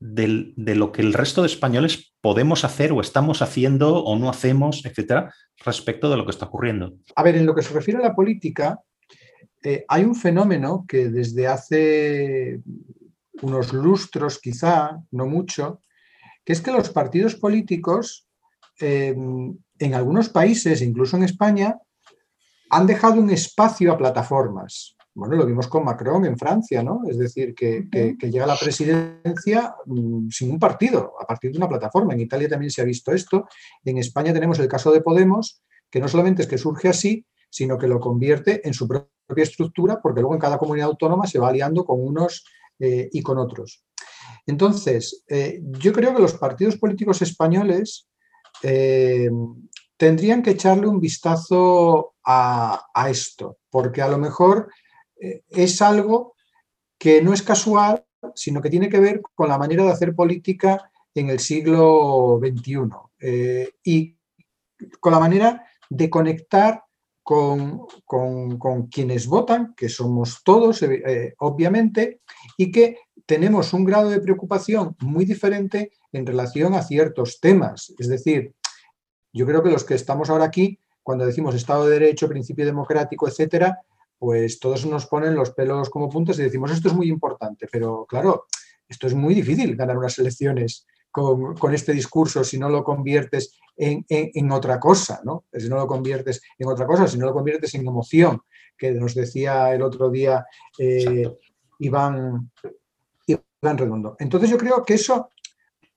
de 0.00 0.74
lo 0.74 0.92
que 0.92 1.02
el 1.02 1.12
resto 1.12 1.42
de 1.42 1.48
españoles 1.48 2.14
podemos 2.20 2.64
hacer 2.64 2.92
o 2.92 3.00
estamos 3.00 3.42
haciendo 3.42 4.02
o 4.04 4.18
no 4.18 4.30
hacemos, 4.30 4.84
etcétera, 4.84 5.32
respecto 5.64 6.10
de 6.10 6.16
lo 6.16 6.24
que 6.24 6.30
está 6.30 6.46
ocurriendo? 6.46 6.94
A 7.16 7.22
ver, 7.22 7.36
en 7.36 7.44
lo 7.44 7.54
que 7.54 7.62
se 7.62 7.74
refiere 7.74 8.00
a 8.00 8.08
la 8.08 8.14
política, 8.14 8.80
eh, 9.62 9.84
hay 9.88 10.04
un 10.04 10.14
fenómeno 10.14 10.84
que 10.86 11.08
desde 11.08 11.46
hace 11.46 12.60
unos 13.42 13.72
lustros, 13.72 14.38
quizá, 14.38 14.98
no 15.10 15.26
mucho, 15.26 15.80
que 16.44 16.52
es 16.52 16.60
que 16.60 16.70
los 16.70 16.90
partidos 16.90 17.34
políticos, 17.34 18.28
eh, 18.80 19.14
en 19.78 19.94
algunos 19.94 20.28
países, 20.28 20.82
incluso 20.82 21.16
en 21.16 21.24
España, 21.24 21.78
han 22.70 22.86
dejado 22.86 23.20
un 23.20 23.30
espacio 23.30 23.92
a 23.92 23.98
plataformas. 23.98 24.93
Bueno, 25.16 25.36
lo 25.36 25.46
vimos 25.46 25.68
con 25.68 25.84
Macron 25.84 26.26
en 26.26 26.36
Francia, 26.36 26.82
¿no? 26.82 27.02
Es 27.08 27.16
decir, 27.16 27.54
que, 27.54 27.86
llega 28.20 28.44
a 28.44 28.48
la 28.48 28.56
presidencia 28.56 29.76
mm, 29.86 30.28
sin 30.28 30.50
un 30.50 30.58
partido, 30.58 31.12
a 31.20 31.24
partir 31.24 31.52
de 31.52 31.58
una 31.58 31.68
plataforma. 31.68 32.14
En 32.14 32.20
Italia 32.20 32.48
también 32.48 32.70
se 32.70 32.82
ha 32.82 32.84
visto 32.84 33.12
esto. 33.12 33.46
En 33.84 33.98
España 33.98 34.32
tenemos 34.32 34.58
el 34.58 34.66
caso 34.66 34.90
de 34.90 35.02
Podemos, 35.02 35.62
que 35.88 36.00
no 36.00 36.08
solamente 36.08 36.42
es 36.42 36.48
que 36.48 36.58
surge 36.58 36.88
así, 36.88 37.24
sino 37.48 37.78
que 37.78 37.86
lo 37.86 38.00
convierte 38.00 38.66
en 38.66 38.74
su 38.74 38.88
propia 38.88 39.44
estructura, 39.44 40.00
porque 40.02 40.20
luego 40.20 40.34
en 40.34 40.40
cada 40.40 40.58
comunidad 40.58 40.88
autónoma 40.88 41.28
se 41.28 41.38
va 41.38 41.50
aliando 41.50 41.84
con 41.84 42.04
unos 42.04 42.44
eh, 42.80 43.08
y 43.12 43.22
con 43.22 43.38
otros. 43.38 43.84
Entonces, 44.46 45.22
eh, 45.28 45.60
yo 45.62 45.92
creo 45.92 46.12
que 46.12 46.22
los 46.22 46.34
partidos 46.34 46.76
políticos 46.76 47.22
españoles 47.22 48.08
eh, 48.64 49.30
tendrían 49.96 50.42
que 50.42 50.50
echarle 50.50 50.88
un 50.88 50.98
vistazo 50.98 52.14
a, 52.24 52.84
a, 52.92 53.10
esto, 53.10 53.58
porque 53.70 54.02
a 54.02 54.08
lo 54.08 54.18
mejor 54.18 54.68
es 55.16 55.82
algo 55.82 56.34
que 56.98 57.22
no 57.22 57.32
es 57.32 57.42
casual, 57.42 58.04
sino 58.34 58.60
que 58.60 58.70
tiene 58.70 58.88
que 58.88 59.00
ver 59.00 59.20
con 59.34 59.48
la 59.48 59.58
manera 59.58 59.84
de 59.84 59.90
hacer 59.90 60.14
política 60.14 60.90
en 61.14 61.30
el 61.30 61.38
siglo 61.38 62.40
XXI 62.42 62.88
eh, 63.20 63.70
y 63.84 64.16
con 65.00 65.12
la 65.12 65.20
manera 65.20 65.64
de 65.88 66.10
conectar 66.10 66.82
con, 67.22 67.86
quienes 68.90 69.26
votan, 69.26 69.74
que 69.74 69.88
somos 69.88 70.42
todos, 70.44 70.82
eh, 70.82 71.34
obviamente, 71.38 72.20
y 72.58 72.70
que 72.70 72.98
tenemos 73.24 73.72
un 73.72 73.84
grado 73.84 74.10
de 74.10 74.20
preocupación 74.20 74.94
muy 75.00 75.24
diferente 75.24 75.92
en 76.12 76.26
relación 76.26 76.74
a 76.74 76.82
ciertos 76.82 77.40
temas. 77.40 77.94
Es 77.98 78.08
decir, 78.08 78.54
yo 79.32 79.46
creo 79.46 79.62
que 79.62 79.70
los 79.70 79.84
que 79.84 79.94
estamos 79.94 80.28
ahora 80.28 80.44
aquí, 80.44 80.78
cuando 81.02 81.24
decimos 81.24 81.54
Estado 81.54 81.86
de 81.86 81.98
Derecho, 81.98 82.28
principio 82.28 82.66
democrático, 82.66 83.26
etcétera, 83.26 83.78
pues 84.18 84.58
todos 84.58 84.86
nos 84.86 85.06
ponen 85.06 85.34
los 85.34 85.50
pelos 85.50 85.90
como 85.90 86.08
puntos 86.08 86.38
y 86.38 86.42
decimos, 86.42 86.70
esto 86.70 86.88
es 86.88 86.94
muy 86.94 87.08
importante, 87.08 87.68
pero 87.70 88.06
claro, 88.06 88.46
esto 88.88 89.06
es 89.06 89.14
muy 89.14 89.34
difícil 89.34 89.76
ganar 89.76 89.98
unas 89.98 90.18
elecciones 90.18 90.86
con, 91.10 91.72
este 91.72 91.92
discurso 91.92 92.42
si 92.42 92.58
no 92.58 92.68
lo 92.68 92.82
conviertes 92.82 93.56
en, 93.76 94.50
otra 94.50 94.80
cosa, 94.80 95.20
¿no? 95.24 95.44
Si 95.52 95.68
no 95.68 95.76
lo 95.76 95.86
conviertes 95.86 96.42
en 96.58 96.68
otra 96.68 96.86
cosa, 96.86 97.06
si 97.06 97.18
no 97.18 97.26
lo 97.26 97.32
conviertes 97.32 97.74
en 97.74 97.86
emoción, 97.86 98.40
que 98.76 98.90
nos 98.92 99.14
decía 99.14 99.72
el 99.72 99.82
otro 99.82 100.10
día 100.10 100.44
eh, 100.76 101.28
Iván, 101.78 102.50
Iván 103.26 103.78
Redondo. 103.78 104.16
Entonces 104.18 104.50
yo 104.50 104.58
creo 104.58 104.84
que 104.84 104.94
eso 104.94 105.30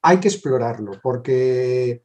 hay 0.03 0.19
que 0.19 0.27
explorarlo, 0.27 0.99
porque, 1.01 2.03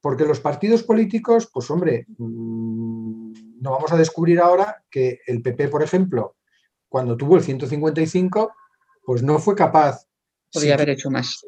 porque 0.00 0.24
los 0.24 0.40
partidos 0.40 0.84
políticos, 0.84 1.50
pues 1.52 1.68
hombre, 1.70 2.06
mm, 2.16 3.21
no 3.62 3.70
vamos 3.70 3.92
a 3.92 3.96
descubrir 3.96 4.40
ahora 4.40 4.84
que 4.90 5.20
el 5.24 5.40
PP, 5.40 5.68
por 5.68 5.84
ejemplo, 5.84 6.34
cuando 6.88 7.16
tuvo 7.16 7.36
el 7.36 7.44
155, 7.44 8.52
pues 9.04 9.22
no 9.22 9.38
fue 9.38 9.54
capaz. 9.54 10.04
Podría 10.52 10.74
haber 10.74 10.90
hecho 10.90 11.10
más. 11.10 11.44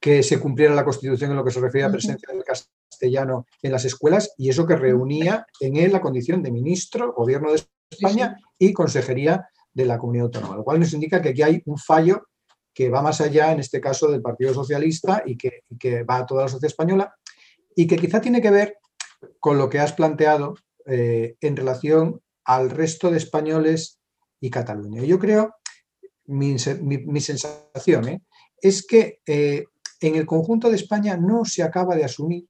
Que 0.00 0.22
se 0.22 0.40
cumpliera 0.40 0.74
la 0.74 0.86
Constitución 0.86 1.30
en 1.30 1.36
lo 1.36 1.44
que 1.44 1.50
se 1.50 1.60
refiere 1.60 1.86
a 1.86 1.90
presencia 1.90 2.32
del 2.32 2.42
castellano 2.42 3.46
en 3.62 3.72
las 3.72 3.84
escuelas 3.84 4.32
y 4.38 4.48
eso 4.48 4.66
que 4.66 4.76
reunía 4.76 5.46
en 5.60 5.76
él 5.76 5.92
la 5.92 6.00
condición 6.00 6.42
de 6.42 6.50
ministro, 6.50 7.12
gobierno 7.12 7.52
de 7.52 7.62
España 7.90 8.38
y 8.58 8.72
consejería 8.72 9.50
de 9.74 9.84
la 9.84 9.98
comunidad 9.98 10.26
autónoma, 10.26 10.56
lo 10.56 10.64
cual 10.64 10.80
nos 10.80 10.94
indica 10.94 11.20
que 11.20 11.28
aquí 11.28 11.42
hay 11.42 11.62
un 11.66 11.76
fallo 11.76 12.22
que 12.72 12.88
va 12.88 13.02
más 13.02 13.20
allá, 13.20 13.52
en 13.52 13.60
este 13.60 13.82
caso, 13.82 14.10
del 14.10 14.22
Partido 14.22 14.54
Socialista 14.54 15.22
y 15.26 15.36
que, 15.36 15.64
y 15.68 15.76
que 15.76 16.04
va 16.04 16.18
a 16.18 16.26
toda 16.26 16.44
la 16.44 16.48
sociedad 16.48 16.70
española 16.70 17.14
y 17.76 17.86
que 17.86 17.96
quizá 17.96 18.18
tiene 18.18 18.40
que 18.40 18.50
ver 18.50 18.78
con 19.40 19.58
lo 19.58 19.68
que 19.68 19.78
has 19.78 19.92
planteado 19.92 20.54
eh, 20.90 21.36
en 21.42 21.54
relación 21.54 22.22
al 22.44 22.70
resto 22.70 23.10
de 23.10 23.18
españoles 23.18 24.00
y 24.40 24.48
Cataluña. 24.48 25.02
Yo 25.02 25.18
creo, 25.18 25.54
mi, 26.24 26.58
sensación 26.58 28.08
¿eh? 28.08 28.22
es 28.62 28.86
que 28.86 29.20
eh, 29.26 29.66
en 30.00 30.14
el 30.14 30.24
conjunto 30.24 30.70
de 30.70 30.76
España 30.76 31.18
no 31.18 31.44
se 31.44 31.62
acaba 31.62 31.94
de 31.94 32.04
asumir 32.04 32.48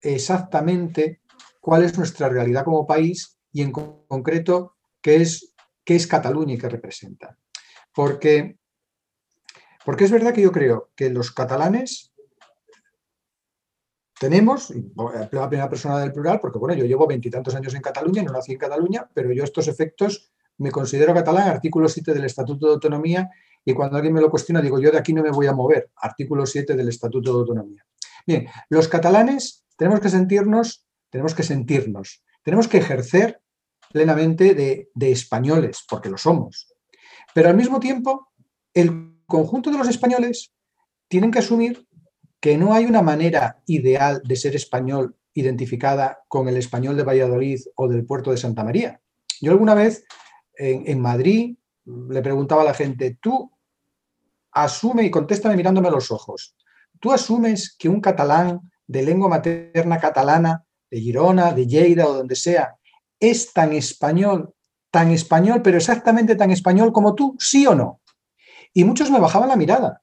exactamente 0.00 1.20
cuál 1.60 1.82
es 1.82 1.98
nuestra 1.98 2.28
realidad 2.28 2.64
como 2.64 2.86
país 2.86 3.36
y 3.52 3.62
en 3.62 3.72
concreto 3.72 4.76
qué 5.02 5.16
es, 5.16 5.54
qué 5.84 5.96
es 5.96 6.06
Cataluña 6.06 6.54
y 6.54 6.58
qué 6.58 6.68
representa. 6.68 7.36
Porque, 7.92 8.58
porque 9.84 10.04
es 10.04 10.12
verdad 10.12 10.32
que 10.32 10.42
yo 10.42 10.52
creo 10.52 10.92
que 10.94 11.10
los 11.10 11.32
catalanes 11.32 12.12
tenemos, 14.18 14.70
y 14.70 14.92
la 15.32 15.48
primera 15.48 15.68
persona 15.68 15.98
del 15.98 16.12
plural, 16.12 16.40
porque 16.40 16.58
bueno, 16.58 16.74
yo 16.74 16.84
llevo 16.84 17.06
veintitantos 17.06 17.54
años 17.54 17.74
en 17.74 17.82
Cataluña, 17.82 18.22
no 18.22 18.32
nací 18.32 18.52
en 18.52 18.58
Cataluña, 18.58 19.08
pero 19.14 19.32
yo 19.32 19.44
estos 19.44 19.68
efectos 19.68 20.32
me 20.58 20.70
considero 20.72 21.14
catalán, 21.14 21.48
artículo 21.48 21.88
7 21.88 22.12
del 22.12 22.24
Estatuto 22.24 22.66
de 22.66 22.72
Autonomía, 22.74 23.30
y 23.64 23.72
cuando 23.74 23.96
alguien 23.96 24.14
me 24.14 24.20
lo 24.20 24.30
cuestiona, 24.30 24.60
digo, 24.60 24.80
yo 24.80 24.90
de 24.90 24.98
aquí 24.98 25.12
no 25.12 25.22
me 25.22 25.30
voy 25.30 25.46
a 25.46 25.52
mover, 25.52 25.90
artículo 25.96 26.46
7 26.46 26.74
del 26.74 26.88
Estatuto 26.88 27.32
de 27.32 27.38
Autonomía. 27.38 27.84
Bien, 28.26 28.48
los 28.68 28.88
catalanes 28.88 29.64
tenemos 29.76 30.00
que 30.00 30.08
sentirnos, 30.08 30.86
tenemos 31.10 31.34
que 31.34 31.42
sentirnos, 31.42 32.24
tenemos 32.42 32.66
que 32.66 32.78
ejercer 32.78 33.40
plenamente 33.92 34.54
de 34.54 35.10
españoles, 35.10 35.84
porque 35.88 36.10
lo 36.10 36.18
somos. 36.18 36.74
Pero 37.34 37.48
al 37.48 37.56
mismo 37.56 37.78
tiempo, 37.78 38.32
el 38.74 39.22
conjunto 39.26 39.70
de 39.70 39.78
los 39.78 39.88
españoles 39.88 40.52
tienen 41.08 41.30
que 41.30 41.38
asumir 41.38 41.86
que 42.40 42.56
no 42.56 42.74
hay 42.74 42.84
una 42.84 43.02
manera 43.02 43.60
ideal 43.66 44.22
de 44.24 44.36
ser 44.36 44.54
español 44.54 45.16
identificada 45.34 46.24
con 46.28 46.48
el 46.48 46.56
español 46.56 46.96
de 46.96 47.04
Valladolid 47.04 47.60
o 47.76 47.88
del 47.88 48.04
puerto 48.04 48.30
de 48.30 48.36
Santa 48.36 48.64
María. 48.64 49.00
Yo 49.40 49.52
alguna 49.52 49.74
vez 49.74 50.04
en, 50.54 51.00
Madrid 51.00 51.56
le 51.84 52.22
preguntaba 52.22 52.62
a 52.62 52.64
la 52.64 52.74
gente, 52.74 53.18
tú 53.20 53.50
asume 54.52 55.04
y 55.04 55.10
contéstame 55.10 55.56
mirándome 55.56 55.90
los 55.90 56.10
ojos, 56.10 56.56
tú 57.00 57.12
asumes 57.12 57.76
que 57.78 57.88
un 57.88 58.00
catalán 58.00 58.60
de 58.86 59.02
lengua 59.02 59.28
materna 59.28 59.98
catalana, 59.98 60.64
de 60.90 61.00
Girona, 61.00 61.52
de 61.52 61.66
Lleida 61.66 62.08
o 62.08 62.14
donde 62.14 62.34
sea, 62.34 62.76
es 63.20 63.52
tan 63.52 63.72
español, 63.72 64.54
tan 64.90 65.10
español, 65.10 65.60
pero 65.62 65.76
exactamente 65.76 66.34
tan 66.34 66.50
español 66.50 66.92
como 66.92 67.14
tú, 67.14 67.36
sí 67.38 67.66
o 67.66 67.74
no. 67.74 68.00
Y 68.72 68.84
muchos 68.84 69.10
me 69.10 69.20
bajaban 69.20 69.48
la 69.48 69.56
mirada, 69.56 70.02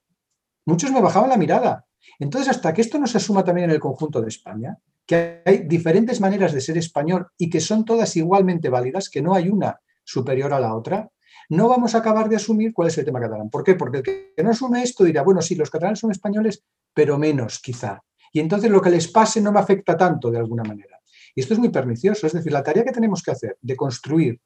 muchos 0.66 0.92
me 0.92 1.02
bajaban 1.02 1.30
la 1.30 1.38
mirada. 1.38 1.85
Entonces, 2.20 2.50
hasta 2.50 2.74
que 2.74 2.82
esto 2.82 2.98
no 2.98 3.08
se 3.08 3.18
asuma 3.18 3.44
también 3.44 3.70
en 3.70 3.76
el 3.76 3.80
conjunto 3.80 4.22
de 4.22 4.30
España, 4.30 4.78
que 5.06 5.42
hay 5.46 5.60
diferentes 5.60 6.20
maneras 6.20 6.54
de 6.54 6.62
ser 6.62 6.78
español 6.78 7.28
y 7.38 7.50
que 7.50 7.60
son 7.60 7.86
todas 7.86 8.16
igualmente 8.16 8.70
válidas, 8.70 9.10
que 9.10 9.22
no 9.22 9.36
hay 9.36 9.50
una 9.50 9.80
superior 10.04 10.54
a 10.54 10.60
la 10.60 10.76
otra, 10.76 11.10
no 11.50 11.68
vamos 11.68 11.94
a 11.94 12.00
acabar 12.00 12.28
de 12.30 12.38
asumir 12.38 12.74
cuál 12.74 12.88
es 12.88 12.98
el 12.98 13.06
tema 13.06 13.20
catalán. 13.20 13.50
¿Por 13.50 13.64
qué? 13.64 13.76
Porque 13.76 13.98
el 14.00 14.04
que 14.04 14.44
no 14.44 14.50
asume 14.50 14.82
esto 14.82 15.04
dirá, 15.04 15.22
bueno, 15.22 15.42
sí, 15.42 15.56
los 15.56 15.70
catalanes 15.70 16.00
son 16.00 16.12
españoles, 16.12 16.64
pero 16.94 17.18
menos 17.18 17.60
quizá. 17.60 18.02
Y 18.32 18.40
entonces 18.40 18.70
lo 18.72 18.82
que 18.82 18.90
les 18.90 19.08
pase 19.08 19.42
no 19.42 19.52
me 19.52 19.60
afecta 19.60 19.96
tanto 19.96 20.32
de 20.32 20.40
alguna 20.40 20.64
manera. 20.64 21.00
Y 21.36 21.42
esto 21.42 21.54
es 21.54 21.60
muy 21.60 21.70
pernicioso. 21.70 22.26
Es 22.26 22.34
decir, 22.34 22.52
la 22.52 22.64
tarea 22.64 22.84
que 22.84 22.92
tenemos 22.92 23.22
que 23.22 23.32
hacer 23.32 23.58
de 23.62 23.76
construir 23.76 24.40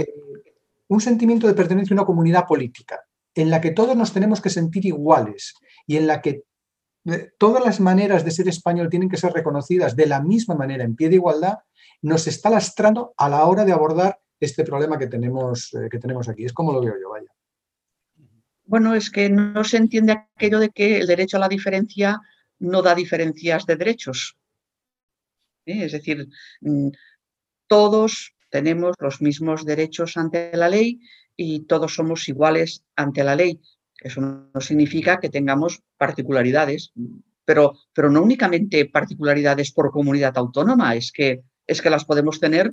eh, 0.00 0.06
un 0.88 1.00
sentimiento 1.00 1.46
de 1.46 1.54
pertenencia 1.54 1.94
a 1.94 1.98
una 1.98 2.06
comunidad 2.06 2.46
política 2.46 3.00
en 3.34 3.50
la 3.50 3.60
que 3.60 3.70
todos 3.70 3.96
nos 3.96 4.12
tenemos 4.12 4.40
que 4.40 4.50
sentir 4.50 4.84
iguales 4.84 5.54
y 5.86 5.96
en 5.96 6.06
la 6.06 6.20
que 6.20 6.42
todas 7.38 7.64
las 7.64 7.80
maneras 7.80 8.24
de 8.24 8.30
ser 8.30 8.48
español 8.48 8.88
tienen 8.88 9.08
que 9.08 9.16
ser 9.16 9.32
reconocidas 9.32 9.96
de 9.96 10.06
la 10.06 10.20
misma 10.20 10.54
manera, 10.54 10.84
en 10.84 10.96
pie 10.96 11.08
de 11.08 11.16
igualdad, 11.16 11.58
nos 12.00 12.26
está 12.26 12.50
lastrando 12.50 13.14
a 13.16 13.28
la 13.28 13.44
hora 13.46 13.64
de 13.64 13.72
abordar 13.72 14.20
este 14.40 14.64
problema 14.64 14.98
que 14.98 15.06
tenemos, 15.06 15.72
eh, 15.74 15.88
que 15.90 15.98
tenemos 15.98 16.28
aquí. 16.28 16.44
Es 16.44 16.52
como 16.52 16.72
lo 16.72 16.80
veo 16.80 16.94
yo, 17.00 17.10
vaya. 17.10 17.30
Bueno, 18.64 18.94
es 18.94 19.10
que 19.10 19.28
no 19.28 19.64
se 19.64 19.76
entiende 19.76 20.12
aquello 20.12 20.58
de 20.58 20.70
que 20.70 20.98
el 20.98 21.06
derecho 21.06 21.36
a 21.36 21.40
la 21.40 21.48
diferencia 21.48 22.20
no 22.58 22.82
da 22.82 22.94
diferencias 22.94 23.66
de 23.66 23.76
derechos. 23.76 24.36
¿Eh? 25.66 25.84
Es 25.84 25.92
decir, 25.92 26.28
mm, 26.60 26.88
todos 27.66 28.34
tenemos 28.50 28.96
los 28.98 29.20
mismos 29.20 29.64
derechos 29.64 30.16
ante 30.16 30.56
la 30.56 30.68
ley 30.68 31.00
y 31.36 31.60
todos 31.66 31.94
somos 31.94 32.28
iguales 32.28 32.84
ante 32.96 33.24
la 33.24 33.36
ley. 33.36 33.60
Eso 34.02 34.20
no 34.20 34.60
significa 34.60 35.20
que 35.20 35.30
tengamos 35.30 35.82
particularidades, 35.96 36.92
pero, 37.44 37.74
pero 37.92 38.10
no 38.10 38.22
únicamente 38.22 38.86
particularidades 38.86 39.70
por 39.72 39.92
comunidad 39.92 40.36
autónoma, 40.36 40.96
es 40.96 41.12
que, 41.12 41.42
es 41.66 41.80
que 41.80 41.90
las 41.90 42.04
podemos 42.04 42.40
tener 42.40 42.72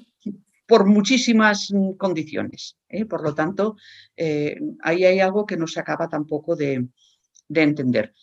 por 0.66 0.86
muchísimas 0.86 1.72
condiciones. 1.98 2.78
¿eh? 2.90 3.06
Por 3.06 3.24
lo 3.24 3.34
tanto, 3.36 3.76
eh, 4.18 4.58
ahí 4.82 5.06
hay 5.06 5.20
algo 5.20 5.46
que 5.46 5.58
no 5.58 5.68
se 5.68 5.80
acaba 5.80 6.10
tampoco 6.10 6.56
de, 6.56 6.88
entender. 7.48 8.14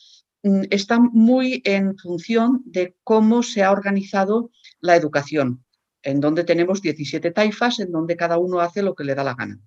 Mm, 0.43 0.63
está 0.71 0.99
muy 0.99 1.63
en 1.65 1.97
función 1.99 2.63
de 2.65 2.97
cómo 3.05 3.43
se 3.43 3.63
ha 3.63 3.71
organizado 3.71 4.51
la 4.81 4.97
educación, 4.97 5.65
en 6.03 6.21
donde 6.21 6.45
tenemos 6.45 6.83
17 6.83 7.31
taifas, 7.31 7.79
en 7.79 7.93
donde 7.93 8.17
cada 8.17 8.39
uno 8.39 8.61
hace 8.61 8.83
lo 8.83 8.95
que 8.95 9.05
le 9.05 9.15
da 9.15 9.25
la 9.25 9.35
gana. 9.35 9.61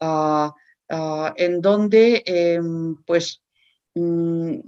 Ah, 0.00 0.54
Ah, 0.88 1.34
en 1.36 1.60
donde 1.60 2.22
em, 2.26 2.96
pues, 3.04 3.42
mm, 3.94 4.58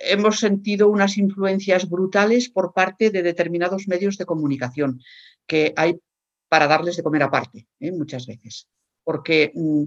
hemos 0.00 0.38
sentido 0.40 0.88
unas 0.88 1.16
influencias 1.18 1.88
brutales 1.88 2.48
por 2.48 2.72
parte 2.72 3.10
de 3.10 3.22
determinados 3.22 3.86
medios 3.86 4.16
de 4.18 4.26
comunicación 4.26 5.00
que 5.46 5.72
hay 5.76 6.00
para 6.48 6.66
darles 6.66 6.96
de 6.96 7.02
comer 7.02 7.22
aparte, 7.22 7.66
¿eh? 7.80 7.92
muchas 7.92 8.26
veces. 8.26 8.68
Porque 9.04 9.52
mm, 9.54 9.84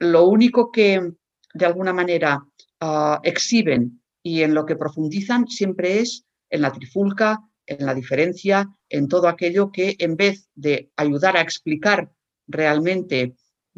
lo 0.00 0.26
único 0.26 0.70
que 0.72 1.12
de 1.54 1.66
alguna 1.66 1.92
manera 1.92 2.42
ah, 2.80 3.20
exhiben 3.22 4.02
y 4.22 4.42
en 4.42 4.54
lo 4.54 4.64
que 4.64 4.76
profundizan 4.76 5.46
siempre 5.48 6.00
es 6.00 6.24
en 6.50 6.62
la 6.62 6.72
trifulca, 6.72 7.40
en 7.66 7.84
la 7.84 7.94
diferencia, 7.94 8.68
en 8.88 9.08
todo 9.08 9.28
aquello 9.28 9.70
que 9.70 9.96
en 9.98 10.16
vez 10.16 10.48
de 10.54 10.90
ayudar 10.96 11.36
a 11.36 11.42
explicar 11.42 12.10
realmente 12.46 13.34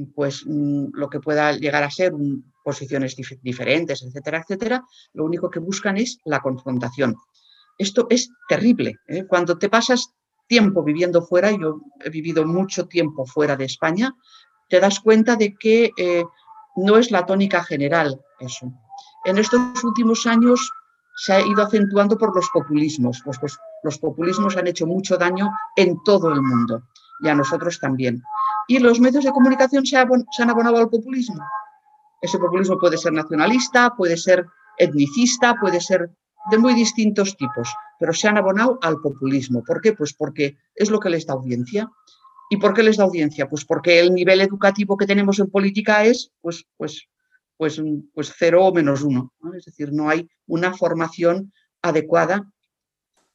pues 0.07 0.45
mm, 0.47 0.89
lo 0.93 1.09
que 1.09 1.21
pueda 1.21 1.53
llegar 1.53 1.83
a 1.83 1.91
ser 1.91 2.13
posiciones 2.65 3.17
diferentes, 3.43 4.03
etcétera, 4.03 4.39
etcétera, 4.39 4.85
lo 5.15 5.25
único 5.25 5.51
que 5.51 5.61
buscan 5.61 5.97
es 5.97 6.19
la 6.25 6.41
confrontación. 6.41 7.17
Esto 7.79 8.07
es 8.11 8.31
terrible. 8.49 8.97
¿eh? 9.09 9.25
Cuando 9.27 9.59
te 9.59 9.69
pasas 9.69 10.13
tiempo 10.47 10.83
viviendo 10.83 11.23
fuera, 11.23 11.51
yo 11.51 11.81
he 12.05 12.11
vivido 12.11 12.45
mucho 12.45 12.87
tiempo 12.87 13.25
fuera 13.25 13.57
de 13.57 13.65
España, 13.65 14.15
te 14.69 14.81
das 14.81 15.01
cuenta 15.01 15.37
de 15.37 15.55
que 15.55 15.91
eh, 15.97 16.25
no 16.77 16.97
es 16.99 17.11
la 17.11 17.25
tónica 17.25 17.63
general 17.65 18.21
eso. 18.39 18.73
En 19.25 19.39
estos 19.39 19.85
últimos 19.85 20.27
años 20.27 20.71
se 21.17 21.33
ha 21.33 21.41
ido 21.41 21.63
acentuando 21.63 22.17
por 22.17 22.35
los 22.35 22.49
populismos. 22.53 23.23
pues, 23.25 23.59
los 23.83 23.99
populismos 23.99 24.57
han 24.57 24.67
hecho 24.67 24.87
mucho 24.87 25.17
daño 25.17 25.51
en 25.77 26.03
todo 26.05 26.33
el 26.33 26.43
mundo 26.43 26.83
y 27.21 27.29
a 27.29 27.35
nosotros 27.35 27.79
también 27.79 28.23
y 28.71 28.79
los 28.79 29.01
medios 29.01 29.25
de 29.25 29.33
comunicación 29.33 29.85
se, 29.85 29.97
han 29.97 30.51
abonado 30.51 30.77
al 30.77 30.89
populismo. 30.89 31.45
Ese 32.23 32.39
populismo 32.39 32.79
puede 32.79 32.99
ser 32.99 33.13
nacionalista, 33.13 33.97
puede 33.97 34.17
ser 34.17 34.47
etnicista, 34.79 35.57
puede 35.61 35.81
ser 35.81 36.09
de 36.53 36.57
muy 36.59 36.75
distintos 36.75 37.37
tipos, 37.37 37.75
pero 37.99 38.13
se 38.13 38.29
han 38.29 38.39
abonado 38.39 38.79
al 38.81 39.01
populismo. 39.01 39.65
¿Por 39.65 39.81
qué? 39.81 39.93
Pues 39.93 40.15
porque 40.15 40.57
es 40.77 40.89
lo 40.89 41.01
que 41.01 41.11
les 41.11 41.27
da 41.27 41.35
audiencia. 41.35 41.91
¿Y 42.49 42.59
por 42.59 42.73
qué 42.73 42.85
les 42.85 42.97
da 42.97 43.03
audiencia? 43.03 43.49
Pues 43.49 43.65
porque 43.65 43.99
el 43.99 44.15
nivel 44.15 44.41
educativo 44.41 44.97
que 44.97 45.07
tenemos 45.07 45.41
en 45.41 45.51
política 45.51 46.05
es 46.05 46.31
pues, 46.41 46.65
pues, 46.77 47.09
pues, 47.57 47.83
pues 48.15 48.33
cero 48.39 48.67
o 48.67 48.73
menos 48.73 49.03
uno. 49.03 49.33
Es 49.59 49.65
decir, 49.65 49.93
no 49.93 50.09
hay 50.09 50.29
una 50.47 50.75
formación 50.75 51.53
adecuada 51.83 52.49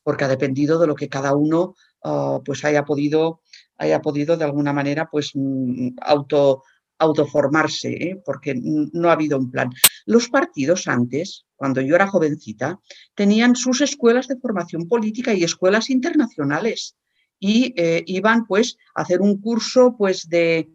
porque 0.01 0.23
ha 0.23 0.29
dependido 0.29 0.79
de 0.79 0.88
lo 0.88 0.95
que 0.95 1.09
cada 1.09 1.36
uno 1.36 1.75
ah, 2.06 2.39
pues 2.45 2.64
haya 2.64 2.86
podido 2.86 3.41
haya 3.78 4.01
podido 4.01 4.38
de 4.38 4.45
alguna 4.45 4.74
manera 4.74 5.10
pues 5.10 5.32
mm, 5.34 5.89
auto, 6.01 6.64
autoformarse, 6.97 7.89
¿eh? 7.89 8.22
porque 8.24 8.56
no 8.56 9.10
ha 9.10 9.14
habido 9.14 9.38
un 9.38 9.51
plan. 9.51 9.70
Los 10.06 10.30
partidos 10.30 10.88
antes, 10.88 11.45
cuando 11.56 11.82
yo 11.82 11.95
era 11.95 12.08
jovencita, 12.08 12.80
tenían 13.16 13.56
sus 13.56 13.82
escuelas 13.82 14.28
de 14.28 14.38
formación 14.38 14.88
política 14.88 15.34
y 15.34 15.43
escuelas 15.43 15.89
internacionales 15.89 16.95
y 17.39 17.74
eh, 17.76 18.03
iban 18.08 18.45
pues 18.45 18.78
a 18.95 19.01
hacer 19.01 19.22
un 19.22 19.41
curso 19.41 19.95
pues 19.97 20.30
de, 20.30 20.70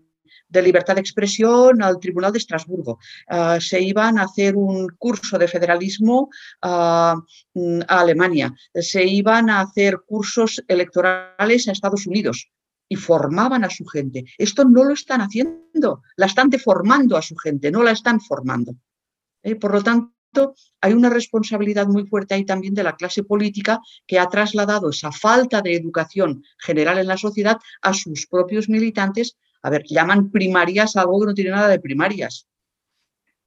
libertad 0.53 0.95
de 0.95 1.01
expresión 1.01 1.83
al 1.83 1.99
Tribunal 1.99 2.33
de 2.33 2.39
Estrasburgo. 2.39 2.99
Ah, 3.29 3.59
se 3.61 3.81
iban 3.81 4.19
a 4.19 4.25
hacer 4.25 4.57
un 4.57 4.89
curso 4.99 5.39
de 5.39 5.49
federalismo 5.49 6.29
ah, 6.63 7.17
mm, 7.55 7.81
a 7.87 8.01
Alemania. 8.01 8.55
Se 8.75 9.05
iban 9.05 9.51
a 9.51 9.61
hacer 9.61 10.01
cursos 10.07 10.63
electorales 10.69 11.69
a 11.69 11.73
Estados 11.73 12.07
Unidos 12.07 12.51
y 12.89 12.97
formaban 12.97 13.65
a 13.65 13.71
su 13.71 13.85
gente. 13.87 14.25
Esto 14.37 14.65
no 14.65 14.85
lo 14.85 14.95
están 14.95 15.21
haciendo, 15.21 16.03
la 16.17 16.27
están 16.27 16.51
deformando 16.51 17.17
a 17.17 17.23
su 17.23 17.37
gente, 17.37 17.71
no 17.71 17.83
la 17.83 17.93
están 17.93 18.21
formando. 18.21 18.75
¿eh? 19.45 19.55
Por 19.55 19.73
lo 19.73 19.83
tanto, 19.83 20.55
hay 20.81 20.93
una 20.93 21.09
responsabilidad 21.09 21.87
muy 21.87 22.07
fuerte 22.07 22.35
ahí 22.35 22.45
también 22.45 22.75
de 22.75 22.83
la 22.83 22.97
clase 22.97 23.23
política 23.23 23.81
que 24.07 24.19
ha 24.19 24.29
trasladado 24.29 24.91
esa 24.91 25.13
falta 25.13 25.61
de 25.63 25.75
educación 25.75 26.45
general 26.59 26.99
en 26.99 27.07
la 27.07 27.17
sociedad 27.17 27.59
a 27.83 27.95
sus 27.95 28.27
propios 28.27 28.69
militantes. 28.69 29.37
A 29.63 29.71
ver, 29.71 29.85
llaman 29.87 30.31
primarias 30.31 30.97
algo 30.97 31.21
que 31.21 31.27
no 31.27 31.35
tiene 31.35 31.51
nada 31.51 31.69
de 31.69 31.81
primarias. 31.81 32.47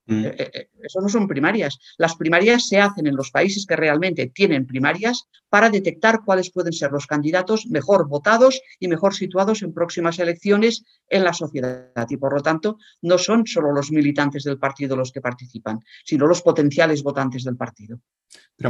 Mm. 0.05 0.25
Eh, 0.25 0.35
eh, 0.37 0.51
eh, 0.53 0.69
eso 0.81 0.99
no 1.01 1.07
son 1.07 1.27
primarias. 1.27 1.79
Las 1.97 2.15
primarias 2.15 2.67
se 2.67 2.79
hacen 2.79 3.07
en 3.07 3.15
los 3.15 3.31
países 3.31 3.65
que 3.65 3.75
realmente 3.75 4.27
tienen 4.27 4.67
primarias 4.67 5.27
para 5.49 5.69
detectar 5.69 6.21
cuáles 6.25 6.51
pueden 6.51 6.73
ser 6.73 6.91
los 6.91 7.07
candidatos 7.07 7.67
mejor 7.67 8.07
votados 8.07 8.61
y 8.79 8.87
mejor 8.87 9.15
situados 9.15 9.61
en 9.61 9.73
próximas 9.73 10.19
elecciones 10.19 10.83
en 11.07 11.23
la 11.23 11.33
sociedad. 11.33 12.07
Y 12.09 12.17
por 12.17 12.33
lo 12.33 12.41
tanto, 12.41 12.77
no 13.01 13.17
son 13.17 13.47
solo 13.47 13.71
los 13.71 13.91
militantes 13.91 14.43
del 14.43 14.59
partido 14.59 14.95
los 14.95 15.11
que 15.11 15.21
participan, 15.21 15.79
sino 16.03 16.27
los 16.27 16.41
potenciales 16.41 17.01
votantes 17.01 17.43
del 17.43 17.55
partido. 17.55 17.99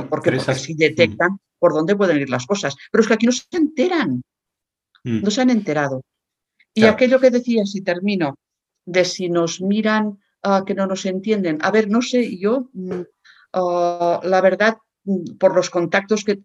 porque, 0.09 0.31
así 0.47 0.75
detectan 0.75 1.33
mm. 1.33 1.39
por 1.57 1.73
dónde 1.73 1.95
pueden 1.95 2.19
ir 2.19 2.29
las 2.29 2.45
cosas. 2.45 2.75
Pero 2.91 3.01
es 3.01 3.07
que 3.07 3.13
aquí 3.15 3.25
no 3.25 3.31
se 3.31 3.45
enteran, 3.51 4.21
mm. 5.03 5.21
no 5.21 5.31
se 5.31 5.41
han 5.41 5.49
enterado. 5.49 6.03
Y 6.74 6.86
aquello 6.86 7.19
que 7.19 7.30
decía, 7.30 7.65
si 7.65 7.82
termino, 7.82 8.36
de 8.86 9.05
si 9.05 9.30
nos 9.30 9.61
miran 9.61 10.19
que 10.65 10.76
no 10.76 10.88
nos 10.88 11.05
entienden. 11.05 11.59
A 11.61 11.71
ver, 11.71 11.89
no 11.89 12.01
sé, 12.01 12.38
yo, 12.38 12.69
mm, 12.74 13.01
ah, 13.53 14.19
la 14.24 14.41
verdad, 14.41 14.78
mm, 15.05 15.38
por 15.38 15.55
los 15.55 15.69
contactos 15.69 16.24
que, 16.24 16.41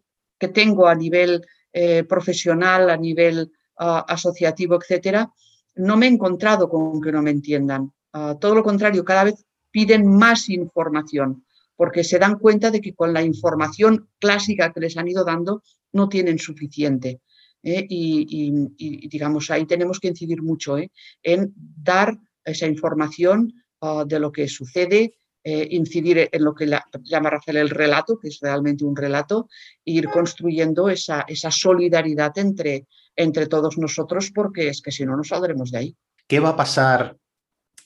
tengo 0.55 0.87
a 0.87 0.95
nivel 0.95 1.45
eh, 1.72 2.05
profesional, 2.05 2.91
a 2.91 2.97
nivel 2.97 3.51
asociativo, 3.76 4.76
etcétera, 4.76 5.33
no 5.74 5.97
me 5.97 6.07
he 6.07 6.11
encontrado 6.11 6.68
con 6.68 7.01
que 7.01 7.11
no 7.11 7.22
me 7.22 7.31
entiendan. 7.31 7.93
todo 8.41 8.55
lo 8.55 8.62
contrario, 8.62 9.05
cada 9.05 9.24
vez 9.24 9.45
piden 9.70 10.07
más 10.07 10.49
información 10.49 11.45
porque 11.79 12.03
se 12.03 12.18
dan 12.18 12.39
cuenta 12.41 12.72
de 12.72 12.81
que 12.81 12.93
con 12.93 13.12
la 13.12 13.22
información 13.22 14.09
clásica 14.18 14.72
que 14.72 14.81
les 14.81 14.97
han 14.97 15.07
ido 15.07 15.24
dando 15.24 15.62
no 15.93 16.09
tienen 16.09 16.39
suficiente. 16.41 17.20
¿Eh? 17.62 17.86
Y, 17.88 19.09
digamos, 19.09 19.50
ahí 19.50 19.66
tenemos 19.66 20.00
que 20.00 20.09
incidir 20.09 20.42
mucho 20.42 20.78
¿eh? 20.78 20.90
en 21.22 21.52
dar 21.56 22.18
esa 22.44 22.66
información 22.66 23.52
ah, 23.80 24.04
de 24.06 24.20
lo 24.20 24.32
que 24.32 24.48
sucede, 24.48 25.14
eh, 25.44 25.68
incidir 25.70 26.28
en 26.30 26.44
lo 26.44 26.54
que 26.54 26.70
llama 27.02 27.30
Rafael 27.30 27.59
el 27.59 27.70
relato, 27.70 28.18
que 28.18 28.28
es 28.28 28.38
realmente 28.40 28.84
un 28.84 28.96
relato, 28.96 29.48
e 29.84 29.92
ir 29.92 30.09
construyendo 30.09 30.88
esa, 30.88 31.24
esa 31.28 31.50
solidaridad 31.50 32.36
entre, 32.38 32.86
entre 33.16 33.46
todos 33.46 33.78
nosotros, 33.78 34.30
porque 34.34 34.68
es 34.68 34.82
que 34.82 34.92
si 34.92 35.04
no, 35.04 35.16
no 35.16 35.24
saldremos 35.24 35.70
de 35.70 35.78
ahí. 35.78 35.96
¿Qué 36.26 36.40
va 36.40 36.50
a 36.50 36.56
pasar, 36.56 37.16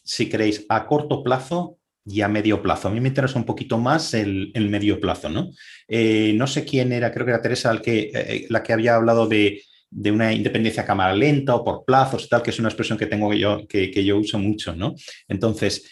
si 0.03 0.29
queréis, 0.29 0.67
a 0.69 0.87
corto 0.87 1.23
plazo 1.23 1.79
y 2.05 2.21
a 2.21 2.29
medio 2.29 2.63
plazo. 2.63 2.89
A 2.89 2.91
mí 2.91 3.01
me 3.01 3.09
interesa 3.09 3.39
un 3.39 3.45
poquito 3.45 3.79
más 3.79 4.15
el, 4.15 4.53
medio 4.55 5.01
plazo, 5.01 5.29
¿no? 5.29 5.51
Eh, 5.89 6.33
no 6.37 6.47
sé 6.47 6.65
quién 6.65 6.93
era, 6.93 7.13
creo 7.13 7.27
que 7.27 7.33
era 7.33 7.43
Teresa 7.43 7.77
que, 7.81 8.01
eh, 8.01 8.11
eh, 8.15 8.47
la 8.49 8.63
que 8.63 8.73
había 8.73 8.97
hablado 8.97 9.27
de, 9.27 9.63
una 9.91 10.33
independencia 10.33 10.83
a 10.83 10.87
cámara 10.87 11.15
lenta 11.15 11.55
o 11.55 11.65
por 11.65 11.85
plazos, 11.85 12.29
tal, 12.29 12.43
que 12.43 12.51
es 12.51 12.59
una 12.59 12.69
expresión 12.69 12.99
que 12.99 13.07
tengo 13.07 13.33
yo, 13.35 13.67
que, 13.69 13.91
que 13.91 14.03
yo 14.03 14.19
uso 14.19 14.39
mucho, 14.39 14.75
¿no? 14.75 14.95
Entonces, 15.29 15.91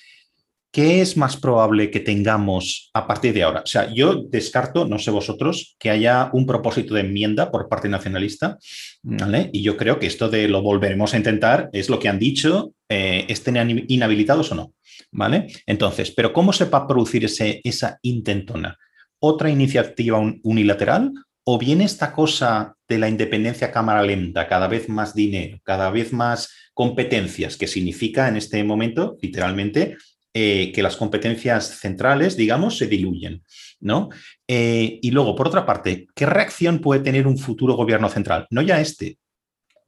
¿qué 0.72 1.02
es 1.02 1.18
más 1.18 1.36
probable 1.36 1.90
que 1.90 2.00
tengamos 2.00 2.90
a 2.94 3.06
partir 3.06 3.34
de 3.34 3.42
ahora? 3.42 3.60
O 3.60 3.66
sea, 3.66 3.92
yo 3.92 4.24
descarto, 4.30 4.86
no 4.86 4.98
sé 4.98 5.10
vosotros, 5.10 5.76
que 5.78 5.90
haya 5.90 6.30
un 6.32 6.46
propósito 6.46 6.94
de 6.94 7.02
enmienda 7.02 7.50
por 7.50 7.68
parte 7.68 7.90
nacionalista, 7.90 8.56
¿vale? 9.02 9.50
Y 9.52 9.62
yo 9.62 9.76
creo 9.76 9.98
que 9.98 10.06
esto 10.06 10.30
de 10.30 10.48
lo 10.48 10.62
volveremos 10.62 11.12
a 11.12 11.18
intentar 11.18 11.68
es 11.74 11.90
lo 11.90 11.98
que 11.98 12.08
han 12.08 12.18
dicho, 12.18 12.72
estén 12.88 13.84
inhabilitados 13.86 14.50
o 14.52 14.54
no. 14.54 14.72
¿Vale? 15.12 15.48
Entonces, 15.66 16.10
¿pero 16.10 16.32
cómo 16.32 16.52
se 16.52 16.66
va 16.66 16.78
a 16.78 16.86
producir 16.86 17.24
esa 17.24 17.98
intentona? 18.02 18.76
¿Otra 19.18 19.50
iniciativa 19.50 20.18
unilateral? 20.42 21.12
¿O 21.44 21.58
viene 21.58 21.84
esta 21.84 22.12
cosa 22.12 22.74
de 22.88 22.98
la 22.98 23.08
independencia 23.08 23.72
cámara 23.72 24.02
lenta, 24.02 24.46
cada 24.46 24.68
vez 24.68 24.88
más 24.88 25.14
dinero, 25.14 25.58
cada 25.64 25.90
vez 25.90 26.12
más 26.12 26.50
competencias, 26.74 27.56
que 27.56 27.66
significa 27.66 28.28
en 28.28 28.36
este 28.36 28.62
momento, 28.62 29.16
literalmente, 29.20 29.96
eh, 30.32 30.70
que 30.72 30.82
las 30.82 30.96
competencias 30.96 31.80
centrales, 31.80 32.36
digamos, 32.36 32.78
se 32.78 32.86
diluyen, 32.86 33.42
¿no? 33.80 34.10
Eh, 34.46 35.00
y 35.02 35.10
luego, 35.10 35.34
por 35.34 35.48
otra 35.48 35.66
parte, 35.66 36.06
¿qué 36.14 36.24
reacción 36.26 36.78
puede 36.78 37.00
tener 37.00 37.26
un 37.26 37.36
futuro 37.36 37.74
gobierno 37.74 38.08
central? 38.08 38.46
No 38.50 38.62
ya 38.62 38.80
este. 38.80 39.18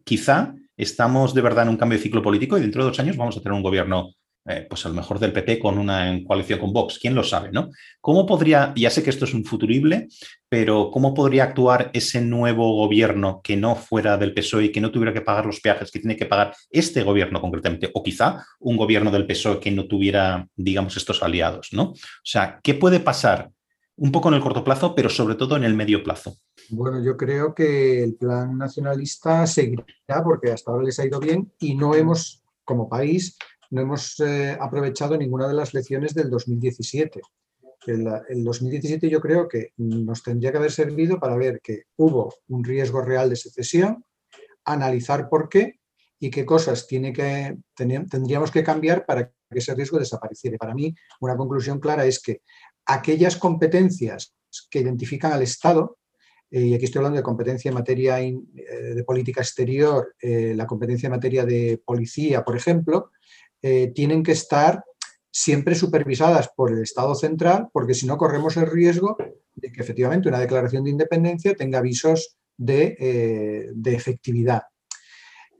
Quizá 0.04 0.54
estamos 0.76 1.32
de 1.32 1.42
verdad 1.42 1.64
en 1.64 1.70
un 1.70 1.76
cambio 1.76 1.96
de 1.96 2.02
ciclo 2.02 2.22
político 2.22 2.58
y 2.58 2.60
dentro 2.60 2.82
de 2.82 2.90
dos 2.90 2.98
años 2.98 3.16
vamos 3.16 3.36
a 3.36 3.40
tener 3.40 3.54
un 3.54 3.62
gobierno 3.62 4.14
eh, 4.44 4.66
pues 4.68 4.84
a 4.84 4.88
lo 4.88 4.94
mejor 4.96 5.18
del 5.20 5.32
PP 5.32 5.58
con 5.60 5.78
una 5.78 6.18
coalición 6.26 6.58
con 6.58 6.72
Vox, 6.72 6.98
quién 6.98 7.14
lo 7.14 7.22
sabe, 7.22 7.52
¿no? 7.52 7.70
¿Cómo 8.00 8.26
podría, 8.26 8.72
ya 8.74 8.90
sé 8.90 9.02
que 9.02 9.10
esto 9.10 9.24
es 9.24 9.34
un 9.34 9.44
futurible, 9.44 10.08
pero 10.48 10.90
cómo 10.90 11.14
podría 11.14 11.44
actuar 11.44 11.90
ese 11.92 12.20
nuevo 12.20 12.74
gobierno 12.74 13.40
que 13.42 13.56
no 13.56 13.76
fuera 13.76 14.16
del 14.16 14.34
PSOE 14.34 14.64
y 14.64 14.72
que 14.72 14.80
no 14.80 14.90
tuviera 14.90 15.12
que 15.12 15.20
pagar 15.20 15.46
los 15.46 15.60
peajes 15.60 15.90
que 15.90 16.00
tiene 16.00 16.16
que 16.16 16.26
pagar 16.26 16.54
este 16.70 17.04
gobierno 17.04 17.40
concretamente, 17.40 17.90
o 17.94 18.02
quizá 18.02 18.44
un 18.58 18.76
gobierno 18.76 19.10
del 19.10 19.26
PSOE 19.26 19.60
que 19.60 19.70
no 19.70 19.86
tuviera, 19.86 20.48
digamos, 20.56 20.96
estos 20.96 21.22
aliados, 21.22 21.68
¿no? 21.72 21.90
O 21.90 21.96
sea, 22.24 22.58
¿qué 22.62 22.74
puede 22.74 22.98
pasar 22.98 23.50
un 23.96 24.10
poco 24.10 24.28
en 24.28 24.34
el 24.34 24.40
corto 24.40 24.64
plazo, 24.64 24.94
pero 24.94 25.08
sobre 25.08 25.36
todo 25.36 25.56
en 25.56 25.62
el 25.62 25.74
medio 25.74 26.02
plazo? 26.02 26.36
Bueno, 26.70 27.02
yo 27.04 27.16
creo 27.16 27.54
que 27.54 28.02
el 28.02 28.16
plan 28.16 28.58
nacionalista 28.58 29.46
seguirá 29.46 29.84
porque 30.24 30.50
hasta 30.50 30.72
ahora 30.72 30.84
les 30.84 30.98
ha 30.98 31.06
ido 31.06 31.20
bien 31.20 31.52
y 31.60 31.74
no 31.74 31.94
hemos, 31.94 32.42
como 32.64 32.88
país, 32.88 33.36
no 33.72 33.80
hemos 33.80 34.20
eh, 34.20 34.56
aprovechado 34.60 35.16
ninguna 35.16 35.48
de 35.48 35.54
las 35.54 35.72
lecciones 35.72 36.14
del 36.14 36.28
2017. 36.28 37.22
El, 37.86 38.06
el, 38.28 38.44
2017 38.44 39.08
yo 39.08 39.18
creo 39.18 39.48
que 39.48 39.72
nos 39.78 40.22
tendría 40.22 40.52
que 40.52 40.58
haber 40.58 40.70
servido 40.70 41.18
para 41.18 41.36
ver 41.36 41.60
que 41.62 41.84
hubo 41.96 42.34
un 42.48 42.62
riesgo 42.62 43.00
real 43.00 43.30
de 43.30 43.36
secesión, 43.36 44.04
analizar 44.66 45.28
por 45.28 45.48
qué 45.48 45.80
y 46.20 46.30
qué 46.30 46.44
cosas 46.44 46.86
tiene 46.86 47.14
que, 47.14 47.56
tendríamos 47.74 48.50
que 48.50 48.62
cambiar 48.62 49.06
para 49.06 49.32
que 49.50 49.58
ese 49.58 49.74
riesgo 49.74 49.98
desapareciera. 49.98 50.58
Para 50.58 50.74
mí, 50.74 50.94
una 51.20 51.36
conclusión 51.36 51.80
clara 51.80 52.04
es 52.04 52.20
que 52.20 52.42
aquellas 52.84 53.36
competencias 53.36 54.34
que 54.70 54.80
identifican 54.80 55.32
al 55.32 55.42
Estado, 55.42 55.96
eh, 56.50 56.60
y 56.60 56.74
aquí 56.74 56.84
estoy 56.84 56.98
hablando 56.98 57.16
de 57.16 57.24
competencia 57.24 57.70
en 57.70 57.74
materia 57.74 58.20
eh, 58.20 58.34
de 58.94 59.02
política 59.02 59.40
exterior, 59.40 60.14
la 60.20 60.66
competencia 60.66 61.06
en 61.06 61.12
materia 61.12 61.46
de 61.46 61.80
policía, 61.82 62.44
por 62.44 62.54
ejemplo, 62.54 63.10
eh, 63.62 63.92
tienen 63.94 64.22
que 64.22 64.32
estar 64.32 64.84
siempre 65.30 65.74
supervisadas 65.74 66.50
por 66.54 66.72
el 66.72 66.82
Estado 66.82 67.14
central, 67.14 67.68
porque 67.72 67.94
si 67.94 68.06
no 68.06 68.18
corremos 68.18 68.56
el 68.56 68.66
riesgo 68.66 69.16
de 69.54 69.72
que 69.72 69.80
efectivamente 69.80 70.28
una 70.28 70.40
declaración 70.40 70.84
de 70.84 70.90
independencia 70.90 71.54
tenga 71.54 71.78
avisos 71.78 72.36
de, 72.56 72.96
eh, 72.98 73.72
efectividad. 73.86 74.62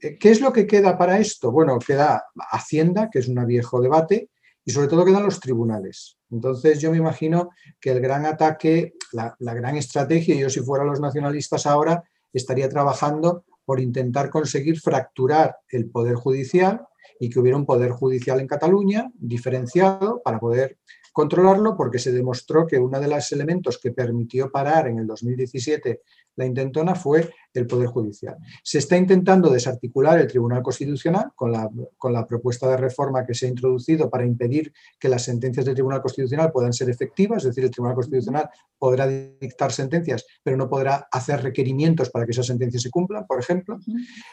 Eh, 0.01 0.19
¿Qué 0.19 0.31
es 0.31 0.41
lo 0.41 0.53
que 0.53 0.67
queda 0.67 0.99
para 0.99 1.19
esto? 1.19 1.51
Bueno, 1.51 1.79
queda 1.79 2.25
Hacienda, 2.51 3.09
que 3.11 3.21
es 3.21 3.29
un 3.29 3.47
viejo 3.47 3.81
debate, 3.81 4.29
y 4.65 4.71
sobre 4.71 4.89
todo 4.89 5.05
quedan 5.05 5.25
los 5.25 5.41
tribunales. 5.41 6.19
Entonces 6.31 6.81
yo 6.81 6.91
me 6.91 6.99
imagino 6.99 7.51
que 7.81 7.91
el 7.91 8.01
gran 8.01 8.27
ataque, 8.27 8.95
la, 9.13 9.35
la 9.41 9.55
gran 9.55 9.77
estrategia, 9.77 10.37
yo 10.37 10.51
si 10.51 10.61
fuera 10.61 10.85
los 10.85 11.01
nacionalistas 11.01 11.67
ahora, 11.67 12.05
estaría 12.33 12.69
trabajando 12.69 13.45
por 13.65 13.81
intentar 13.81 14.31
conseguir 14.31 14.81
fracturar 14.81 15.57
el 15.69 15.91
Poder 15.91 16.15
Judicial 16.15 16.87
y 17.19 17.31
que 17.31 17.41
hubiera 17.41 17.57
un 17.57 17.67
poder 17.67 17.91
judicial 17.91 18.41
en 18.41 18.47
Cataluña 18.47 19.11
diferenciado 19.15 20.23
para 20.23 20.39
poder 20.39 20.79
controlarlo, 21.13 21.77
porque 21.77 21.99
se 21.99 22.11
demostró 22.11 22.67
que 22.67 22.79
uno 22.79 22.99
de 22.99 23.07
los 23.07 23.31
elementos 23.33 23.79
que 23.79 23.93
permitió 23.93 24.51
parar 24.51 24.89
en 24.89 24.99
el 24.99 25.07
2017 25.07 26.01
la 26.37 26.47
intentona 26.47 26.95
fue 26.95 27.29
el 27.53 27.67
Poder 27.67 27.89
Judicial. 27.89 28.37
Se 28.63 28.79
está 28.79 28.97
intentando 28.97 29.51
desarticular 29.51 30.19
el 30.19 30.27
Tribunal 30.27 30.63
Constitucional 30.63 31.33
con 31.37 31.53
la, 31.53 31.69
con 31.99 32.15
la 32.15 32.27
propuesta 32.27 32.71
de 32.71 32.79
reforma 32.79 33.27
que 33.27 33.35
se 33.35 33.45
ha 33.45 33.51
introducido 33.51 34.09
para 34.09 34.25
impedir 34.25 34.73
que 34.99 35.11
las 35.11 35.25
sentencias 35.25 35.67
del 35.67 35.75
Tribunal 35.75 36.01
Constitucional 36.01 36.51
puedan 36.51 36.73
ser 36.73 36.89
efectivas, 36.89 37.43
es 37.43 37.51
decir, 37.51 37.65
el 37.65 37.71
Tribunal 37.71 37.95
Constitucional 37.95 38.49
podrá 38.79 39.07
dictar 39.07 39.73
sentencias, 39.73 40.25
pero 40.43 40.57
no 40.57 40.69
podrá 40.71 41.09
hacer 41.13 41.43
requerimientos 41.43 42.09
para 42.09 42.25
que 42.25 42.33
esas 42.33 42.47
sentencias 42.47 42.83
se 42.83 42.91
cumplan, 42.91 43.27
por 43.27 43.39
ejemplo. 43.39 43.79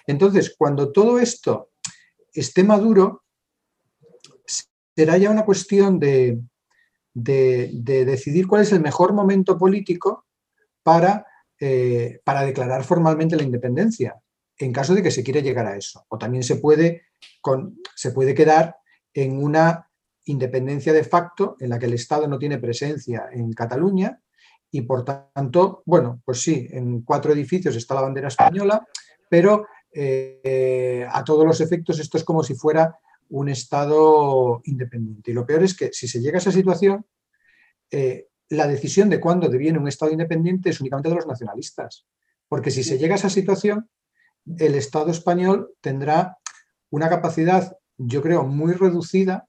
Entonces, 0.08 0.56
cuando 0.58 0.94
todo 0.94 1.20
esto 1.20 1.72
esté 2.40 2.64
maduro, 2.64 3.24
será 4.96 5.18
ya 5.18 5.30
una 5.30 5.46
cuestión 5.46 6.00
de, 6.00 6.42
decidir 7.14 8.48
cuál 8.48 8.62
es 8.62 8.72
el 8.72 8.82
mejor 8.82 9.14
momento 9.14 9.58
político 9.58 10.26
para, 10.84 11.26
eh, 11.60 12.20
para, 12.24 12.44
declarar 12.44 12.84
formalmente 12.84 13.36
la 13.36 13.44
independencia, 13.44 14.16
en 14.58 14.74
caso 14.74 14.94
de 14.94 15.04
que 15.04 15.12
se 15.12 15.24
quiera 15.24 15.42
llegar 15.42 15.66
a 15.68 15.78
eso. 15.78 16.06
O 16.10 16.18
también 16.18 16.44
se 16.44 16.58
puede, 16.58 17.04
se 17.96 18.12
puede 18.12 18.34
quedar 18.34 18.78
en 19.14 19.42
una 19.42 19.90
independencia 20.26 20.94
de 20.94 21.04
facto 21.04 21.56
en 21.60 21.70
la 21.70 21.80
que 21.80 21.88
el 21.88 21.94
Estado 21.94 22.28
no 22.28 22.38
tiene 22.38 22.60
presencia 22.60 23.30
en 23.32 23.52
Cataluña 23.54 24.22
y 24.72 24.82
por 24.82 25.04
tanto, 25.04 25.82
bueno, 25.86 26.22
pues 26.24 26.42
sí, 26.42 26.68
en 26.72 27.02
cuatro 27.02 27.34
edificios 27.34 27.76
está 27.76 27.96
la 27.96 28.02
bandera 28.02 28.28
española, 28.28 28.86
pero 29.30 29.66
eh, 29.92 31.06
a 31.10 31.24
todos 31.24 31.46
los 31.46 31.62
efectos 31.62 32.00
esto 32.00 32.18
es 32.18 32.24
como 32.24 32.44
si 32.44 32.56
fuera 32.56 32.98
un 33.30 33.50
Estado 33.50 34.62
independiente. 34.66 35.32
Y 35.32 35.34
lo 35.34 35.46
peor 35.46 35.64
es 35.64 35.76
que 35.76 35.92
si 35.94 36.08
se 36.08 36.20
llega 36.20 36.38
a 36.38 36.42
esa 36.42 36.52
situación, 36.52 37.06
eh, 37.92 38.28
la 38.50 38.68
decisión 38.68 39.10
de 39.10 39.20
cuándo 39.20 39.50
deviene 39.50 39.80
un 39.80 39.88
Estado 39.88 40.12
independiente 40.12 40.70
es 40.70 40.82
únicamente 40.82 41.10
de 41.10 41.16
los 41.16 41.28
nacionalistas. 41.28 42.08
Porque 42.48 42.72
si 42.72 42.84
se 42.84 42.98
llega 42.98 43.14
a 43.16 43.18
esa 43.18 43.30
situación, 43.30 43.90
el 44.58 44.76
Estado 44.76 45.12
español 45.12 45.74
tendrá 45.82 46.38
una 46.90 47.10
capacidad, 47.10 47.78
yo 47.98 48.22
creo, 48.24 48.44
muy 48.44 48.74
reducida 48.74 49.48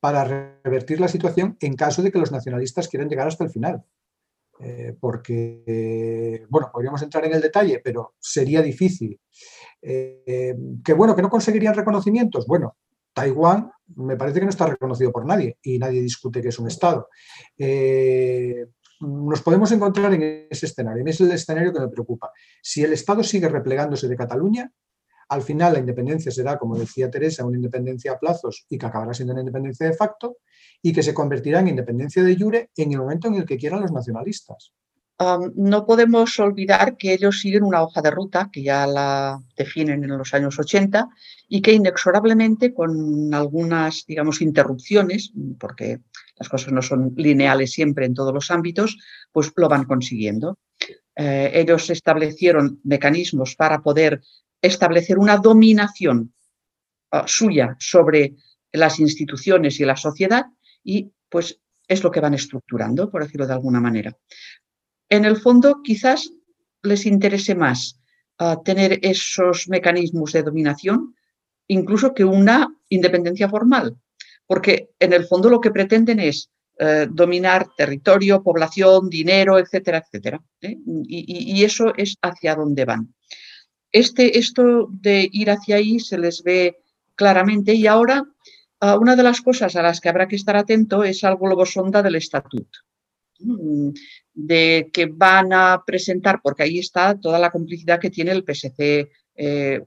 para 0.00 0.24
revertir 0.64 0.98
la 0.98 1.08
situación 1.08 1.58
en 1.60 1.76
caso 1.76 2.02
de 2.02 2.10
que 2.10 2.18
los 2.18 2.32
nacionalistas 2.32 2.88
quieran 2.88 3.10
llegar 3.10 3.28
hasta 3.28 3.44
el 3.44 3.50
final. 3.50 3.84
Eh, 4.62 4.94
porque, 5.00 6.44
bueno, 6.48 6.70
podríamos 6.72 7.00
entrar 7.02 7.24
en 7.24 7.34
el 7.34 7.40
detalle, 7.40 7.80
pero 7.82 8.14
sería 8.18 8.60
difícil. 8.60 9.18
Eh, 9.82 10.54
que 10.84 10.92
bueno, 10.92 11.16
que 11.16 11.22
no 11.22 11.30
conseguirían 11.30 11.74
reconocimientos. 11.74 12.46
Bueno, 12.46 12.76
Taiwán 13.12 13.70
me 13.96 14.16
parece 14.16 14.40
que 14.40 14.46
no 14.46 14.50
está 14.50 14.66
reconocido 14.66 15.10
por 15.12 15.26
nadie 15.26 15.58
y 15.62 15.78
nadie 15.78 16.02
discute 16.02 16.42
que 16.42 16.48
es 16.48 16.58
un 16.58 16.68
Estado. 16.68 17.08
Eh, 17.58 18.66
nos 19.00 19.40
podemos 19.42 19.72
encontrar 19.72 20.12
en 20.12 20.46
ese 20.50 20.66
escenario, 20.66 21.00
en 21.00 21.08
ese 21.08 21.24
es 21.24 21.30
el 21.30 21.36
escenario 21.36 21.72
que 21.72 21.80
me 21.80 21.88
preocupa. 21.88 22.30
Si 22.62 22.82
el 22.82 22.92
Estado 22.92 23.22
sigue 23.24 23.48
replegándose 23.48 24.08
de 24.08 24.16
Cataluña, 24.16 24.70
al 25.30 25.42
final 25.42 25.72
la 25.72 25.78
independencia 25.78 26.30
será, 26.30 26.58
como 26.58 26.76
decía 26.76 27.10
Teresa, 27.10 27.44
una 27.44 27.56
independencia 27.56 28.12
a 28.12 28.18
plazos 28.18 28.66
y 28.68 28.76
que 28.76 28.86
acabará 28.86 29.14
siendo 29.14 29.32
una 29.32 29.42
independencia 29.42 29.86
de 29.86 29.94
facto 29.94 30.38
y 30.82 30.92
que 30.92 31.02
se 31.02 31.14
convertirá 31.14 31.60
en 31.60 31.68
independencia 31.68 32.22
de 32.22 32.36
jure 32.36 32.70
en 32.76 32.92
el 32.92 32.98
momento 32.98 33.28
en 33.28 33.34
el 33.34 33.44
que 33.44 33.58
quieran 33.58 33.82
los 33.82 33.92
nacionalistas. 33.92 34.72
no 35.54 35.84
podemos 35.84 36.38
olvidar 36.38 36.96
que 36.96 37.12
ellos 37.12 37.40
siguen 37.40 37.62
una 37.62 37.82
hoja 37.82 38.00
de 38.00 38.10
ruta 38.10 38.48
que 38.50 38.62
ya 38.62 38.86
la 38.86 39.38
definen 39.54 40.02
en 40.02 40.16
los 40.16 40.32
años 40.32 40.58
80 40.58 41.08
y 41.48 41.60
que 41.60 41.72
inexorablemente 41.72 42.72
con 42.72 43.34
algunas, 43.34 44.06
digamos, 44.06 44.40
interrupciones, 44.40 45.32
porque 45.58 45.98
las 46.36 46.48
cosas 46.48 46.72
no 46.72 46.80
son 46.80 47.12
lineales 47.16 47.72
siempre 47.72 48.06
en 48.06 48.14
todos 48.14 48.32
los 48.32 48.50
ámbitos, 48.50 48.96
pues 49.30 49.52
lo 49.56 49.68
van 49.68 49.84
consiguiendo. 49.84 50.56
Eh, 51.14 51.50
ellos 51.52 51.90
establecieron 51.90 52.80
mecanismos 52.84 53.56
para 53.56 53.82
poder 53.82 54.22
establecer 54.62 55.18
una 55.18 55.36
dominación 55.36 56.32
ah, 57.10 57.24
suya 57.26 57.76
sobre 57.78 58.36
las 58.72 59.00
instituciones 59.00 59.80
y 59.80 59.84
la 59.84 59.96
sociedad 59.96 60.46
y 60.82 61.12
pues 61.28 61.60
es 61.86 62.02
lo 62.02 62.10
que 62.10 62.20
van 62.20 62.34
estructurando, 62.34 63.10
por 63.10 63.22
decirlo 63.22 63.46
de 63.46 63.52
alguna 63.52 63.80
manera 63.80 64.16
en 65.10 65.24
el 65.24 65.36
fondo 65.36 65.82
quizás 65.82 66.30
les 66.82 67.04
interese 67.04 67.54
más 67.54 68.00
ah, 68.38 68.56
tener 68.64 68.98
esos 69.02 69.68
mecanismos 69.68 70.32
de 70.32 70.42
dominación 70.42 71.14
incluso 71.66 72.14
que 72.14 72.24
una 72.24 72.68
independencia 72.88 73.48
formal, 73.48 73.96
porque 74.46 74.90
en 74.98 75.12
el 75.12 75.26
fondo 75.26 75.48
lo 75.48 75.60
que 75.60 75.70
pretenden 75.70 76.18
es 76.18 76.50
eh, 76.80 77.06
dominar 77.08 77.68
territorio, 77.76 78.42
población, 78.42 79.08
dinero, 79.08 79.56
etcétera, 79.56 79.98
etcétera. 79.98 80.42
¿eh? 80.62 80.76
Y, 81.06 81.62
eso 81.62 81.92
es 81.96 82.16
hacia 82.22 82.56
dónde 82.56 82.84
van. 82.84 83.14
Este, 83.92 84.36
esto 84.36 84.88
de 84.90 85.28
ir 85.30 85.48
hacia 85.50 85.76
ahí 85.76 86.00
se 86.00 86.18
les 86.18 86.42
ve 86.42 86.78
claramente 87.14 87.74
y 87.74 87.86
ahora 87.86 88.24
ah, 88.24 88.39
una 88.98 89.16
de 89.16 89.22
las 89.22 89.40
cosas 89.40 89.76
a 89.76 89.82
las 89.82 90.00
que 90.00 90.08
habrá 90.08 90.26
que 90.26 90.36
estar 90.36 90.56
atento 90.56 91.04
es 91.04 91.22
al 91.24 91.36
globo 91.36 91.66
sonda 91.66 92.02
del 92.02 92.16
estatuto. 92.16 92.80
Mm, 93.40 93.90
de 94.34 94.90
que 94.92 95.06
van 95.06 95.52
a 95.52 95.82
presentar, 95.86 96.40
porque 96.42 96.62
ahí 96.62 96.78
está 96.78 97.18
toda 97.18 97.38
la 97.38 97.50
complicidad 97.50 97.98
que 97.98 98.10
tiene 98.10 98.32
el 98.32 98.44
PSC, 98.44 99.10
eh, 99.34 99.80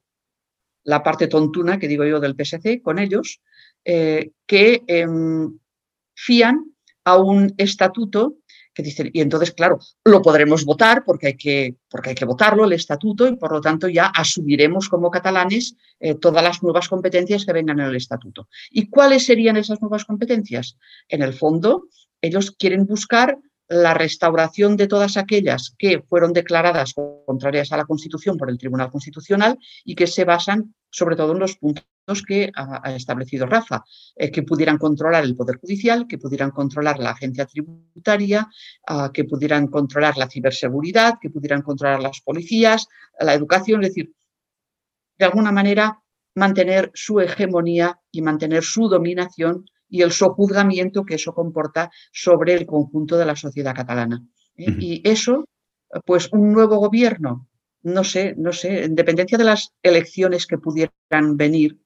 la 0.84 1.04
parte 1.04 1.28
tontuna, 1.28 1.80
que 1.80 1.88
digo 1.88 2.04
yo, 2.04 2.20
del 2.20 2.36
PSC 2.36 2.82
con 2.82 3.00
ellos, 3.00 3.42
eh, 3.86 4.32
que 4.46 4.84
em, 4.88 5.58
fían 6.16 6.74
a 7.06 7.18
un 7.18 7.54
estatuto 7.58 8.38
que 8.74 8.84
dicen, 8.84 9.10
y 9.14 9.22
entonces, 9.22 9.52
claro, 9.52 9.80
lo 10.04 10.22
podremos 10.22 10.66
votar 10.66 11.04
porque 11.06 11.28
hay 11.28 11.38
que, 11.38 11.76
porque 11.90 12.10
hay 12.10 12.16
que 12.16 12.26
votarlo, 12.26 12.66
el 12.66 12.74
estatuto, 12.74 13.28
y 13.28 13.36
por 13.36 13.52
lo 13.52 13.62
tanto 13.62 13.88
ya 13.88 14.08
asumiremos 14.08 14.90
como 14.90 15.12
catalanes 15.12 15.76
eh, 16.00 16.16
todas 16.16 16.44
las 16.44 16.64
nuevas 16.64 16.90
competencias 16.90 17.46
que 17.46 17.54
vengan 17.54 17.80
en 17.80 17.88
el 17.88 17.96
estatuto. 17.96 18.50
¿Y 18.72 18.90
cuáles 18.90 19.26
serían 19.26 19.58
esas 19.58 19.82
nuevas 19.82 20.06
competencias? 20.06 20.78
En 21.08 21.22
el 21.22 21.34
fondo, 21.34 21.88
ellos 22.22 22.52
quieren 22.52 22.86
buscar 22.86 23.38
la 23.68 23.94
restauración 23.94 24.78
de 24.78 24.88
todas 24.88 25.18
aquellas 25.18 25.74
que 25.78 26.02
fueron 26.02 26.34
declaradas 26.34 26.94
contrarias 27.26 27.72
a 27.72 27.78
la 27.78 27.86
Constitución 27.86 28.38
por 28.38 28.50
el 28.50 28.58
Tribunal 28.58 28.92
Constitucional 28.92 29.58
y 29.86 29.96
que 29.96 30.08
se 30.08 30.26
basan 30.26 30.74
sobre 30.94 31.16
todo 31.16 31.32
en 31.32 31.40
los 31.40 31.58
puntos 31.58 31.86
que 32.28 32.52
ha, 32.56 32.94
establecido 32.94 33.48
Rafa, 33.48 33.84
eh, 34.16 34.30
que 34.30 34.44
pudieran 34.44 34.78
controlar 34.78 35.24
el 35.24 35.36
Poder 35.36 35.58
Judicial, 35.58 36.06
que 36.08 36.20
pudieran 36.20 36.52
controlar 36.52 37.00
la 37.00 37.12
agencia 37.12 37.46
tributaria, 37.48 38.48
ah, 38.88 39.10
que 39.12 39.24
pudieran 39.24 39.68
controlar 39.68 40.18
la 40.18 40.30
ciberseguridad, 40.30 41.16
que 41.20 41.32
pudieran 41.32 41.64
controlar 41.64 42.00
las 42.02 42.22
policías, 42.22 42.88
la 43.20 43.34
educación, 43.34 43.84
es 43.84 43.90
decir, 43.90 44.14
de 45.18 45.26
alguna 45.26 45.52
manera 45.52 46.00
mantener 46.36 46.92
su 46.94 47.20
hegemonía 47.20 48.00
y 48.12 48.22
mantener 48.22 48.64
su 48.64 48.88
dominación 48.88 49.66
y 49.94 50.02
el 50.02 50.12
sojuzgamiento 50.12 51.06
que 51.06 51.14
eso 51.16 51.36
comporta 51.36 51.92
sobre 52.12 52.56
el 52.56 52.66
conjunto 52.66 53.16
de 53.16 53.28
la 53.28 53.36
sociedad 53.36 53.76
catalana. 53.76 54.26
¿eh? 54.58 54.76
Y 54.80 55.08
eso, 55.08 55.46
pues 56.04 56.30
un 56.32 56.52
nuevo 56.52 56.78
gobierno, 56.78 57.48
no 57.84 58.04
sé, 58.04 58.34
no 58.36 58.54
sé, 58.54 58.86
en 58.86 58.96
dependencia 58.96 59.38
de 59.38 59.44
las 59.44 59.70
elecciones 59.84 60.48
que 60.48 60.58
pudieran 60.58 61.38
venir, 61.38 61.78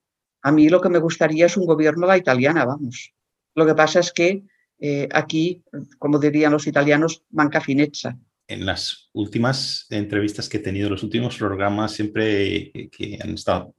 a 0.41 0.53
mí 0.53 0.69
lo 0.69 0.79
que 0.79 0.87
me 0.87 0.99
gustaría 0.99 1.47
es 1.47 1.57
un 1.57 1.65
gobierno 1.65 2.05
a 2.05 2.11
la 2.11 2.17
italiana, 2.17 2.63
vamos. 2.63 3.11
Lo 3.55 3.65
que 3.65 3.75
pasa 3.75 3.99
es 3.99 4.13
que 4.13 4.43
eh, 4.79 5.09
aquí, 5.11 5.61
como 5.99 6.17
dirían 6.17 6.53
los 6.53 6.65
italianos, 6.65 7.23
manca 7.31 7.59
finezza. 7.59 8.17
En 8.47 8.65
las 8.65 9.09
últimas 9.11 9.85
entrevistas 9.89 10.47
que 10.47 10.57
he 10.57 10.61
tenido, 10.61 10.89
los 10.89 11.03
últimos 11.03 11.35
programas, 11.35 11.91
siempre 11.91 12.71
que 12.89 13.19
han 13.21 13.33
estado 13.33 13.75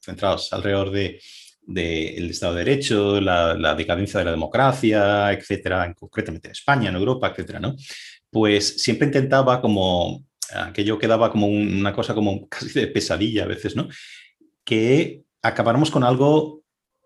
centrados 0.00 0.52
alrededor 0.52 0.90
de 0.90 1.20
del 1.64 2.30
Estado 2.30 2.54
de 2.54 2.64
Derecho, 2.64 3.20
la, 3.20 3.74
decadencia 3.74 4.18
de 4.18 4.24
la 4.24 4.30
democracia, 4.32 5.32
etcétera, 5.32 5.94
concretamente 5.94 6.48
en 6.48 6.52
España, 6.52 6.88
en 6.88 6.96
Europa, 6.96 7.28
etcétera, 7.28 7.60
¿no? 7.60 7.74
Pues 8.30 8.82
siempre 8.82 9.06
intentaba 9.06 9.60
como, 9.60 10.24
aquello 10.54 10.98
quedaba 10.98 11.30
como 11.30 11.46
una 11.46 11.92
cosa 11.92 12.14
como 12.14 12.48
casi 12.48 12.78
de 12.78 12.88
pesadilla 12.88 13.44
a 13.44 13.48
veces, 13.48 13.76
¿no? 13.76 13.88
Que 14.64 15.22
acabáramos 15.42 15.90
con 15.90 16.04
algo, 16.04 16.62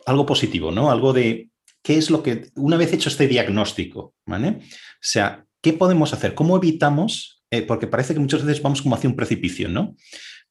algo 0.06 0.26
positivo, 0.26 0.70
¿no? 0.70 0.90
Algo 0.90 1.12
de 1.12 1.50
qué 1.82 1.98
es 1.98 2.10
lo 2.10 2.22
que, 2.22 2.48
una 2.56 2.76
vez 2.76 2.92
hecho 2.92 3.08
este 3.08 3.28
diagnóstico, 3.28 4.14
¿vale? 4.26 4.58
O 4.60 4.98
sea, 5.00 5.44
¿qué 5.60 5.72
podemos 5.72 6.12
hacer? 6.12 6.34
¿Cómo 6.34 6.56
evitamos? 6.56 7.44
Eh, 7.50 7.62
porque 7.62 7.86
parece 7.86 8.14
que 8.14 8.20
muchas 8.20 8.44
veces 8.44 8.62
vamos 8.62 8.82
como 8.82 8.96
hacia 8.96 9.08
un 9.08 9.16
precipicio, 9.16 9.68
¿no? 9.68 9.94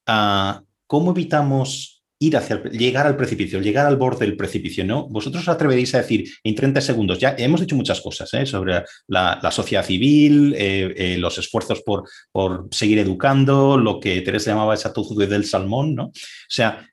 Ah, 0.05 0.63
¿Cómo 0.87 1.11
evitamos 1.11 1.94
ir 2.19 2.37
hacia 2.37 2.63
llegar 2.63 3.05
al 3.07 3.17
precipicio, 3.17 3.59
llegar 3.59 3.85
al 3.85 3.97
borde 3.97 4.25
del 4.25 4.37
precipicio, 4.37 4.85
¿no? 4.85 5.07
Vosotros 5.07 5.43
os 5.43 5.49
atreveréis 5.49 5.93
a 5.95 5.99
decir 5.99 6.29
en 6.43 6.55
30 6.55 6.81
segundos, 6.81 7.19
ya 7.19 7.35
hemos 7.37 7.59
dicho 7.61 7.75
muchas 7.75 7.99
cosas 8.01 8.33
¿eh? 8.33 8.45
sobre 8.45 8.83
la, 9.07 9.51
sociedad 9.51 9.85
civil, 9.85 10.53
eh, 10.57 10.93
eh, 10.95 11.17
los 11.17 11.37
esfuerzos 11.37 11.81
por, 11.81 12.07
por, 12.31 12.67
seguir 12.71 12.99
educando, 12.99 13.77
lo 13.77 13.99
que 13.99 14.21
Teresa 14.21 14.51
llamaba 14.51 14.73
esa 14.73 14.93
tozude 14.93 15.27
del 15.27 15.45
salmón, 15.45 15.95
¿no? 15.95 16.05
O 16.05 16.13
sea, 16.47 16.87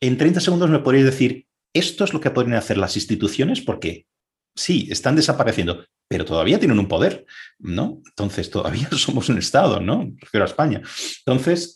en 0.00 0.16
30 0.16 0.40
segundos 0.40 0.70
me 0.70 0.78
podréis 0.78 1.04
decir, 1.04 1.46
esto 1.74 2.04
es 2.04 2.12
lo 2.12 2.20
que 2.20 2.30
podrían 2.30 2.56
hacer 2.56 2.78
las 2.78 2.96
instituciones 2.96 3.60
porque 3.60 4.06
sí, 4.56 4.88
están 4.90 5.16
desapareciendo, 5.16 5.84
pero 6.08 6.24
todavía 6.24 6.58
tienen 6.58 6.78
un 6.78 6.88
poder, 6.88 7.26
¿no? 7.58 8.00
Entonces, 8.06 8.50
todavía 8.50 8.88
somos 8.92 9.28
un 9.28 9.38
Estado, 9.38 9.80
¿no? 9.80 10.10
Refiero 10.16 10.44
a 10.44 10.48
España. 10.48 10.82
Entonces, 11.24 11.74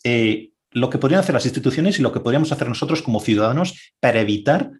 lo 0.75 0.89
que 0.89 0.97
podrían 0.97 1.21
hacer 1.21 1.33
las 1.33 1.45
instituciones 1.45 1.97
y 1.97 2.01
lo 2.01 2.11
que 2.11 2.19
podríamos 2.19 2.51
hacer 2.51 2.67
nosotros 2.67 3.01
como 3.01 3.21
ciudadanos 3.21 3.93
para 4.01 4.19
evitar 4.19 4.71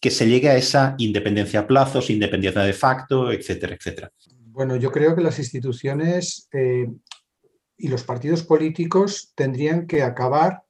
que 0.00 0.12
se 0.12 0.28
llegue 0.28 0.48
a 0.48 0.56
esa 0.56 0.94
independencia 0.98 1.60
a 1.60 1.66
plazos, 1.66 2.08
independencia 2.08 2.62
de 2.62 2.72
facto, 2.72 3.32
etcétera, 3.32 3.74
etcétera. 3.74 4.12
Bueno, 4.28 4.76
yo 4.76 4.92
creo 4.92 5.16
que 5.16 5.22
las 5.22 5.40
instituciones 5.40 6.48
eh, 6.52 6.88
y 7.76 7.88
los 7.88 8.04
partidos 8.04 8.44
políticos 8.44 9.32
tendrían 9.34 9.88
que 9.88 10.04
acabar 10.04 10.62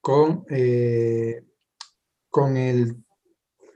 con, 0.00 0.46
eh, 0.48 1.42
con 2.30 2.56
el 2.56 2.96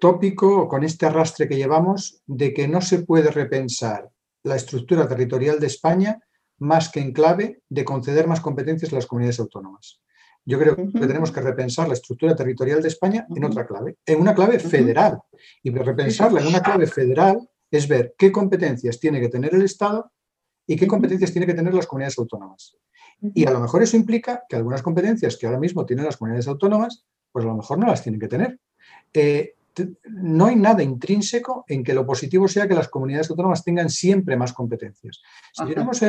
tópico, 0.01 0.69
con 0.69 0.85
este 0.85 1.05
arrastre 1.05 1.49
que 1.49 1.57
llevamos 1.57 2.23
de 2.27 2.55
que 2.55 2.67
no 2.67 2.81
se 2.81 3.01
puede 3.01 3.31
repensar 3.31 4.09
la 4.43 4.57
estructura 4.57 5.07
territorial 5.07 5.61
de 5.61 5.67
España 5.67 6.19
más 6.59 6.89
que 6.89 7.01
en 7.01 7.13
clave 7.13 7.61
de 7.69 7.85
conceder 7.85 8.27
más 8.27 8.41
competencias 8.41 8.91
a 8.91 8.97
las 8.97 9.07
comunidades 9.07 9.41
autónomas. 9.41 10.01
Yo 10.45 10.59
creo 10.59 10.75
que 10.75 11.07
tenemos 11.07 11.31
que 11.31 11.41
repensar 11.41 11.87
la 11.87 11.95
estructura 11.95 12.35
territorial 12.35 12.83
de 12.83 12.89
España 12.89 13.27
en 13.35 13.45
otra 13.45 13.67
clave, 13.67 13.99
en 14.07 14.21
una 14.21 14.35
clave 14.35 14.59
federal. 14.59 15.19
Y 15.63 15.71
repensarla 15.71 16.41
en 16.41 16.47
una 16.47 16.61
clave 16.61 16.87
federal 16.87 17.39
es 17.71 17.87
ver 17.87 18.15
qué 18.17 18.33
competencias 18.33 18.99
tiene 18.99 19.21
que 19.21 19.29
tener 19.29 19.55
el 19.55 19.63
Estado 19.63 20.11
y 20.67 20.77
qué 20.77 20.87
competencias 20.87 21.33
tiene 21.33 21.47
que 21.47 21.55
tener 21.55 21.75
las 21.75 21.87
comunidades 21.87 22.19
autónomas. 22.19 22.77
Y 23.21 23.47
a 23.47 23.51
lo 23.51 23.61
mejor 23.61 23.83
eso 23.83 23.97
implica 23.97 24.45
que 24.49 24.57
algunas 24.57 24.83
competencias 24.83 25.37
que 25.37 25.47
ahora 25.47 25.59
mismo 25.59 25.85
tienen 25.85 26.07
las 26.07 26.17
comunidades 26.17 26.49
autónomas, 26.49 27.05
pues 27.31 27.45
a 27.45 27.49
lo 27.49 27.57
mejor 27.57 27.79
no 27.79 27.87
las 27.87 28.03
tienen 28.03 28.21
que 28.21 28.29
tener. 28.29 28.59
Eh, 29.13 29.55
no 30.05 30.47
hay 30.47 30.57
nada 30.57 30.83
intrínseco 30.83 31.65
en 31.69 31.85
que 31.85 31.95
lo 31.95 32.07
positivo 32.07 32.49
sea 32.49 32.67
que 32.67 32.75
las 32.75 32.89
comunidades 32.89 33.31
autónomas 33.31 33.63
tengan 33.63 33.89
siempre 33.89 34.37
más 34.37 34.53
competencias. 34.53 35.21
Si 35.53 35.65
diéramos, 35.65 36.01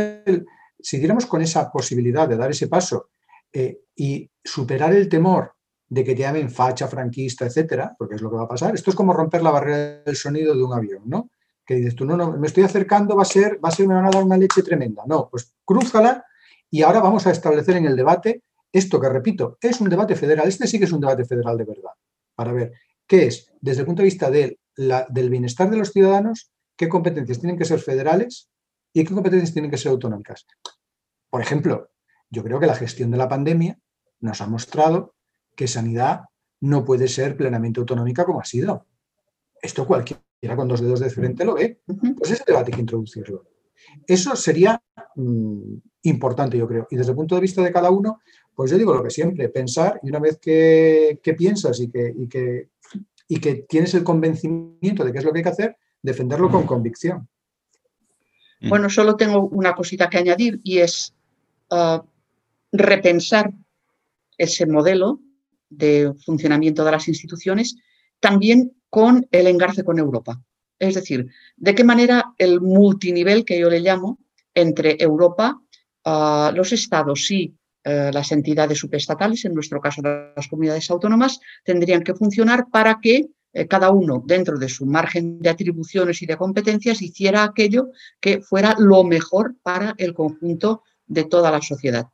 si 0.79 0.97
diéramos 0.97 1.25
con 1.25 1.41
esa 1.41 1.71
posibilidad 1.71 2.27
de 2.27 2.37
dar 2.37 2.49
ese 2.51 2.67
paso 2.67 3.09
eh, 3.53 3.81
y 3.95 4.29
superar 4.43 4.93
el 4.93 5.09
temor 5.09 5.53
de 5.87 6.03
que 6.03 6.15
te 6.15 6.21
llamen 6.21 6.49
facha, 6.49 6.87
franquista, 6.87 7.45
etcétera, 7.45 7.93
porque 7.97 8.15
es 8.15 8.21
lo 8.21 8.29
que 8.29 8.37
va 8.37 8.43
a 8.43 8.47
pasar. 8.47 8.73
Esto 8.73 8.91
es 8.91 8.95
como 8.95 9.13
romper 9.13 9.43
la 9.43 9.51
barrera 9.51 10.03
del 10.03 10.15
sonido 10.15 10.55
de 10.55 10.63
un 10.63 10.73
avión, 10.73 11.03
¿no? 11.05 11.29
Que 11.65 11.75
dices 11.75 11.95
tú, 11.95 12.05
no, 12.05 12.15
no, 12.15 12.37
me 12.37 12.47
estoy 12.47 12.63
acercando, 12.63 13.15
va 13.15 13.23
a 13.23 13.25
ser, 13.25 13.59
va 13.63 13.69
a 13.69 13.71
ser, 13.71 13.87
me 13.87 13.95
van 13.95 14.05
a 14.05 14.09
dar 14.09 14.23
una 14.23 14.37
leche 14.37 14.63
tremenda. 14.63 15.03
No, 15.05 15.27
pues 15.29 15.53
crúzala 15.65 16.25
y 16.69 16.81
ahora 16.81 17.01
vamos 17.01 17.27
a 17.27 17.31
establecer 17.31 17.75
en 17.75 17.85
el 17.85 17.97
debate 17.97 18.43
esto 18.71 19.01
que, 19.01 19.09
repito, 19.09 19.57
es 19.61 19.81
un 19.81 19.89
debate 19.89 20.15
federal. 20.15 20.47
Este 20.47 20.65
sí 20.65 20.79
que 20.79 20.85
es 20.85 20.91
un 20.93 21.01
debate 21.01 21.25
federal 21.25 21.57
de 21.57 21.65
verdad, 21.65 21.91
para 22.35 22.53
ver 22.53 22.71
qué 23.05 23.27
es, 23.27 23.51
desde 23.59 23.81
el 23.81 23.85
punto 23.85 24.01
de 24.01 24.05
vista 24.05 24.31
del 24.31 25.29
bienestar 25.29 25.69
de 25.69 25.75
los 25.75 25.91
ciudadanos, 25.91 26.51
qué 26.77 26.87
competencias 26.87 27.39
tienen 27.39 27.57
que 27.57 27.65
ser 27.65 27.79
federales 27.79 28.49
y 28.93 29.03
qué 29.03 29.13
competencias 29.13 29.51
tienen 29.51 29.69
que 29.69 29.77
ser 29.77 29.91
autonómicas. 29.91 30.47
Por 31.29 31.41
ejemplo, 31.41 31.90
yo 32.31 32.43
creo 32.43 32.59
que 32.59 32.65
la 32.65 32.75
gestión 32.75 33.11
de 33.11 33.17
la 33.17 33.27
pandemia 33.27 33.77
nos 34.21 34.41
ha 34.41 34.47
mostrado 34.47 35.13
que 35.55 35.67
sanidad 35.67 36.21
no 36.61 36.85
puede 36.85 37.07
ser 37.07 37.35
plenamente 37.35 37.79
autonómica 37.79 38.25
como 38.25 38.39
ha 38.39 38.45
sido. 38.45 38.87
Esto 39.61 39.85
cualquiera 39.85 40.55
con 40.55 40.67
dos 40.67 40.81
dedos 40.81 41.01
de 41.01 41.09
frente 41.09 41.45
lo 41.45 41.55
ve. 41.55 41.81
Pues 42.17 42.31
ese 42.31 42.43
debate 42.47 42.71
hay 42.71 42.75
que 42.75 42.81
introducirlo. 42.81 43.45
Eso 44.07 44.35
sería 44.35 44.81
mm, 45.15 45.75
importante, 46.03 46.57
yo 46.57 46.67
creo. 46.67 46.87
Y 46.89 46.95
desde 46.95 47.11
el 47.11 47.15
punto 47.15 47.35
de 47.35 47.41
vista 47.41 47.61
de 47.61 47.71
cada 47.71 47.91
uno, 47.91 48.21
pues 48.55 48.71
yo 48.71 48.77
digo 48.77 48.93
lo 48.93 49.03
que 49.03 49.09
siempre, 49.09 49.49
pensar 49.49 49.99
y 50.03 50.09
una 50.09 50.19
vez 50.19 50.39
que, 50.39 51.19
piensas 51.37 51.79
y 51.79 51.89
que, 51.89 52.13
y, 52.15 52.27
que, 52.27 52.69
y 53.27 53.39
que 53.39 53.55
tienes 53.67 53.93
el 53.93 54.03
convencimiento 54.03 55.03
de 55.03 55.11
qué 55.11 55.19
es 55.19 55.25
lo 55.25 55.31
que 55.31 55.39
hay 55.39 55.43
que 55.43 55.49
hacer, 55.49 55.77
defenderlo 56.01 56.49
con 56.49 56.65
convicción. 56.65 57.27
Bueno, 58.69 58.89
solo 58.89 59.15
tengo 59.15 59.47
una 59.47 59.73
cosita 59.73 60.07
que 60.07 60.19
añadir 60.19 60.59
y 60.63 60.77
es 60.77 61.15
ah, 61.71 62.03
repensar 62.71 63.51
ese 64.37 64.65
modelo 64.65 65.19
de 65.69 66.13
funcionamiento 66.25 66.83
de 66.83 66.91
las 66.91 67.07
instituciones 67.07 67.75
también 68.19 68.73
con 68.89 69.27
el 69.31 69.47
engarce 69.47 69.83
con 69.83 69.99
Europa. 69.99 70.41
Es 70.79 70.95
decir, 70.95 71.27
de 71.57 71.75
qué 71.75 71.83
manera 71.83 72.33
el 72.37 72.61
multinivel 72.61 73.45
que 73.45 73.59
yo 73.59 73.69
le 73.69 73.79
llamo 73.79 74.19
entre 74.53 74.97
Europa, 74.99 75.61
ah, 76.05 76.51
los 76.55 76.71
estados 76.73 77.29
y 77.31 77.55
eh, 77.83 78.11
las 78.13 78.31
entidades 78.31 78.79
subestatales, 78.79 79.45
en 79.45 79.53
nuestro 79.53 79.81
caso 79.81 80.01
las 80.03 80.47
comunidades 80.47 80.89
autónomas, 80.91 81.39
tendrían 81.63 82.03
que 82.03 82.13
funcionar 82.13 82.67
para 82.71 82.99
que 83.01 83.29
eh, 83.53 83.67
cada 83.67 83.91
uno, 83.91 84.23
dentro 84.25 84.57
de 84.57 84.69
su 84.69 84.85
margen 84.85 85.39
de 85.39 85.49
atribuciones 85.49 86.21
y 86.21 86.25
de 86.25 86.37
competencias, 86.37 87.01
hiciera 87.01 87.43
aquello 87.43 87.89
que 88.19 88.41
fuera 88.41 88.75
lo 88.77 89.03
mejor 89.03 89.55
para 89.63 89.95
el 89.97 90.13
conjunto 90.13 90.83
de 91.07 91.23
toda 91.25 91.51
la 91.51 91.61
sociedad. 91.61 92.05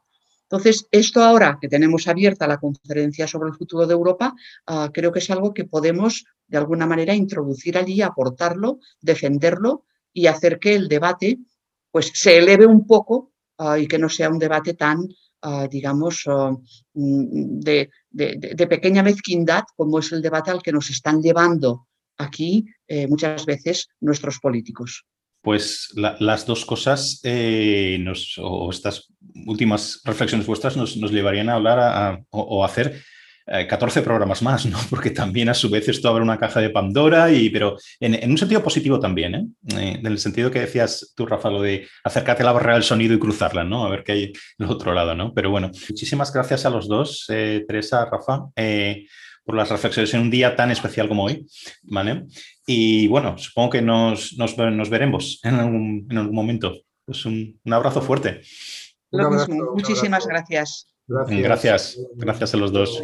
Entonces, 0.50 0.88
esto 0.92 1.22
ahora 1.22 1.58
que 1.60 1.68
tenemos 1.68 2.08
abierta 2.08 2.48
la 2.48 2.58
conferencia 2.58 3.28
sobre 3.28 3.50
el 3.50 3.56
futuro 3.56 3.86
de 3.86 3.94
Europa, 3.94 4.34
ah, 4.66 4.90
creo 4.94 5.12
que 5.12 5.20
es 5.20 5.30
algo 5.30 5.54
que 5.54 5.66
podemos 5.66 6.24
de 6.48 6.58
alguna 6.58 6.86
manera 6.88 7.14
introducir 7.14 7.78
allí, 7.78 8.02
aportarlo, 8.02 8.80
defenderlo 9.02 9.84
y 10.14 10.28
hacer 10.28 10.58
que 10.58 10.74
el 10.74 10.88
debate 10.88 11.40
pues, 11.92 12.12
se 12.14 12.38
eleve 12.38 12.66
un 12.66 12.88
poco 12.88 13.34
ah, 13.58 13.78
y 13.78 13.88
que 13.88 14.00
no 14.00 14.08
sea 14.08 14.30
un 14.30 14.40
debate 14.40 14.74
tan, 14.74 15.06
ah, 15.42 15.68
digamos, 15.70 16.24
mm, 16.94 17.60
de, 17.60 17.90
pequeña 18.70 19.04
mezquindad 19.04 19.64
como 19.76 20.00
es 20.00 20.14
el 20.14 20.22
debate 20.22 20.52
al 20.52 20.62
que 20.62 20.72
nos 20.72 20.90
están 20.90 21.22
llevando 21.22 21.88
aquí 22.18 22.66
eh, 22.88 23.06
muchas 23.08 23.46
veces 23.46 23.90
nuestros 24.00 24.40
políticos. 24.40 25.06
Pues 25.48 25.94
las 25.96 26.46
dos 26.46 26.66
cosas 26.66 27.22
eh, 27.24 28.04
o 28.40 28.70
estas 28.70 29.08
últimas 29.46 30.02
reflexiones 30.04 30.46
vuestras 30.46 30.76
nos, 30.76 30.94
llevarían 30.94 31.48
a 31.48 31.54
hablar 31.54 32.20
o, 32.32 32.66
hacer 32.66 33.02
14 33.46 34.00
eh, 34.00 34.04
programas 34.04 34.42
más, 34.42 34.66
¿no? 34.66 34.78
Porque 34.90 35.12
también 35.12 35.48
a 35.48 35.54
su 35.54 35.70
vez 35.70 35.88
esto 35.88 36.10
abre 36.10 36.22
una 36.22 36.38
caja 36.38 36.60
de 36.60 36.70
Pandora, 36.70 37.32
y, 37.32 37.50
pero 37.50 37.78
en, 38.02 38.30
un 38.30 38.38
sentido 38.38 38.62
positivo 38.62 39.00
también, 39.00 39.36
¿eh? 39.36 39.48
En 39.70 40.06
el 40.06 40.20
sentido 40.20 40.52
que 40.52 40.60
decías 40.60 41.14
tú, 41.16 41.26
Rafa, 41.26 41.50
lo 41.50 41.62
de 41.62 41.88
acercarte 42.04 42.44
a 42.44 42.48
la 42.48 42.52
barrera 42.52 42.74
del 42.74 42.84
sonido 42.84 43.14
y 43.14 43.20
cruzarla, 43.20 43.64
¿no? 43.64 43.86
A 43.86 43.90
ver 43.90 44.04
qué 44.04 44.12
hay 44.12 44.34
del 44.58 44.70
otro 44.70 44.94
lado, 44.94 45.16
¿no? 45.16 45.34
Pero 45.34 45.50
bueno, 45.50 45.72
muchísimas 45.88 46.34
gracias 46.34 46.66
a 46.66 46.70
los 46.70 46.90
dos, 46.90 47.24
Teresa, 47.26 48.04
Rafa 48.04 48.48
por 49.48 49.56
las 49.56 49.70
reflexiones 49.70 50.14
en 50.14 50.20
un 50.20 50.30
día 50.30 50.58
tan 50.58 50.72
especial 50.72 51.08
como 51.08 51.24
hoy, 51.24 51.48
¿vale? 51.84 52.26
Y 52.66 53.08
bueno, 53.08 53.38
supongo 53.38 53.70
que 53.70 53.82
nos, 53.82 54.36
veremos 54.90 55.40
en 55.42 55.56
algún, 55.56 56.34
momento. 56.34 56.74
Pues 57.06 57.26
un, 57.26 57.58
abrazo 57.72 58.02
fuerte. 58.02 58.42
Lo 59.10 59.32
mismo. 59.32 59.72
Muchísimas 59.74 60.28
gracias. 60.28 60.94
Gracias. 61.08 61.42
Gracias. 61.42 62.00
Gracias 62.18 62.54
a 62.54 62.58
los 62.58 62.74
dos. 62.74 63.02